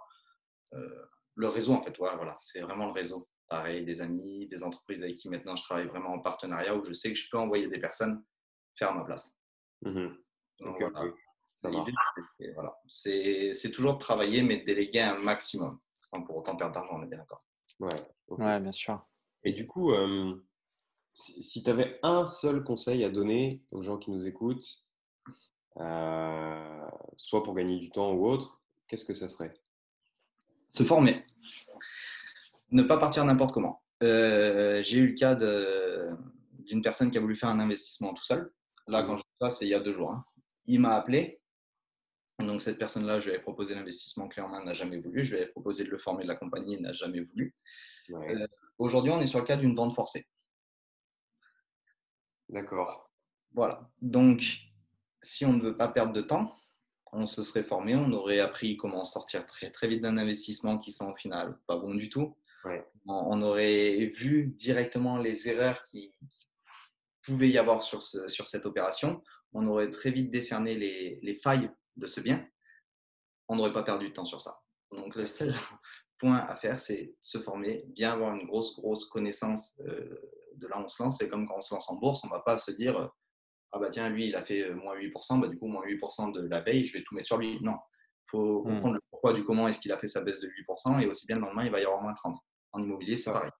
Euh, 0.74 1.06
le 1.36 1.48
réseau, 1.48 1.72
en 1.72 1.82
fait, 1.82 1.96
voilà, 1.96 2.36
c'est 2.40 2.60
vraiment 2.60 2.86
le 2.86 2.92
réseau. 2.92 3.28
Pareil, 3.50 3.84
des 3.84 4.00
amis, 4.00 4.46
des 4.46 4.62
entreprises 4.62 5.02
avec 5.02 5.16
qui 5.16 5.28
maintenant 5.28 5.56
je 5.56 5.62
travaille 5.64 5.88
vraiment 5.88 6.14
en 6.14 6.20
partenariat 6.20 6.74
où 6.74 6.84
je 6.84 6.94
sais 6.94 7.12
que 7.12 7.18
je 7.18 7.28
peux 7.30 7.36
envoyer 7.36 7.68
des 7.68 7.80
personnes 7.80 8.24
faire 8.74 8.94
ma 8.94 9.04
place. 9.04 9.38
Mmh 9.82 10.08
donc, 10.60 10.76
voilà. 12.54 12.74
C'est 12.86 13.70
toujours 13.72 13.94
de 13.94 13.98
travailler, 13.98 14.42
mais 14.42 14.58
de 14.58 14.64
déléguer 14.64 15.00
un 15.00 15.18
maximum, 15.18 15.78
sans 15.98 16.22
pour 16.22 16.36
autant 16.36 16.56
perdre 16.56 16.74
d'argent, 16.74 16.98
on 16.98 17.02
est 17.02 17.06
bien 17.06 17.18
d'accord. 17.18 17.44
Ouais, 17.80 17.88
ouais, 18.28 18.60
bien 18.60 18.72
sûr. 18.72 19.06
Et 19.42 19.52
du 19.52 19.66
coup, 19.66 19.92
euh, 19.92 20.34
si, 21.08 21.62
tu 21.62 21.70
avais 21.70 21.98
un 22.02 22.26
seul 22.26 22.62
conseil 22.62 23.04
à 23.04 23.10
donner 23.10 23.62
aux 23.70 23.82
gens 23.82 23.96
qui 23.96 24.10
nous 24.10 24.26
écoutent, 24.26 24.68
euh, 25.78 26.88
soit 27.16 27.42
pour 27.42 27.54
gagner 27.54 27.78
du 27.78 27.90
temps 27.90 28.12
ou 28.12 28.26
autre, 28.26 28.62
qu'est-ce 28.86 29.04
que 29.04 29.14
ça 29.14 29.28
serait? 29.28 29.54
Se 30.72 30.84
former. 30.84 31.24
Ne 32.70 32.82
pas 32.82 32.98
partir 32.98 33.24
n'importe 33.24 33.52
comment. 33.52 33.82
Euh, 34.02 34.82
j'ai 34.84 34.98
eu 34.98 35.08
le 35.08 35.14
cas 35.14 35.34
d'une 35.34 36.82
personne 36.82 37.10
qui 37.10 37.18
a 37.18 37.20
voulu 37.20 37.36
faire 37.36 37.48
un 37.48 37.60
investissement 37.60 38.14
tout 38.14 38.24
seul. 38.24 38.52
Là, 38.86 39.02
quand 39.02 39.16
je 39.16 39.22
dis 39.22 39.36
ça, 39.40 39.50
c'est 39.50 39.66
il 39.66 39.70
y 39.70 39.74
a 39.74 39.80
deux 39.80 39.92
jours. 39.92 40.12
Hein. 40.12 40.22
Il 40.66 40.80
m'a 40.80 40.94
appelé. 40.94 41.40
Donc, 42.38 42.62
cette 42.62 42.78
personne-là, 42.78 43.20
je 43.20 43.26
lui 43.26 43.34
avais 43.34 43.42
proposé 43.42 43.74
l'investissement 43.74 44.28
clé 44.28 44.42
en 44.42 44.48
main, 44.48 44.64
n'a 44.64 44.72
jamais 44.72 44.98
voulu. 44.98 45.24
Je 45.24 45.34
lui 45.34 45.42
avais 45.42 45.50
proposé 45.50 45.84
de 45.84 45.90
le 45.90 45.98
former 45.98 46.22
de 46.22 46.28
la 46.28 46.36
compagnie, 46.36 46.80
n'a 46.80 46.92
jamais 46.92 47.20
voulu. 47.20 47.54
Euh, 48.10 48.46
aujourd'hui, 48.78 49.12
on 49.12 49.20
est 49.20 49.26
sur 49.26 49.40
le 49.40 49.44
cas 49.44 49.56
d'une 49.56 49.74
vente 49.74 49.94
forcée. 49.94 50.26
D'accord. 52.48 53.10
Voilà. 53.52 53.90
Donc, 54.00 54.42
si 55.22 55.44
on 55.44 55.52
ne 55.52 55.62
veut 55.62 55.76
pas 55.76 55.88
perdre 55.88 56.12
de 56.12 56.22
temps, 56.22 56.56
on 57.12 57.26
se 57.26 57.42
serait 57.42 57.62
formé, 57.62 57.94
on 57.96 58.12
aurait 58.12 58.40
appris 58.40 58.76
comment 58.76 59.04
sortir 59.04 59.44
très 59.46 59.70
très 59.70 59.88
vite 59.88 60.02
d'un 60.02 60.16
investissement 60.16 60.78
qui 60.78 60.92
sont 60.92 61.10
au 61.10 61.16
final 61.16 61.58
pas 61.66 61.76
bon 61.76 61.94
du 61.94 62.08
tout. 62.08 62.36
On, 63.06 63.42
aurait 63.42 64.12
vu 64.14 64.46
directement 64.56 65.18
les 65.18 65.48
erreurs 65.48 65.82
qui, 65.84 66.12
pouvaient 67.22 67.50
y 67.50 67.58
avoir 67.58 67.82
sur, 67.82 68.02
ce, 68.02 68.28
sur 68.28 68.46
cette 68.46 68.66
opération. 68.66 69.22
On 69.52 69.66
aurait 69.66 69.90
très 69.90 70.10
vite 70.10 70.30
décerné 70.30 70.74
les, 70.74 71.18
les, 71.22 71.34
failles 71.34 71.70
de 71.96 72.06
ce 72.06 72.20
bien. 72.20 72.46
on 73.48 73.56
n'aurait 73.56 73.72
pas 73.72 73.82
perdu 73.82 74.08
de 74.08 74.14
temps 74.14 74.24
sur 74.24 74.40
ça. 74.40 74.58
Donc, 74.90 75.14
le 75.14 75.26
seul 75.26 75.54
point 76.18 76.38
à 76.38 76.56
faire, 76.56 76.80
c'est 76.80 77.14
se 77.20 77.38
former, 77.38 77.84
bien 77.88 78.12
avoir 78.12 78.34
une 78.34 78.46
grosse, 78.46 78.74
grosse 78.74 79.04
connaissance 79.06 79.80
euh, 79.86 80.18
de 80.56 80.66
là 80.66 80.78
où 80.78 80.84
on 80.84 80.88
se 80.88 81.02
lance. 81.02 81.18
C'est 81.18 81.28
comme 81.28 81.46
quand 81.46 81.56
on 81.56 81.60
se 81.60 81.74
lance 81.74 81.90
en 81.90 81.96
bourse, 81.96 82.24
on 82.24 82.28
ne 82.28 82.32
va 82.32 82.40
pas 82.40 82.58
se 82.58 82.70
dire 82.70 83.10
Ah 83.72 83.78
bah 83.78 83.88
tiens, 83.90 84.08
lui, 84.08 84.28
il 84.28 84.36
a 84.36 84.44
fait 84.44 84.70
moins 84.74 84.96
8%, 84.96 85.40
bah, 85.40 85.48
du 85.48 85.58
coup, 85.58 85.66
moins 85.66 85.84
8% 85.84 86.32
de 86.32 86.48
la 86.48 86.60
veille, 86.60 86.86
je 86.86 86.94
vais 86.94 87.04
tout 87.04 87.14
mettre 87.14 87.26
sur 87.26 87.38
lui. 87.38 87.58
Non, 87.62 87.76
faut 88.30 88.62
hmm. 88.62 88.64
comprendre 88.64 88.94
le 88.94 89.00
pourquoi 89.10 89.32
du 89.32 89.44
comment 89.44 89.68
est-ce 89.68 89.80
qu'il 89.80 89.92
a 89.92 89.98
fait 89.98 90.06
sa 90.06 90.20
baisse 90.20 90.40
de 90.40 90.48
8%, 90.48 91.00
et 91.02 91.06
aussi 91.06 91.26
bien 91.26 91.36
le 91.36 91.42
lendemain, 91.42 91.64
il 91.64 91.70
va 91.70 91.80
y 91.80 91.84
avoir 91.84 92.02
moins 92.02 92.12
30%. 92.12 92.34
En 92.72 92.82
immobilier, 92.82 93.16
c'est 93.16 93.32
pareil. 93.32 93.50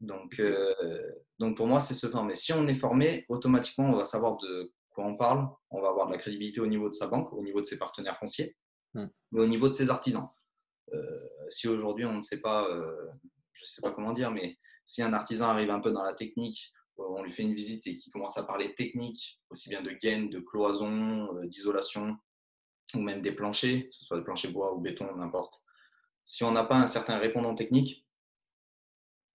Donc, 0.00 0.40
euh, 0.40 1.12
donc, 1.38 1.56
pour 1.56 1.66
moi, 1.66 1.78
c'est 1.78 1.94
se 1.94 2.08
former. 2.08 2.34
Si 2.34 2.52
on 2.52 2.66
est 2.66 2.74
formé, 2.74 3.26
automatiquement, 3.28 3.90
on 3.90 3.96
va 3.96 4.06
savoir 4.06 4.38
de 4.38 4.72
quoi 4.88 5.04
on 5.04 5.16
parle, 5.16 5.48
on 5.70 5.80
va 5.80 5.88
avoir 5.88 6.06
de 6.06 6.12
la 6.12 6.18
crédibilité 6.18 6.60
au 6.60 6.66
niveau 6.66 6.88
de 6.88 6.94
sa 6.94 7.06
banque, 7.06 7.32
au 7.32 7.42
niveau 7.42 7.60
de 7.60 7.66
ses 7.66 7.78
partenaires 7.78 8.18
fonciers, 8.18 8.56
mais 8.94 9.04
hmm. 9.04 9.38
au 9.38 9.46
niveau 9.46 9.68
de 9.68 9.74
ses 9.74 9.90
artisans. 9.90 10.28
Euh, 10.92 11.20
si 11.48 11.68
aujourd'hui 11.68 12.04
on 12.04 12.14
ne 12.14 12.20
sait 12.20 12.40
pas, 12.40 12.68
euh, 12.68 13.08
je 13.52 13.62
ne 13.62 13.66
sais 13.66 13.82
pas 13.82 13.92
comment 13.92 14.12
dire, 14.12 14.32
mais 14.32 14.58
si 14.86 15.02
un 15.02 15.12
artisan 15.12 15.48
arrive 15.48 15.70
un 15.70 15.80
peu 15.80 15.92
dans 15.92 16.02
la 16.02 16.14
technique, 16.14 16.72
on 16.96 17.22
lui 17.22 17.32
fait 17.32 17.42
une 17.42 17.54
visite 17.54 17.86
et 17.86 17.96
qui 17.96 18.10
commence 18.10 18.36
à 18.36 18.42
parler 18.42 18.74
technique, 18.74 19.40
aussi 19.50 19.68
bien 19.68 19.82
de 19.82 19.90
gaine, 19.90 20.28
de 20.28 20.40
cloison, 20.40 21.32
d'isolation, 21.44 22.16
ou 22.94 23.00
même 23.00 23.22
des 23.22 23.32
planchers, 23.32 23.88
que 23.88 23.94
ce 23.94 24.04
soit 24.04 24.18
des 24.18 24.24
planchers 24.24 24.52
bois 24.52 24.74
ou 24.74 24.80
béton, 24.80 25.14
n'importe. 25.16 25.62
Si 26.24 26.44
on 26.44 26.52
n'a 26.52 26.64
pas 26.64 26.76
un 26.76 26.86
certain 26.86 27.18
répondant 27.18 27.54
technique, 27.54 28.06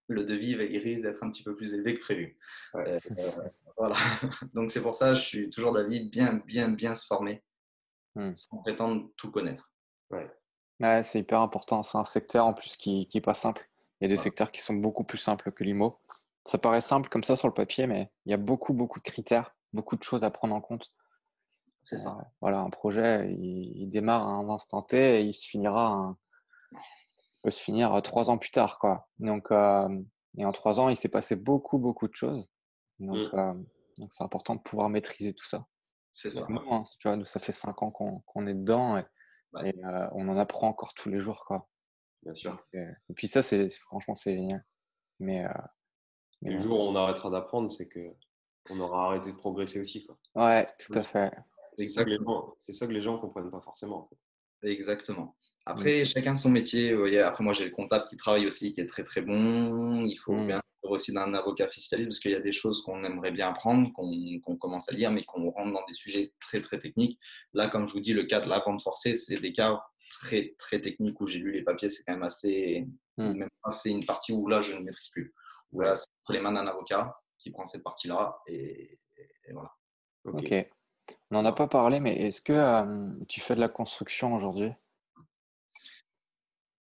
le 0.07 0.23
devis 0.23 0.51
il 0.51 0.77
risque 0.77 1.03
d'être 1.03 1.23
un 1.23 1.29
petit 1.29 1.43
peu 1.43 1.55
plus 1.55 1.73
élevé 1.73 1.95
que 1.95 2.01
prévu. 2.01 2.37
voilà. 3.77 3.95
Donc 4.53 4.69
c'est 4.69 4.81
pour 4.81 4.93
ça, 4.93 5.15
je 5.15 5.21
suis 5.21 5.49
toujours 5.49 5.71
d'avis 5.71 6.09
bien, 6.09 6.33
bien, 6.45 6.69
bien 6.69 6.95
se 6.95 7.05
former, 7.05 7.43
hmm. 8.15 8.33
sans 8.35 8.57
prétendre 8.57 9.09
tout 9.17 9.31
connaître. 9.31 9.71
Ouais. 10.11 10.29
Ouais, 10.81 11.03
c'est 11.03 11.19
hyper 11.19 11.39
important. 11.39 11.83
C'est 11.83 11.97
un 11.97 12.03
secteur 12.03 12.45
en 12.45 12.53
plus 12.53 12.75
qui 12.75 13.09
n'est 13.13 13.21
pas 13.21 13.33
simple. 13.33 13.67
Il 13.99 14.05
y 14.05 14.07
a 14.07 14.09
des 14.09 14.21
secteurs 14.21 14.51
qui 14.51 14.61
sont 14.61 14.73
beaucoup 14.73 15.03
plus 15.03 15.17
simples 15.17 15.51
que 15.51 15.63
l'IMO. 15.63 15.99
Ça 16.43 16.57
paraît 16.57 16.81
simple 16.81 17.09
comme 17.09 17.23
ça 17.23 17.35
sur 17.35 17.47
le 17.47 17.53
papier, 17.53 17.87
mais 17.87 18.11
il 18.25 18.31
y 18.31 18.33
a 18.33 18.37
beaucoup, 18.37 18.73
beaucoup 18.73 18.99
de 18.99 19.05
critères, 19.05 19.55
beaucoup 19.73 19.95
de 19.95 20.03
choses 20.03 20.23
à 20.23 20.29
prendre 20.29 20.53
en 20.53 20.61
compte. 20.61 20.93
C'est 21.85 21.97
ça. 21.97 22.17
Euh, 22.19 22.23
voilà, 22.41 22.59
un 22.59 22.69
projet, 22.71 23.31
il, 23.39 23.87
démarre 23.89 24.27
à 24.27 24.31
un 24.31 24.49
instant 24.49 24.81
T 24.81 25.21
et 25.21 25.21
il 25.21 25.33
se 25.33 25.47
finira, 25.47 26.17
peut 27.43 27.51
se 27.51 27.61
finir 27.61 27.93
euh, 27.93 28.01
trois 28.01 28.31
ans 28.31 28.39
plus 28.39 28.49
tard, 28.49 28.79
quoi. 28.79 29.07
Donc, 29.19 29.51
euh, 29.51 30.01
et 30.37 30.45
en 30.45 30.51
trois 30.51 30.79
ans, 30.79 30.89
il 30.89 30.97
s'est 30.97 31.09
passé 31.09 31.35
beaucoup, 31.35 31.77
beaucoup 31.77 32.07
de 32.07 32.15
choses. 32.15 32.47
Donc, 32.99 33.31
mmh. 33.31 33.65
donc 33.99 34.11
c'est 34.11 34.23
important 34.23 34.55
de 34.55 34.61
pouvoir 34.61 34.89
maîtriser 34.89 35.33
tout 35.33 35.45
ça. 35.45 35.65
C'est 36.15 36.31
ça. 36.31 36.47
Hein, 36.49 36.83
tu 36.99 37.07
vois, 37.07 37.17
nous, 37.17 37.25
ça 37.25 37.39
fait 37.39 37.51
cinq 37.51 37.83
ans 37.83 37.91
qu'on 37.91 38.47
est 38.47 38.53
dedans. 38.53 38.97
Et, 38.97 39.05
et 39.63 39.75
on 40.13 40.27
en 40.27 40.37
apprend 40.37 40.67
encore 40.67 40.93
tous 40.93 41.09
les 41.09 41.19
jours, 41.19 41.45
quoi. 41.45 41.69
Bien 42.23 42.33
sûr. 42.33 42.57
Et, 42.73 43.13
puis 43.15 43.27
ça, 43.27 43.43
c'est 43.43 43.69
franchement, 43.69 44.15
c'est 44.15 44.33
génial. 44.33 44.65
Mais, 45.19 45.45
le 46.41 46.57
jour 46.57 46.79
où 46.79 46.83
on 46.83 46.95
arrêtera 46.95 47.29
d'apprendre, 47.29 47.69
c'est 47.69 47.87
que 47.87 48.15
on 48.71 48.79
aura 48.79 49.07
arrêté 49.07 49.31
de 49.31 49.37
progresser 49.37 49.79
aussi, 49.79 50.05
quoi. 50.05 50.17
Ouais, 50.35 50.65
tout 50.79 50.93
à 50.97 51.03
fait. 51.03 51.31
C'est 51.75 51.87
ça, 51.87 52.03
que 52.03 52.09
les 52.09 52.17
gens, 52.17 52.55
ça 52.59 52.87
que 52.87 52.91
les 52.91 53.01
gens 53.01 53.17
comprennent 53.17 53.49
pas 53.49 53.61
forcément. 53.61 54.09
Exactement. 54.63 55.35
Après, 55.65 56.03
mmh. 56.03 56.05
chacun 56.05 56.35
son 56.35 56.49
métier. 56.49 56.93
Voyez, 56.93 57.19
après, 57.19 57.43
moi, 57.43 57.53
j'ai 57.53 57.65
le 57.65 57.71
comptable 57.71 58.05
qui 58.05 58.17
travaille 58.17 58.45
aussi, 58.45 58.73
qui 58.73 58.81
est 58.81 58.87
très 58.87 59.03
très 59.03 59.21
bon. 59.21 60.05
Il 60.05 60.15
faut 60.17 60.33
mmh. 60.33 60.47
bien 60.47 60.61
aussi 60.83 61.11
d'un 61.11 61.33
avocat 61.33 61.67
fiscaliste 61.67 62.09
parce 62.09 62.19
qu'il 62.19 62.31
y 62.31 62.35
a 62.35 62.39
des 62.39 62.51
choses 62.51 62.83
qu'on 62.83 63.03
aimerait 63.03 63.31
bien 63.31 63.49
apprendre, 63.49 63.91
qu'on 63.93 64.57
commence 64.57 64.89
à 64.89 64.93
lire, 64.93 65.11
mais 65.11 65.23
qu'on 65.23 65.49
rentre 65.49 65.73
dans 65.73 65.85
des 65.87 65.93
sujets 65.93 66.33
très 66.39 66.61
très 66.61 66.79
techniques. 66.79 67.19
Là, 67.53 67.69
comme 67.69 67.87
je 67.87 67.93
vous 67.93 67.99
dis, 67.99 68.13
le 68.13 68.25
cas 68.25 68.39
de 68.41 68.49
la 68.49 68.59
vente 68.59 68.81
forcée, 68.81 69.15
c'est 69.15 69.39
des 69.39 69.51
cas 69.51 69.81
très 70.09 70.55
très 70.57 70.79
techniques 70.79 71.19
où 71.19 71.25
j'ai 71.25 71.39
lu 71.39 71.51
les 71.51 71.63
papiers, 71.63 71.89
c'est 71.89 72.03
quand 72.03 72.13
même 72.13 72.23
assez, 72.23 72.87
même 73.17 73.49
c'est 73.71 73.89
une 73.89 74.05
partie 74.05 74.33
où 74.33 74.47
là 74.47 74.61
je 74.61 74.75
ne 74.75 74.83
maîtrise 74.83 75.09
plus. 75.09 75.33
Voilà, 75.71 75.95
c'est 75.95 76.05
entre 76.23 76.33
les 76.33 76.39
mains 76.39 76.53
d'un 76.53 76.67
avocat 76.67 77.15
qui 77.37 77.51
prend 77.51 77.65
cette 77.65 77.83
partie-là 77.83 78.37
et, 78.47 78.87
voilà. 79.51 79.71
ok. 80.25 80.69
On 81.31 81.35
n'en 81.35 81.45
a 81.45 81.51
pas 81.51 81.67
parlé, 81.67 81.99
mais 81.99 82.15
est-ce 82.15 82.41
que 82.41 82.53
euh, 82.53 83.09
tu 83.27 83.41
fais 83.41 83.55
de 83.55 83.59
la 83.59 83.69
construction 83.69 84.33
aujourd'hui? 84.35 84.71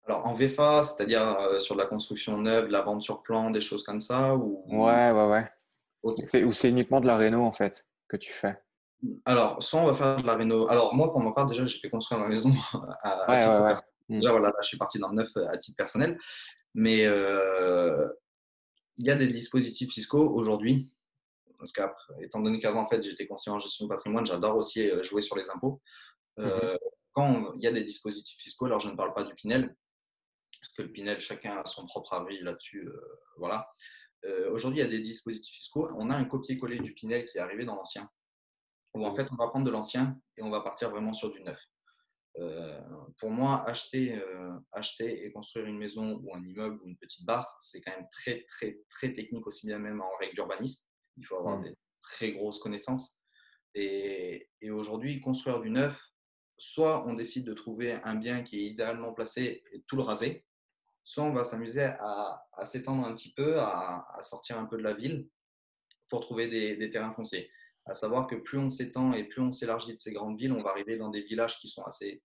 Alors 0.07 0.27
en 0.27 0.33
VFA, 0.33 0.83
c'est-à-dire 0.83 1.37
euh, 1.39 1.59
sur 1.59 1.75
de 1.75 1.81
la 1.81 1.87
construction 1.87 2.37
neuve, 2.37 2.67
de 2.67 2.71
la 2.71 2.81
vente 2.81 3.01
sur 3.01 3.23
plan, 3.23 3.49
des 3.49 3.61
choses 3.61 3.83
comme 3.83 3.99
ça 3.99 4.35
ou... 4.35 4.63
Ouais, 4.67 5.11
ouais, 5.11 5.27
ouais. 5.27 6.43
Ou 6.43 6.51
c'est 6.51 6.69
uniquement 6.69 7.01
de 7.01 7.07
la 7.07 7.17
réno 7.17 7.41
en 7.41 7.51
fait 7.51 7.87
que 8.07 8.17
tu 8.17 8.31
fais? 8.31 8.61
Alors, 9.25 9.61
soit 9.63 9.81
on 9.81 9.85
va 9.85 9.95
faire 9.95 10.17
de 10.17 10.27
la 10.27 10.35
réno. 10.35 10.67
Alors 10.69 10.93
moi, 10.93 11.11
pour 11.11 11.21
ma 11.21 11.31
part, 11.31 11.47
déjà, 11.47 11.65
j'ai 11.65 11.79
fait 11.79 11.89
construire 11.89 12.21
ma 12.21 12.27
maison 12.27 12.51
à, 13.03 13.29
ouais, 13.29 13.63
ouais. 13.63 13.75
Hmm. 14.09 14.19
Déjà, 14.19 14.31
voilà, 14.31 14.49
là, 14.49 14.55
je 14.61 14.67
suis 14.67 14.77
parti 14.77 14.99
dans 14.99 15.09
le 15.09 15.15
neuf 15.15 15.29
à 15.35 15.57
titre 15.57 15.75
personnel. 15.75 16.19
Mais 16.75 17.05
euh, 17.05 18.07
il 18.97 19.07
y 19.07 19.11
a 19.11 19.15
des 19.15 19.27
dispositifs 19.27 19.91
fiscaux 19.91 20.29
aujourd'hui. 20.35 20.93
Parce 21.57 21.71
qu'étant 21.71 22.41
donné 22.41 22.59
qu'avant, 22.59 22.83
en 22.83 22.87
fait, 22.87 23.01
j'étais 23.01 23.27
conseiller 23.27 23.55
en 23.55 23.59
gestion 23.59 23.85
de 23.85 23.89
patrimoine, 23.89 24.25
j'adore 24.25 24.57
aussi 24.57 24.89
euh, 24.89 25.03
jouer 25.03 25.21
sur 25.21 25.35
les 25.35 25.49
impôts. 25.49 25.81
Mmh 26.37 26.49
quand 27.15 27.53
il 27.55 27.61
y 27.61 27.67
a 27.67 27.71
des 27.71 27.83
dispositifs 27.83 28.37
fiscaux, 28.37 28.65
alors 28.65 28.81
je 28.81 28.89
ne 28.89 28.95
parle 28.95 29.13
pas 29.13 29.23
du 29.23 29.33
Pinel, 29.35 29.73
parce 30.59 30.73
que 30.73 30.81
le 30.81 30.91
Pinel, 30.91 31.19
chacun 31.19 31.57
a 31.57 31.65
son 31.65 31.85
propre 31.85 32.13
avis 32.13 32.41
là-dessus. 32.41 32.87
Euh, 32.87 33.19
voilà. 33.37 33.71
Euh, 34.25 34.51
aujourd'hui, 34.51 34.81
il 34.81 34.83
y 34.83 34.85
a 34.85 34.89
des 34.89 34.99
dispositifs 34.99 35.55
fiscaux. 35.55 35.89
On 35.97 36.09
a 36.09 36.15
un 36.15 36.25
copier-coller 36.25 36.79
du 36.79 36.93
Pinel 36.93 37.25
qui 37.25 37.37
est 37.37 37.41
arrivé 37.41 37.63
dans 37.63 37.75
l'ancien, 37.75 38.09
où 38.93 39.05
en 39.05 39.15
fait, 39.15 39.27
on 39.31 39.35
va 39.35 39.47
prendre 39.47 39.65
de 39.65 39.71
l'ancien 39.71 40.19
et 40.35 40.43
on 40.43 40.49
va 40.49 40.59
partir 40.59 40.89
vraiment 40.89 41.13
sur 41.13 41.31
du 41.31 41.41
neuf. 41.41 41.59
Euh, 42.39 42.81
pour 43.17 43.29
moi, 43.29 43.63
acheter, 43.65 44.21
acheter 44.73 45.25
et 45.25 45.31
construire 45.31 45.67
une 45.67 45.77
maison 45.77 46.19
ou 46.21 46.35
un 46.35 46.43
immeuble 46.43 46.81
ou 46.83 46.87
une 46.87 46.97
petite 46.97 47.25
barre, 47.25 47.55
c'est 47.61 47.79
quand 47.79 47.95
même 47.95 48.07
très, 48.11 48.43
très, 48.49 48.77
très 48.89 49.13
technique, 49.13 49.47
aussi 49.47 49.67
bien 49.67 49.79
même 49.79 50.01
en 50.01 50.17
règle 50.19 50.33
d'urbanisme. 50.33 50.85
Il 51.17 51.25
faut 51.25 51.37
avoir 51.37 51.57
mmh. 51.57 51.63
des 51.63 51.75
très 52.01 52.31
grosses 52.31 52.59
connaissances. 52.59 53.19
Et, 53.73 54.49
et 54.61 54.71
aujourd'hui, 54.71 55.19
construire 55.19 55.61
du 55.61 55.69
neuf, 55.69 55.99
soit 56.57 57.05
on 57.07 57.13
décide 57.13 57.45
de 57.45 57.53
trouver 57.53 57.93
un 58.03 58.15
bien 58.15 58.41
qui 58.41 58.59
est 58.59 58.65
idéalement 58.65 59.13
placé 59.13 59.63
et 59.71 59.83
tout 59.87 59.95
le 59.95 60.03
raser, 60.03 60.45
soit 61.03 61.23
on 61.23 61.33
va 61.33 61.43
s'amuser 61.43 61.83
à, 61.83 62.43
s'étendre 62.65 63.05
un 63.05 63.13
petit 63.13 63.33
peu, 63.33 63.59
à, 63.59 64.19
sortir 64.21 64.57
un 64.57 64.65
peu 64.65 64.77
de 64.77 64.83
la 64.83 64.93
ville 64.93 65.29
pour 66.09 66.21
trouver 66.21 66.47
des, 66.47 66.89
terrains 66.89 67.13
fonciers. 67.13 67.49
À 67.85 67.93
savoir 67.93 68.27
que 68.27 68.35
plus 68.35 68.57
on 68.57 68.69
s'étend 68.69 69.13
et 69.13 69.25
plus 69.25 69.41
on 69.41 69.51
s'élargit 69.51 69.93
de 69.93 69.99
ces 69.99 70.11
grandes 70.11 70.39
villes, 70.39 70.53
on 70.53 70.63
va 70.63 70.71
arriver 70.71 70.97
dans 70.97 71.09
des 71.09 71.21
villages 71.21 71.59
qui 71.59 71.67
sont 71.67 71.83
assez 71.83 72.23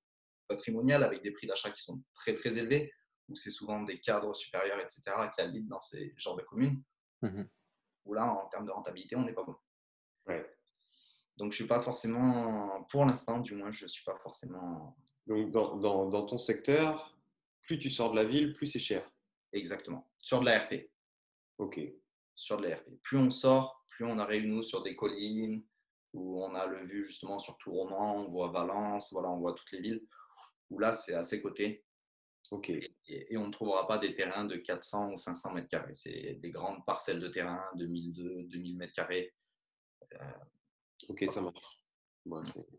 patrimoniales, 0.49 1.05
avec 1.05 1.23
des 1.23 1.31
prix 1.31 1.47
d'achat 1.47 1.71
qui 1.71 1.83
sont 1.83 2.03
très 2.15 2.35
très 2.35 2.57
élevés, 2.57 2.93
où 3.29 3.37
c'est 3.37 3.51
souvent 3.51 3.83
des 3.83 4.01
cadres 4.01 4.35
supérieurs, 4.35 4.81
etc., 4.81 5.03
qui 5.35 5.43
habitent 5.43 5.69
dans 5.69 5.81
ces 5.81 6.15
genres 6.17 6.37
de 6.37 6.43
communes, 6.43 6.83
mmh 7.23 7.43
où 8.05 8.15
là, 8.15 8.33
en 8.33 8.47
termes 8.49 8.67
de 8.67 8.71
rentabilité, 8.71 9.17
on 9.17 9.25
n'est 9.25 9.33
pas 9.33 9.45
bon. 9.45 9.57
Donc, 11.37 11.53
je 11.53 11.57
suis 11.57 11.67
pas 11.67 11.81
forcément, 11.81 12.85
pour 12.91 13.05
l'instant, 13.05 13.41
du 13.41 13.55
moins, 13.55 13.73
je 13.73 13.85
ne 13.85 13.89
suis 13.89 14.05
pas 14.05 14.17
forcément. 14.23 14.97
Donc, 15.27 15.51
dans, 15.51 15.77
dans, 15.77 16.09
dans, 16.09 16.27
ton 16.27 16.39
secteur, 16.39 17.17
plus 17.63 17.79
tu 17.79 17.89
sors 17.89 18.11
de 18.11 18.17
la 18.17 18.25
ville, 18.25 18.55
plus 18.55 18.67
c'est 18.67 18.79
cher. 18.79 19.11
Exactement. 19.53 20.09
Sur 20.19 20.41
de 20.41 20.45
la 20.45 20.59
RP. 20.61 20.91
OK. 21.59 21.81
Sur 22.35 22.59
de 22.59 22.69
la 22.69 22.77
RP. 22.77 22.91
Plus 23.03 23.17
on 23.17 23.31
sort, 23.31 23.87
plus 23.89 24.05
on 24.05 24.19
arrive, 24.19 24.45
nous, 24.45 24.63
sur 24.63 24.83
des 24.83 24.95
collines, 24.95 25.65
où 26.13 26.43
on 26.43 26.55
a 26.55 26.67
le 26.67 26.87
vue 26.87 27.05
justement 27.05 27.39
sur 27.39 27.57
tout 27.59 27.73
Roman, 27.73 28.17
on 28.17 28.31
voit 28.31 28.51
Valence, 28.51 29.13
voilà, 29.13 29.31
on 29.31 29.39
voit 29.39 29.55
toutes 29.55 29.73
les 29.73 29.81
villes, 29.81 30.07
où 30.69 30.79
là, 30.79 30.93
c'est 30.93 31.15
à 31.15 31.23
ses 31.23 31.41
côtés. 31.41 31.85
OK. 32.51 32.71
Et, 32.71 33.37
on 33.37 33.47
ne 33.47 33.53
trouvera 33.53 33.87
pas 33.87 33.99
des 33.99 34.15
terrains 34.15 34.45
de 34.45 34.57
400 34.57 35.13
ou 35.13 35.17
500 35.17 35.53
mètres 35.53 35.69
carrés. 35.69 35.95
C'est 35.95 36.35
des 36.41 36.51
grandes 36.51 36.85
parcelles 36.85 37.21
de 37.21 37.29
terrain 37.29 37.63
de 37.75 37.87
1002, 37.87 38.45
2000 38.45 38.77
mètres 38.77 38.93
carrés. 38.93 39.33
Euh, 40.15 40.25
Ok, 41.09 41.25
ça 41.29 41.41
marche. 41.41 41.79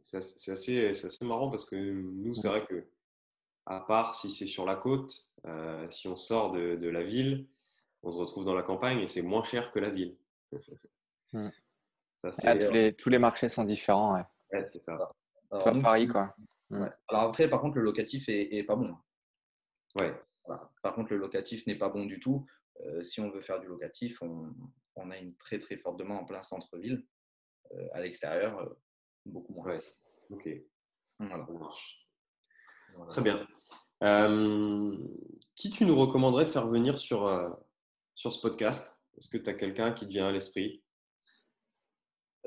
c'est 0.01 0.51
assez, 0.51 0.87
assez, 0.87 1.25
marrant 1.25 1.49
parce 1.49 1.65
que 1.65 1.75
nous, 1.75 2.33
c'est 2.35 2.47
vrai 2.47 2.65
que, 2.65 2.87
à 3.65 3.81
part 3.81 4.15
si 4.15 4.31
c'est 4.31 4.45
sur 4.45 4.65
la 4.65 4.75
côte, 4.75 5.31
euh, 5.45 5.89
si 5.89 6.07
on 6.07 6.15
sort 6.15 6.51
de, 6.51 6.75
de, 6.75 6.89
la 6.89 7.03
ville, 7.03 7.47
on 8.03 8.11
se 8.11 8.17
retrouve 8.17 8.45
dans 8.45 8.53
la 8.53 8.63
campagne 8.63 8.99
et 8.99 9.07
c'est 9.07 9.21
moins 9.21 9.43
cher 9.43 9.71
que 9.71 9.79
la 9.79 9.89
ville. 9.89 10.15
Hmm. 11.33 11.49
Ça, 12.17 12.29
ah, 12.43 12.57
tous, 12.57 12.71
les, 12.71 12.93
tous, 12.93 13.09
les, 13.09 13.17
marchés 13.17 13.49
sont 13.49 13.63
différents. 13.63 14.13
Ouais, 14.51 14.65
c'est 14.65 14.79
ça. 14.79 15.11
C'est 15.51 15.63
pas 15.63 15.81
pareil, 15.81 16.07
quoi. 16.07 16.35
Alors 16.69 17.23
après, 17.23 17.49
par 17.49 17.61
contre, 17.61 17.77
le 17.77 17.83
locatif 17.83 18.25
est, 18.27 18.63
pas 18.63 18.75
bon. 18.75 18.95
Ouais. 19.95 20.13
Par 20.81 20.95
contre, 20.95 21.11
le 21.11 21.17
locatif 21.17 21.65
n'est 21.67 21.77
pas 21.77 21.89
bon 21.89 22.05
du 22.05 22.19
tout. 22.19 22.45
Euh, 22.85 23.01
si 23.01 23.19
on 23.21 23.29
veut 23.29 23.41
faire 23.41 23.59
du 23.59 23.67
locatif, 23.67 24.21
on, 24.21 24.53
on, 24.95 25.11
a 25.11 25.17
une 25.17 25.35
très 25.37 25.59
très 25.59 25.77
forte 25.77 25.97
demande 25.97 26.19
en 26.23 26.25
plein 26.25 26.41
centre-ville. 26.41 27.05
Euh, 27.73 27.87
à 27.93 28.01
l'extérieur, 28.01 28.59
euh, 28.59 28.69
beaucoup 29.25 29.53
moins. 29.53 29.75
Ok. 30.29 30.49
Voilà. 31.19 31.45
Très 33.07 33.21
bien. 33.21 33.47
Qui 35.55 35.69
tu 35.69 35.85
nous 35.85 35.95
recommanderais 35.95 36.45
de 36.45 36.49
faire 36.49 36.67
venir 36.67 36.97
sur, 36.97 37.59
sur 38.15 38.33
ce 38.33 38.41
podcast? 38.41 38.99
Est-ce 39.17 39.29
que 39.29 39.37
tu 39.37 39.49
as 39.49 39.53
quelqu'un 39.53 39.93
qui 39.93 40.05
te 40.07 40.11
vient 40.11 40.27
à 40.27 40.31
l'esprit? 40.31 40.83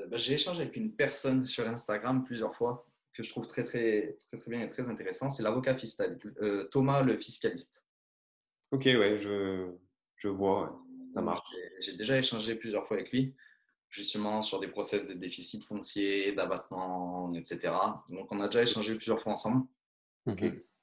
Bah, 0.08 0.16
J'ai 0.16 0.34
échangé 0.34 0.62
avec 0.62 0.76
une 0.76 0.96
personne 0.96 1.44
sur 1.44 1.66
Instagram 1.68 2.24
plusieurs 2.24 2.56
fois 2.56 2.86
que 3.14 3.22
je 3.22 3.30
trouve 3.30 3.46
très, 3.46 3.64
très, 3.64 4.16
très, 4.18 4.38
très 4.38 4.50
bien 4.50 4.60
et 4.60 4.68
très 4.68 4.88
intéressant, 4.88 5.30
c'est 5.30 5.42
l'avocat 5.42 5.74
fiscal, 5.76 6.18
euh, 6.42 6.64
Thomas 6.64 7.02
le 7.02 7.16
fiscaliste. 7.16 7.86
Ok, 8.72 8.84
ouais, 8.84 9.18
je, 9.18 9.70
je 10.16 10.28
vois, 10.28 10.84
ça 11.08 11.22
marche. 11.22 11.48
J'ai 11.80 11.96
déjà 11.96 12.18
échangé 12.18 12.56
plusieurs 12.56 12.86
fois 12.86 12.96
avec 12.96 13.12
lui, 13.12 13.34
justement 13.88 14.42
sur 14.42 14.58
des 14.58 14.68
process 14.68 15.06
de 15.06 15.14
déficit 15.14 15.62
foncier, 15.64 16.32
d'abattement, 16.32 17.32
etc. 17.34 17.72
Donc, 18.08 18.30
on 18.32 18.40
a 18.40 18.48
déjà 18.48 18.62
échangé 18.62 18.94
plusieurs 18.96 19.22
fois 19.22 19.32
ensemble. 19.32 19.66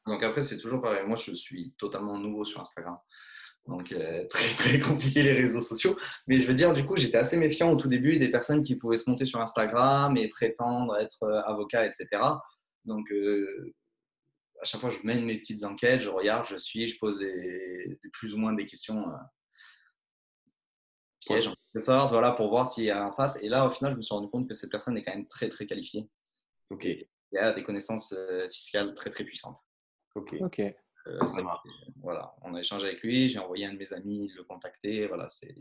Donc, 0.06 0.24
après, 0.24 0.42
c'est 0.42 0.58
toujours 0.58 0.82
pareil. 0.82 1.06
Moi, 1.06 1.18
je 1.18 1.34
suis 1.36 1.74
totalement 1.78 2.18
nouveau 2.18 2.46
sur 2.46 2.62
Instagram. 2.62 2.98
Donc, 3.68 3.92
euh, 3.92 4.26
très, 4.30 4.56
très 4.56 4.80
compliqué 4.80 5.24
les 5.24 5.34
réseaux 5.34 5.62
sociaux. 5.62 5.96
Mais 6.28 6.40
je 6.40 6.48
veux 6.48 6.54
dire, 6.54 6.74
du 6.74 6.86
coup, 6.86 6.98
j'étais 6.98 7.18
assez 7.18 7.38
méfiant 7.38 7.72
au 7.72 7.76
tout 7.76 7.88
début 7.88 8.18
des 8.18 8.30
personnes 8.30 8.64
qui 8.64 8.76
pouvaient 8.76 8.98
se 8.98 9.10
monter 9.10 9.26
sur 9.26 9.40
Instagram 9.40 10.18
et 10.18 10.28
prétendre 10.30 10.98
être 10.98 11.24
euh, 11.24 11.42
avocat, 11.44 11.86
etc. 11.86 12.08
Donc, 12.86 13.12
euh, 13.12 13.74
à 14.62 14.66
chaque 14.66 14.82
fois, 14.82 14.90
je 14.90 15.00
mène 15.04 15.26
mes 15.26 15.38
petites 15.38 15.64
enquêtes, 15.64 16.02
je 16.02 16.10
regarde, 16.10 16.48
je 16.50 16.58
suis, 16.58 16.88
je 16.88 16.98
pose 17.00 17.20
des, 17.20 18.00
plus 18.14 18.34
ou 18.34 18.38
moins 18.38 18.54
des 18.54 18.66
questions 18.66 19.04
pièges, 21.20 21.48
en 21.48 21.56
quelque 21.74 21.84
sorte, 21.84 22.12
voilà, 22.12 22.32
pour 22.32 22.50
voir 22.50 22.72
s'il 22.72 22.84
y 22.84 22.92
a 22.92 23.08
en 23.08 23.12
face. 23.12 23.40
Et 23.42 23.50
là, 23.50 23.66
au 23.66 23.72
final, 23.72 23.94
je 23.94 23.98
me 23.98 24.02
suis 24.04 24.14
rendu 24.14 24.30
compte 24.30 24.48
que 24.48 24.54
cette 24.54 24.70
personne 24.70 24.98
est 24.98 25.04
quand 25.04 25.16
même 25.16 25.28
très, 25.28 25.50
très 25.50 25.66
qualifiée. 25.66 26.08
Ok. 26.70 26.86
Il 26.86 27.38
a 27.40 27.54
des 27.54 27.64
connaissances 27.64 28.14
fiscales 28.52 28.94
très, 28.94 29.10
très 29.10 29.24
puissantes. 29.24 29.58
Ok. 30.16 30.36
Ok. 30.42 30.62
Euh, 31.08 31.20
voilà, 32.02 32.34
on 32.44 32.54
a 32.54 32.60
échangé 32.60 32.88
avec 32.88 33.02
lui, 33.02 33.30
j'ai 33.30 33.40
envoyé 33.40 33.66
un 33.66 33.74
de 33.74 33.78
mes 33.78 33.94
amis 33.94 34.32
le 34.36 34.44
contacter. 34.44 35.08
Voilà, 35.08 35.28
c'est. 35.30 35.56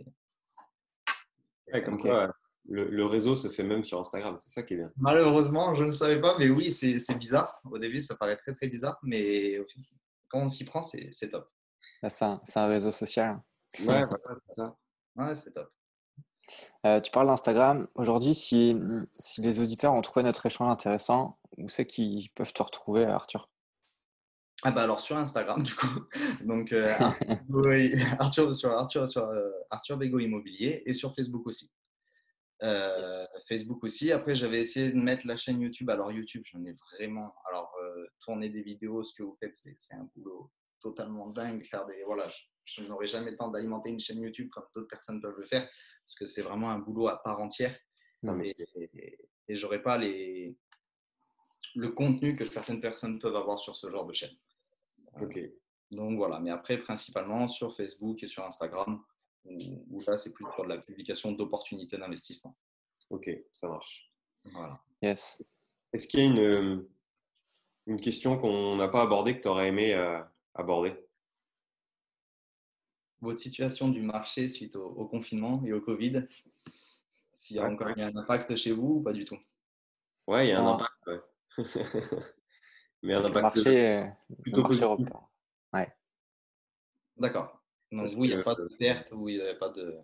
comme 1.85 2.01
quoi, 2.01 2.33
le, 2.69 3.07
réseau 3.07 3.37
se 3.37 3.49
fait 3.49 3.63
même 3.63 3.85
sur 3.85 3.99
Instagram, 4.01 4.37
c'est 4.41 4.51
ça 4.51 4.63
qui 4.63 4.75
est 4.75 4.79
bien. 4.79 4.93
Malheureusement, 4.97 5.75
je 5.75 5.85
ne 5.85 5.93
savais 5.93 6.21
pas, 6.21 6.37
mais 6.39 6.51
oui, 6.51 6.71
c'est 6.71 7.19
bizarre. 7.19 7.61
Au 7.71 7.79
début, 7.79 8.01
ça 8.01 8.17
paraît 8.17 8.37
très 8.37 8.55
très 8.55 8.69
bizarre, 8.69 8.99
mais 9.03 9.59
quand 10.29 10.41
on 10.41 10.49
s'y 10.49 10.65
prend, 10.65 10.83
c'est 10.83 11.31
top. 11.31 11.51
Ah, 12.03 12.11
c'est 12.11 12.25
un, 12.25 12.67
réseau 12.67 12.93
social. 12.93 13.41
Ouais, 13.87 14.03
c'est 14.47 14.55
ça. 14.55 14.77
Ouais, 15.17 15.35
c'est 15.35 15.53
top. 15.53 15.71
Euh, 16.85 17.01
tu 17.01 17.11
parles 17.11 17.29
d'Instagram. 17.29 17.87
Aujourd'hui, 17.95 18.35
si, 18.35 18.77
si 19.19 19.41
les 19.41 19.61
auditeurs 19.61 19.95
ont 19.95 20.03
trouvé 20.03 20.25
notre 20.25 20.45
échange 20.47 20.71
intéressant, 20.71 21.39
où 21.57 21.69
c'est 21.69 21.87
qu'ils 21.87 22.29
peuvent 22.31 22.53
te 22.53 22.63
retrouver, 22.63 23.05
Arthur? 23.05 23.49
Ah 24.63 24.73
bah 24.73 24.83
alors 24.83 25.01
sur 25.01 25.17
Instagram 25.17 25.63
du 25.65 25.75
coup, 25.75 26.05
donc 26.43 26.73
euh, 26.73 26.89
Arthur, 28.19 28.55
sur 28.55 28.71
Arthur 28.71 29.09
sur 29.09 29.25
euh, 29.25 29.51
Arthur 29.71 29.97
Bego 29.97 30.19
Immobilier 30.19 30.83
et 30.85 30.93
sur 30.93 31.15
Facebook 31.15 31.47
aussi. 31.47 31.73
Euh, 32.63 33.27
Facebook 33.49 33.83
aussi. 33.85 34.13
Après 34.13 34.35
j'avais 34.35 34.61
essayé 34.61 34.91
de 34.91 34.99
mettre 34.99 35.27
la 35.27 35.37
chaîne 35.37 35.61
YouTube. 35.61 35.89
Alors 35.89 36.13
YouTube 36.13 36.43
j'en 36.53 36.63
ai 36.65 36.75
vraiment. 36.93 37.35
Alors 37.49 37.75
tourner 38.21 38.51
des 38.51 38.63
vidéos, 38.63 39.03
ce 39.03 39.15
que 39.15 39.23
vous 39.23 39.37
faites 39.41 39.55
c'est 39.55 39.95
un 39.95 40.09
boulot 40.15 40.51
totalement 40.81 41.29
dingue. 41.29 41.65
Faire 41.65 41.87
des 41.87 42.05
voilà, 42.05 42.29
je, 42.65 42.83
n'aurais 42.83 43.07
jamais 43.07 43.31
le 43.31 43.39
temps 43.39 43.49
d'alimenter 43.49 43.89
une 43.89 44.01
chaîne 44.01 44.21
YouTube 44.21 44.51
comme 44.51 44.65
d'autres 44.75 44.89
personnes 44.89 45.23
peuvent 45.23 45.39
le 45.39 45.47
faire 45.47 45.67
parce 46.05 46.17
que 46.19 46.27
c'est 46.27 46.43
vraiment 46.43 46.71
un 46.71 46.79
boulot 46.79 47.09
à 47.09 47.23
part 47.23 47.41
entière. 47.41 47.75
et, 48.45 48.55
et, 48.77 49.19
et 49.49 49.57
j'aurais 49.57 49.83
pas 49.83 49.97
les 49.97 50.55
le 51.75 51.91
contenu 51.91 52.37
que 52.37 52.45
certaines 52.45 52.81
personnes 52.81 53.19
peuvent 53.19 53.37
avoir 53.37 53.59
sur 53.59 53.77
ce 53.77 53.89
genre 53.91 54.07
de 54.07 54.13
chaîne. 54.13 54.37
Ok. 55.21 55.39
Donc 55.91 56.17
voilà, 56.17 56.39
mais 56.41 56.51
après, 56.51 56.79
principalement 56.79 57.49
sur 57.49 57.75
Facebook 57.75 58.23
et 58.23 58.29
sur 58.29 58.45
Instagram, 58.45 59.03
où, 59.45 60.01
là, 60.07 60.17
c'est 60.17 60.33
plus 60.33 60.45
sur 60.55 60.65
de 60.65 60.69
la 60.69 60.79
publication 60.79 61.33
d'opportunités 61.33 61.99
d'investissement. 61.99 62.57
Ok, 63.09 63.31
ça 63.53 63.69
marche. 63.69 64.13
Voilà. 64.45 64.81
Yes. 65.03 65.45
Est-ce 65.93 66.07
qu'il 66.07 66.21
y 66.21 66.23
a 66.23 66.27
une, 66.27 66.87
une 67.87 68.01
question 68.01 68.39
qu'on 68.39 68.77
n'a 68.77 68.89
pas 68.89 69.03
abordée 69.03 69.37
que 69.37 69.43
tu 69.43 69.49
aurais 69.49 69.69
aimé 69.69 69.95
euh, 69.95 70.21
aborder? 70.55 70.95
Votre 73.21 73.39
situation 73.39 73.89
du 73.89 74.03
marché 74.03 74.49
suite 74.49 74.77
au, 74.77 75.07
confinement 75.07 75.63
et 75.67 75.73
au 75.73 75.81
Covid 75.81 76.27
S'il 77.35 77.57
y 77.57 77.59
a 77.59 77.69
encore 77.69 77.89
un 77.89 78.17
impact 78.17 78.57
chez 78.57 78.73
vous 78.73 78.97
ou 78.97 79.03
pas 79.03 79.13
du 79.13 79.25
tout? 79.25 79.39
Ouais, 80.27 80.47
il 80.47 80.51
y 80.51 80.53
a 80.53 80.61
un 80.61 80.67
impact. 80.67 80.93
Ouais. 81.07 81.21
Mais 83.03 83.15
un 83.15 83.25
impact 83.25 83.43
marché, 83.43 84.11
plutôt 84.43 84.63
positif. 84.63 85.09
Ouais. 85.73 85.93
D'accord. 87.17 87.61
Donc, 87.93 88.09
vous, 88.09 88.25
il 88.25 88.35
n'y 88.35 88.41
a 88.41 88.43
pas 88.43 88.55
de 88.55 88.69
perte 88.79 89.13
ou 89.13 89.29
il 89.29 89.37
n'y 89.37 89.43
avait 89.43 89.59
pas 89.59 89.69
de. 89.69 89.97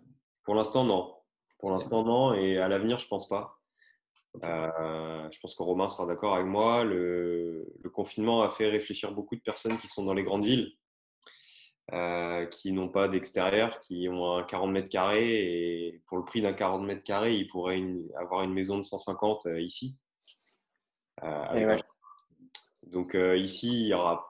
Pour 0.43 0.55
l'instant, 0.55 0.83
non. 0.83 1.15
Pour 1.59 1.71
l'instant, 1.71 2.03
non. 2.03 2.33
Et 2.33 2.57
à 2.57 2.67
l'avenir, 2.67 2.99
je 2.99 3.07
pense 3.07 3.27
pas. 3.27 3.59
Euh, 4.43 5.29
je 5.31 5.39
pense 5.39 5.55
que 5.55 5.63
Romain 5.63 5.89
sera 5.89 6.05
d'accord 6.05 6.35
avec 6.35 6.47
moi. 6.47 6.83
Le, 6.83 7.65
le, 7.81 7.89
confinement 7.89 8.43
a 8.43 8.51
fait 8.51 8.67
réfléchir 8.67 9.11
beaucoup 9.11 9.35
de 9.35 9.41
personnes 9.41 9.77
qui 9.77 9.87
sont 9.87 10.03
dans 10.03 10.13
les 10.13 10.23
grandes 10.23 10.45
villes, 10.45 10.73
euh, 11.93 12.45
qui 12.45 12.71
n'ont 12.71 12.89
pas 12.89 13.07
d'extérieur, 13.07 13.79
qui 13.79 14.07
ont 14.09 14.37
un 14.37 14.43
40 14.43 14.71
mètres 14.71 14.89
carrés. 14.89 15.87
Et 15.87 16.01
pour 16.05 16.17
le 16.17 16.25
prix 16.25 16.41
d'un 16.41 16.53
40 16.53 16.85
mètres 16.85 17.03
carrés, 17.03 17.35
ils 17.35 17.47
pourraient 17.47 17.81
avoir 18.19 18.43
une 18.43 18.53
maison 18.53 18.77
de 18.77 18.83
150 18.83 19.47
euh, 19.47 19.61
ici. 19.61 19.99
Ouais. 21.23 21.81
Donc 22.91 23.15
euh, 23.15 23.37
ici, 23.37 23.69
il 23.69 23.87
y 23.87 23.93
aura, 23.93 24.25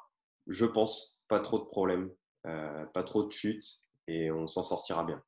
je 0.47 0.65
pense, 0.65 1.23
pas 1.27 1.39
trop 1.39 1.59
de 1.59 1.65
problèmes, 1.65 2.09
euh, 2.45 2.85
pas 2.87 3.03
trop 3.03 3.23
de 3.23 3.31
chutes 3.31 3.83
et 4.07 4.31
on 4.31 4.47
s'en 4.47 4.63
sortira 4.63 5.03
bien. 5.03 5.21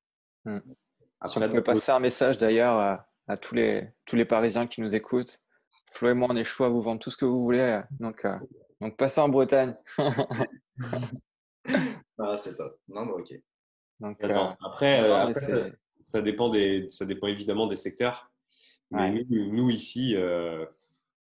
Hmm. 0.45 0.59
si 1.25 1.38
on 1.38 1.49
peut 1.49 1.63
passer 1.63 1.91
un 1.91 1.99
message 1.99 2.38
d'ailleurs 2.38 3.05
à, 3.27 3.38
tous, 3.38 3.55
les, 3.55 3.89
tous 4.05 4.15
les 4.15 4.25
Parisiens 4.25 4.67
qui 4.67 4.82
nous 4.82 4.95
écoutent, 4.95 5.41
Flo 5.91 6.09
et 6.09 6.13
moi, 6.13 6.27
on 6.32 6.36
est 6.36 6.43
chaud 6.43 6.65
à 6.65 6.69
vous 6.69 6.82
vendre 6.82 6.99
tout 6.99 7.09
ce 7.11 7.17
que 7.17 7.25
vous 7.25 7.43
voulez. 7.43 7.82
Donc, 7.99 8.23
euh, 8.25 8.38
donc 8.80 8.95
passez 8.95 9.19
en 9.21 9.30
Bretagne. 9.30 9.75
ah, 12.19 12.38
c'est 12.38 12.55
top. 12.55 12.80
Non, 12.88 13.05
mais 13.05 13.11
ok. 13.13 13.34
Donc, 13.99 14.17
après, 14.63 15.34
ça, 15.99 16.21
dépend 16.21 16.49
des, 16.49 16.88
ça 16.89 17.05
dépend 17.05 17.27
évidemment 17.27 17.67
des 17.67 17.75
secteurs. 17.75 18.32
Mais 18.91 19.25
nous, 19.30 19.69
ici, 19.69 20.15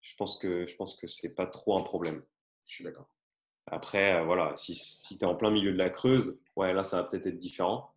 je 0.05 0.15
pense 0.17 0.37
que 0.37 0.67
je 0.67 0.77
pense 0.77 0.97
que 0.97 1.07
c'est 1.07 1.35
pas 1.35 1.47
trop 1.47 1.79
un 1.79 1.83
problème. 1.83 2.23
Je 2.67 2.75
suis 2.75 2.85
d'accord. 2.85 3.09
Après, 3.67 4.15
euh, 4.15 4.25
voilà, 4.25 4.55
si, 4.55 4.75
si 4.75 5.17
tu 5.17 5.25
es 5.25 5.27
en 5.27 5.35
plein 5.35 5.51
milieu 5.51 5.73
de 5.73 5.79
la 5.79 5.89
Creuse, 5.89 6.39
ouais, 6.57 6.75
là, 6.75 6.85
ça 6.85 6.99
va 6.99 7.09
peut-être 7.09 7.27
être 7.27 7.39
différent, 7.39 7.95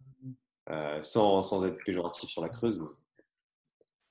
euh, 0.69 1.01
sans, 1.01 1.41
sans, 1.41 1.65
être 1.65 1.77
péjoratif 1.83 2.29
sur 2.29 2.41
la 2.41 2.47
Creuse. 2.47 2.81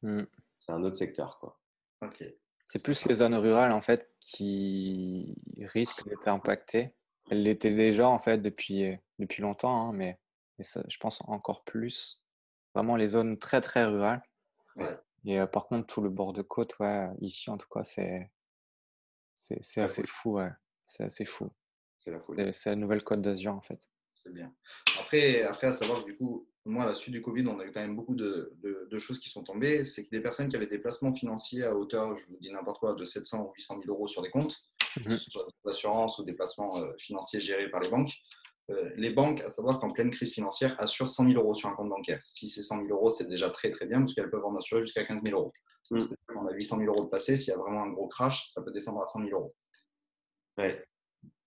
Hmm. 0.02 0.24
C'est 0.54 0.72
un 0.72 0.84
autre 0.84 0.96
secteur, 0.96 1.38
quoi. 1.38 1.58
Ok. 2.02 2.22
C'est 2.66 2.82
plus 2.82 3.06
les 3.06 3.14
zones 3.16 3.34
rurales, 3.34 3.72
en 3.72 3.80
fait, 3.80 4.12
qui 4.20 5.34
risquent 5.58 6.06
d'être 6.06 6.28
impactées. 6.28 6.94
Elles 7.30 7.42
l'étaient 7.42 7.74
déjà, 7.74 8.06
en 8.08 8.18
fait, 8.18 8.38
depuis, 8.38 8.94
depuis 9.18 9.40
longtemps, 9.40 9.88
hein, 9.88 9.92
mais, 9.94 10.20
mais 10.58 10.64
ça, 10.64 10.82
je 10.86 10.98
pense 10.98 11.22
encore 11.26 11.64
plus. 11.64 12.20
Vraiment 12.74 12.96
les 12.96 13.08
zones 13.08 13.38
très, 13.38 13.62
très 13.62 13.86
rurales. 13.86 14.22
Ouais. 14.76 14.84
Et 15.26 15.44
par 15.52 15.66
contre, 15.66 15.86
tout 15.86 16.00
le 16.00 16.08
bord 16.08 16.32
de 16.32 16.42
côte, 16.42 16.78
ouais, 16.78 17.08
ici 17.20 17.50
en 17.50 17.58
tout 17.58 17.68
cas, 17.68 17.84
c'est 17.84 18.30
c'est 19.34 19.82
assez 19.82 20.06
fou, 20.06 20.34
ouais. 20.34 20.50
C'est 20.84 21.04
assez 21.04 21.24
fou. 21.24 21.50
C'est 21.98 22.10
la 22.10 22.52
C'est 22.52 22.70
la 22.70 22.76
nouvelle 22.76 23.02
Côte 23.02 23.20
d'Azur 23.20 23.52
en 23.52 23.60
fait. 23.60 23.88
C'est 24.22 24.32
bien. 24.32 24.54
Après, 24.98 25.42
après, 25.42 25.66
à 25.68 25.72
savoir, 25.72 26.04
du 26.04 26.16
coup, 26.16 26.48
moi, 26.64 26.84
à 26.84 26.86
la 26.86 26.94
suite 26.94 27.12
du 27.12 27.22
Covid, 27.22 27.46
on 27.46 27.60
a 27.60 27.64
eu 27.64 27.72
quand 27.72 27.80
même 27.80 27.94
beaucoup 27.94 28.14
de, 28.14 28.56
de, 28.62 28.98
choses 28.98 29.20
qui 29.20 29.28
sont 29.28 29.44
tombées. 29.44 29.84
C'est 29.84 30.04
que 30.04 30.10
des 30.10 30.20
personnes 30.20 30.48
qui 30.48 30.56
avaient 30.56 30.66
des 30.66 30.78
placements 30.78 31.14
financiers 31.14 31.64
à 31.64 31.76
hauteur, 31.76 32.16
je 32.16 32.26
vous 32.26 32.36
dis 32.40 32.50
n'importe 32.50 32.80
quoi, 32.80 32.94
de 32.94 33.04
700 33.04 33.46
ou 33.46 33.52
800 33.54 33.80
000 33.84 33.94
euros 33.94 34.08
sur 34.08 34.22
des 34.22 34.30
comptes, 34.30 34.56
mmh 34.96 35.10
sur 35.10 35.46
des 35.46 35.70
assurances 35.70 36.18
ou 36.18 36.24
des 36.24 36.32
placements 36.32 36.72
financiers 36.98 37.40
gérés 37.40 37.70
par 37.70 37.80
les 37.80 37.90
banques, 37.90 38.14
les 38.96 39.10
banques, 39.10 39.40
à 39.42 39.50
savoir 39.50 39.78
qu'en 39.78 39.88
pleine 39.88 40.10
crise 40.10 40.32
financière, 40.32 40.74
assurent 40.78 41.08
100 41.08 41.28
000 41.30 41.40
euros 41.40 41.54
sur 41.54 41.68
un 41.68 41.74
compte 41.74 41.88
bancaire. 41.88 42.20
Si 42.26 42.48
c'est 42.48 42.62
100 42.62 42.86
000 42.86 42.88
euros, 42.88 43.10
c'est 43.10 43.28
déjà 43.28 43.50
très 43.50 43.70
très 43.70 43.86
bien 43.86 44.00
parce 44.00 44.14
qu'elles 44.14 44.30
peuvent 44.30 44.44
en 44.44 44.56
assurer 44.56 44.82
jusqu'à 44.82 45.04
15 45.04 45.22
000 45.24 45.38
euros. 45.38 45.52
Mm. 45.90 46.00
On 46.36 46.46
a 46.46 46.52
800 46.52 46.78
000 46.78 46.92
euros 46.92 47.04
de 47.04 47.08
passé, 47.08 47.36
s'il 47.36 47.52
y 47.52 47.54
a 47.54 47.58
vraiment 47.58 47.82
un 47.82 47.90
gros 47.90 48.08
crash, 48.08 48.48
ça 48.48 48.62
peut 48.62 48.72
descendre 48.72 49.02
à 49.02 49.06
100 49.06 49.24
000 49.24 49.30
euros. 49.38 49.54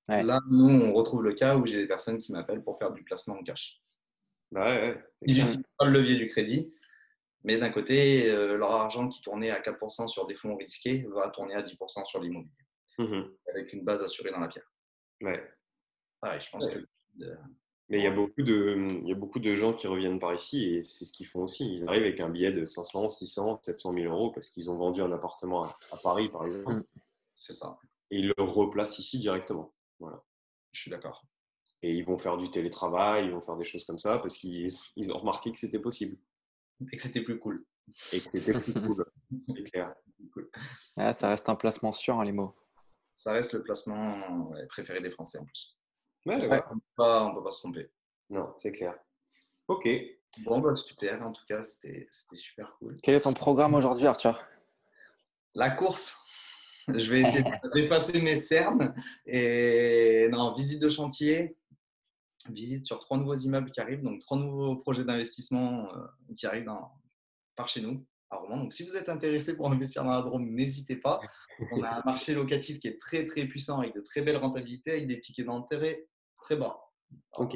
Là, 0.08 0.40
nous, 0.50 0.70
on 0.70 0.94
retrouve 0.94 1.24
le 1.24 1.34
cas 1.34 1.58
où 1.58 1.66
j'ai 1.66 1.76
des 1.76 1.88
personnes 1.88 2.18
qui 2.18 2.32
m'appellent 2.32 2.64
pour 2.64 2.78
faire 2.80 2.92
du 2.92 3.04
placement 3.04 3.36
en 3.36 3.44
cash. 3.44 3.82
Bah 4.52 4.96
Ils 5.22 5.36
n'utilisent 5.36 5.64
pas 5.78 5.86
le 5.86 5.92
levier 5.92 6.16
du 6.16 6.28
crédit, 6.28 6.74
mais 7.44 7.58
d'un 7.58 7.70
côté, 7.70 8.32
euh, 8.32 8.58
leur 8.58 8.72
argent 8.72 9.08
qui 9.08 9.22
tournait 9.22 9.52
à 9.52 9.60
4% 9.60 10.08
sur 10.08 10.26
des 10.26 10.36
fonds 10.36 10.56
risqués 10.56 11.06
va 11.14 11.30
tourner 11.30 11.54
à 11.54 11.62
10% 11.62 12.06
sur 12.06 12.20
l'immobilier, 12.20 12.66
mm-hmm. 12.98 13.32
avec 13.54 13.74
une 13.74 13.84
base 13.84 14.02
assurée 14.02 14.32
dans 14.32 14.40
la 14.40 14.48
pierre. 14.48 14.72
Ouais. 15.22 15.44
je 16.24 16.50
pense 16.50 16.66
que 16.66 16.80
mais 17.90 17.98
il 17.98 18.04
y, 18.04 18.08
a 18.08 18.12
beaucoup 18.12 18.44
de, 18.44 19.00
il 19.02 19.10
y 19.10 19.12
a 19.12 19.16
beaucoup 19.16 19.40
de 19.40 19.56
gens 19.56 19.74
qui 19.74 19.88
reviennent 19.88 20.20
par 20.20 20.32
ici 20.32 20.76
et 20.76 20.84
c'est 20.84 21.06
ce 21.06 21.12
qu'ils 21.12 21.26
font 21.26 21.42
aussi. 21.42 21.74
Ils 21.74 21.90
arrivent 21.90 22.04
avec 22.04 22.20
un 22.20 22.30
billet 22.30 22.52
de 22.52 22.64
500, 22.64 23.10
600, 23.10 23.62
700 23.64 23.94
000 23.94 24.14
euros 24.14 24.32
parce 24.32 24.48
qu'ils 24.50 24.70
ont 24.70 24.78
vendu 24.78 25.02
un 25.02 25.12
appartement 25.12 25.64
à, 25.64 25.98
Paris, 26.04 26.30
par 26.30 26.46
exemple. 26.46 26.76
Mm. 26.76 26.84
C'est 27.36 27.54
ça. 27.54 27.80
Et 28.12 28.20
ils 28.20 28.28
le 28.28 28.44
replacent 28.44 29.00
ici 29.00 29.18
directement. 29.18 29.74
Voilà. 30.00 30.24
Je 30.72 30.82
suis 30.82 30.92
d'accord. 30.92 31.26
Et 31.82 31.96
ils 31.96 32.06
vont 32.06 32.20
faire 32.20 32.38
du 32.38 32.52
télétravail, 32.52 33.26
ils 33.26 33.32
vont 33.32 33.42
faire 33.42 33.58
des 33.58 33.64
choses 33.64 33.86
comme 33.86 33.98
ça 33.98 34.20
parce 34.20 34.38
qu'ils 34.38 34.72
ont 35.12 35.18
remarqué 35.18 35.52
que 35.52 35.58
c'était 35.58 35.80
possible. 35.80 36.16
Et 36.92 36.96
que 36.96 37.02
c'était 37.02 37.24
plus 37.24 37.40
cool. 37.40 37.66
Et 38.14 38.22
que 38.22 38.30
c'était 38.30 38.54
plus 38.54 38.74
cool, 38.74 39.04
c'est 39.50 39.64
clair. 39.64 39.96
ça 41.16 41.30
reste 41.30 41.50
un 41.50 41.56
placement 41.56 41.94
sûr, 41.94 42.20
hein, 42.20 42.24
les 42.24 42.34
mots. 42.34 42.56
Ça 43.16 43.32
reste 43.32 43.54
le 43.54 43.64
placement 43.64 44.52
préféré 44.70 45.02
des 45.02 45.10
Français 45.10 45.40
en 45.40 45.46
plus. 45.46 45.79
Ouais, 46.38 46.62
on 46.70 46.76
ne 46.76 47.36
peut, 47.36 47.44
pas 47.44 47.52
se 47.52 47.60
tromper. 47.60 47.90
Non, 48.30 48.54
c'est 48.58 48.72
clair. 48.72 48.96
Ok. 49.68 49.88
Bon, 50.44 50.60
bah, 50.60 50.76
super. 50.76 51.26
En 51.26 51.32
tout 51.32 51.44
cas, 51.48 51.64
c'était 51.64 52.08
super 52.12 52.76
cool. 52.78 52.98
Quel 53.02 53.16
est 53.16 53.22
ton 53.22 53.34
programme 53.34 53.74
aujourd'hui, 53.74 54.06
Arthur? 54.06 54.44
La 55.56 55.72
course. 55.72 56.16
Je 56.88 57.12
vais 57.12 57.22
essayer 57.22 57.44
de 57.44 57.50
dépasser 57.74 58.22
mes 58.22 58.36
cernes. 58.36 58.94
Et 59.26 60.28
non, 60.32 60.54
visite 60.54 60.82
de 60.82 60.90
chantier, 60.90 61.58
visite 62.50 62.86
sur 62.86 63.00
trois 63.00 63.18
nouveaux 63.18 63.36
immeubles 63.36 63.72
qui 63.72 63.80
arrivent, 63.80 64.02
donc 64.04 64.22
trois 64.22 64.38
nouveaux 64.38 64.76
projets 64.76 65.04
d'investissement 65.04 65.94
euh, 65.94 66.34
qui 66.38 66.46
arrivent 66.46 66.72
par 67.56 67.70
chez 67.70 67.82
nous 67.82 68.06
à 68.30 68.38
Rouen. 68.38 68.58
Donc, 68.58 68.74
si 68.74 68.84
vous 68.84 68.96
êtes 68.96 69.10
intéressé 69.10 69.56
pour 69.56 69.72
investir 69.72 70.04
dans 70.04 70.12
la 70.12 70.22
Drôme, 70.22 70.50
n'hésitez 70.50 70.96
pas. 70.96 71.20
On 71.72 71.82
a 71.84 72.00
un 72.00 72.04
marché 72.06 72.34
locatif 72.34 72.80
qui 72.80 72.88
est 72.88 73.00
très 73.00 73.26
très 73.26 73.46
puissant 73.46 73.80
avec 73.80 73.96
de 73.96 74.02
très 74.02 74.22
belles 74.22 74.38
rentabilités, 74.38 74.92
avec 74.92 75.08
des 75.08 75.20
tickets 75.20 75.48
d'intérêt 75.48 76.08
très 76.50 76.58
bas. 76.58 76.80
ok. 77.34 77.56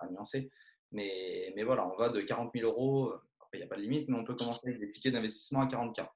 À 0.00 0.08
nuancer. 0.08 0.50
Mais, 0.92 1.52
mais 1.56 1.64
voilà, 1.64 1.86
on 1.86 1.96
va 1.96 2.10
de 2.10 2.20
40 2.20 2.52
000 2.54 2.66
euros. 2.66 3.12
Après, 3.40 3.58
il 3.58 3.58
n'y 3.58 3.64
a 3.64 3.66
pas 3.66 3.76
de 3.76 3.82
limite, 3.82 4.08
mais 4.08 4.18
on 4.18 4.24
peut 4.24 4.34
commencer 4.34 4.68
avec 4.68 4.78
des 4.78 4.90
tickets 4.90 5.12
d'investissement 5.12 5.62
à 5.62 5.66
40K. 5.66 6.06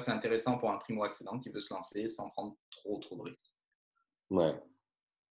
C'est 0.00 0.10
intéressant 0.10 0.58
pour 0.58 0.70
un 0.70 0.78
primo-accédant 0.78 1.38
qui 1.38 1.50
veut 1.50 1.60
se 1.60 1.74
lancer 1.74 2.08
sans 2.08 2.30
prendre 2.30 2.56
trop, 2.70 2.98
trop 2.98 3.16
de 3.16 3.22
risques. 3.22 3.54
Ouais. 4.30 4.54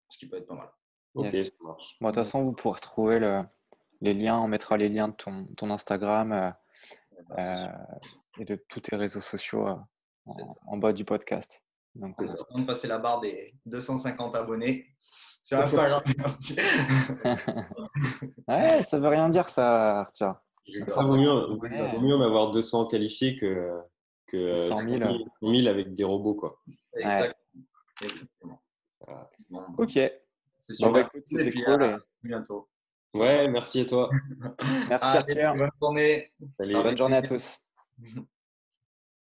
Ce 0.09 0.17
qui 0.17 0.27
peut 0.27 0.37
être 0.37 0.47
pas 0.47 0.55
mal. 0.55 0.69
Ok, 1.15 1.31
de 1.31 1.43
toute 1.43 2.15
façon, 2.15 2.43
vous 2.43 2.53
pourrez 2.53 2.75
retrouver 2.75 3.19
le, 3.19 3.43
les 4.01 4.13
liens. 4.13 4.39
On 4.39 4.47
mettra 4.47 4.77
les 4.77 4.89
liens 4.89 5.07
de 5.07 5.15
ton, 5.15 5.45
ton 5.57 5.69
Instagram 5.69 6.31
euh, 6.31 6.51
bah, 7.29 7.35
euh, 7.39 7.71
et 8.39 8.45
de 8.45 8.55
tous 8.55 8.81
tes 8.81 8.95
réseaux 8.95 9.19
sociaux 9.19 9.67
euh, 9.67 10.43
en, 10.67 10.77
bas 10.77 10.93
du 10.93 11.05
podcast. 11.05 11.63
Donc, 11.95 12.15
on 12.49 12.59
de 12.59 12.65
passer 12.65 12.87
la 12.87 12.97
barre 12.97 13.21
des 13.21 13.53
250 13.65 14.35
abonnés 14.35 14.87
sur 15.43 15.59
Instagram. 15.59 16.01
ouais, 18.47 18.83
ça 18.83 18.99
veut 18.99 19.09
rien 19.09 19.29
dire, 19.29 19.49
ça, 19.49 20.01
Arthur. 20.01 20.35
Ça 20.87 21.03
vaut 21.03 21.17
mieux, 21.17 21.29
en 21.29 22.21
avoir 22.21 22.51
200 22.51 22.87
qualifiés 22.87 23.35
que, 23.35 23.79
que 24.27 24.55
100 24.55 24.77
000. 25.41 25.67
avec 25.67 25.93
des 25.93 26.03
robots. 26.03 26.35
Quoi. 26.35 26.59
Exactement. 26.95 28.61
Ok. 29.77 29.99
C'est 30.57 30.73
super. 30.73 30.93
Bah, 30.93 31.09
c'était 31.25 31.51
cool. 31.51 31.83
À 31.83 31.99
bientôt. 32.23 32.69
Ouais, 33.13 33.47
merci 33.47 33.81
à 33.81 33.85
toi? 33.85 34.09
merci 34.89 35.17
Arthur. 35.17 35.55
Bonne 35.55 35.69
journée. 35.79 36.31
Bonne 36.57 36.97
journée 36.97 37.17
à 37.17 37.21
tous. 37.21 37.59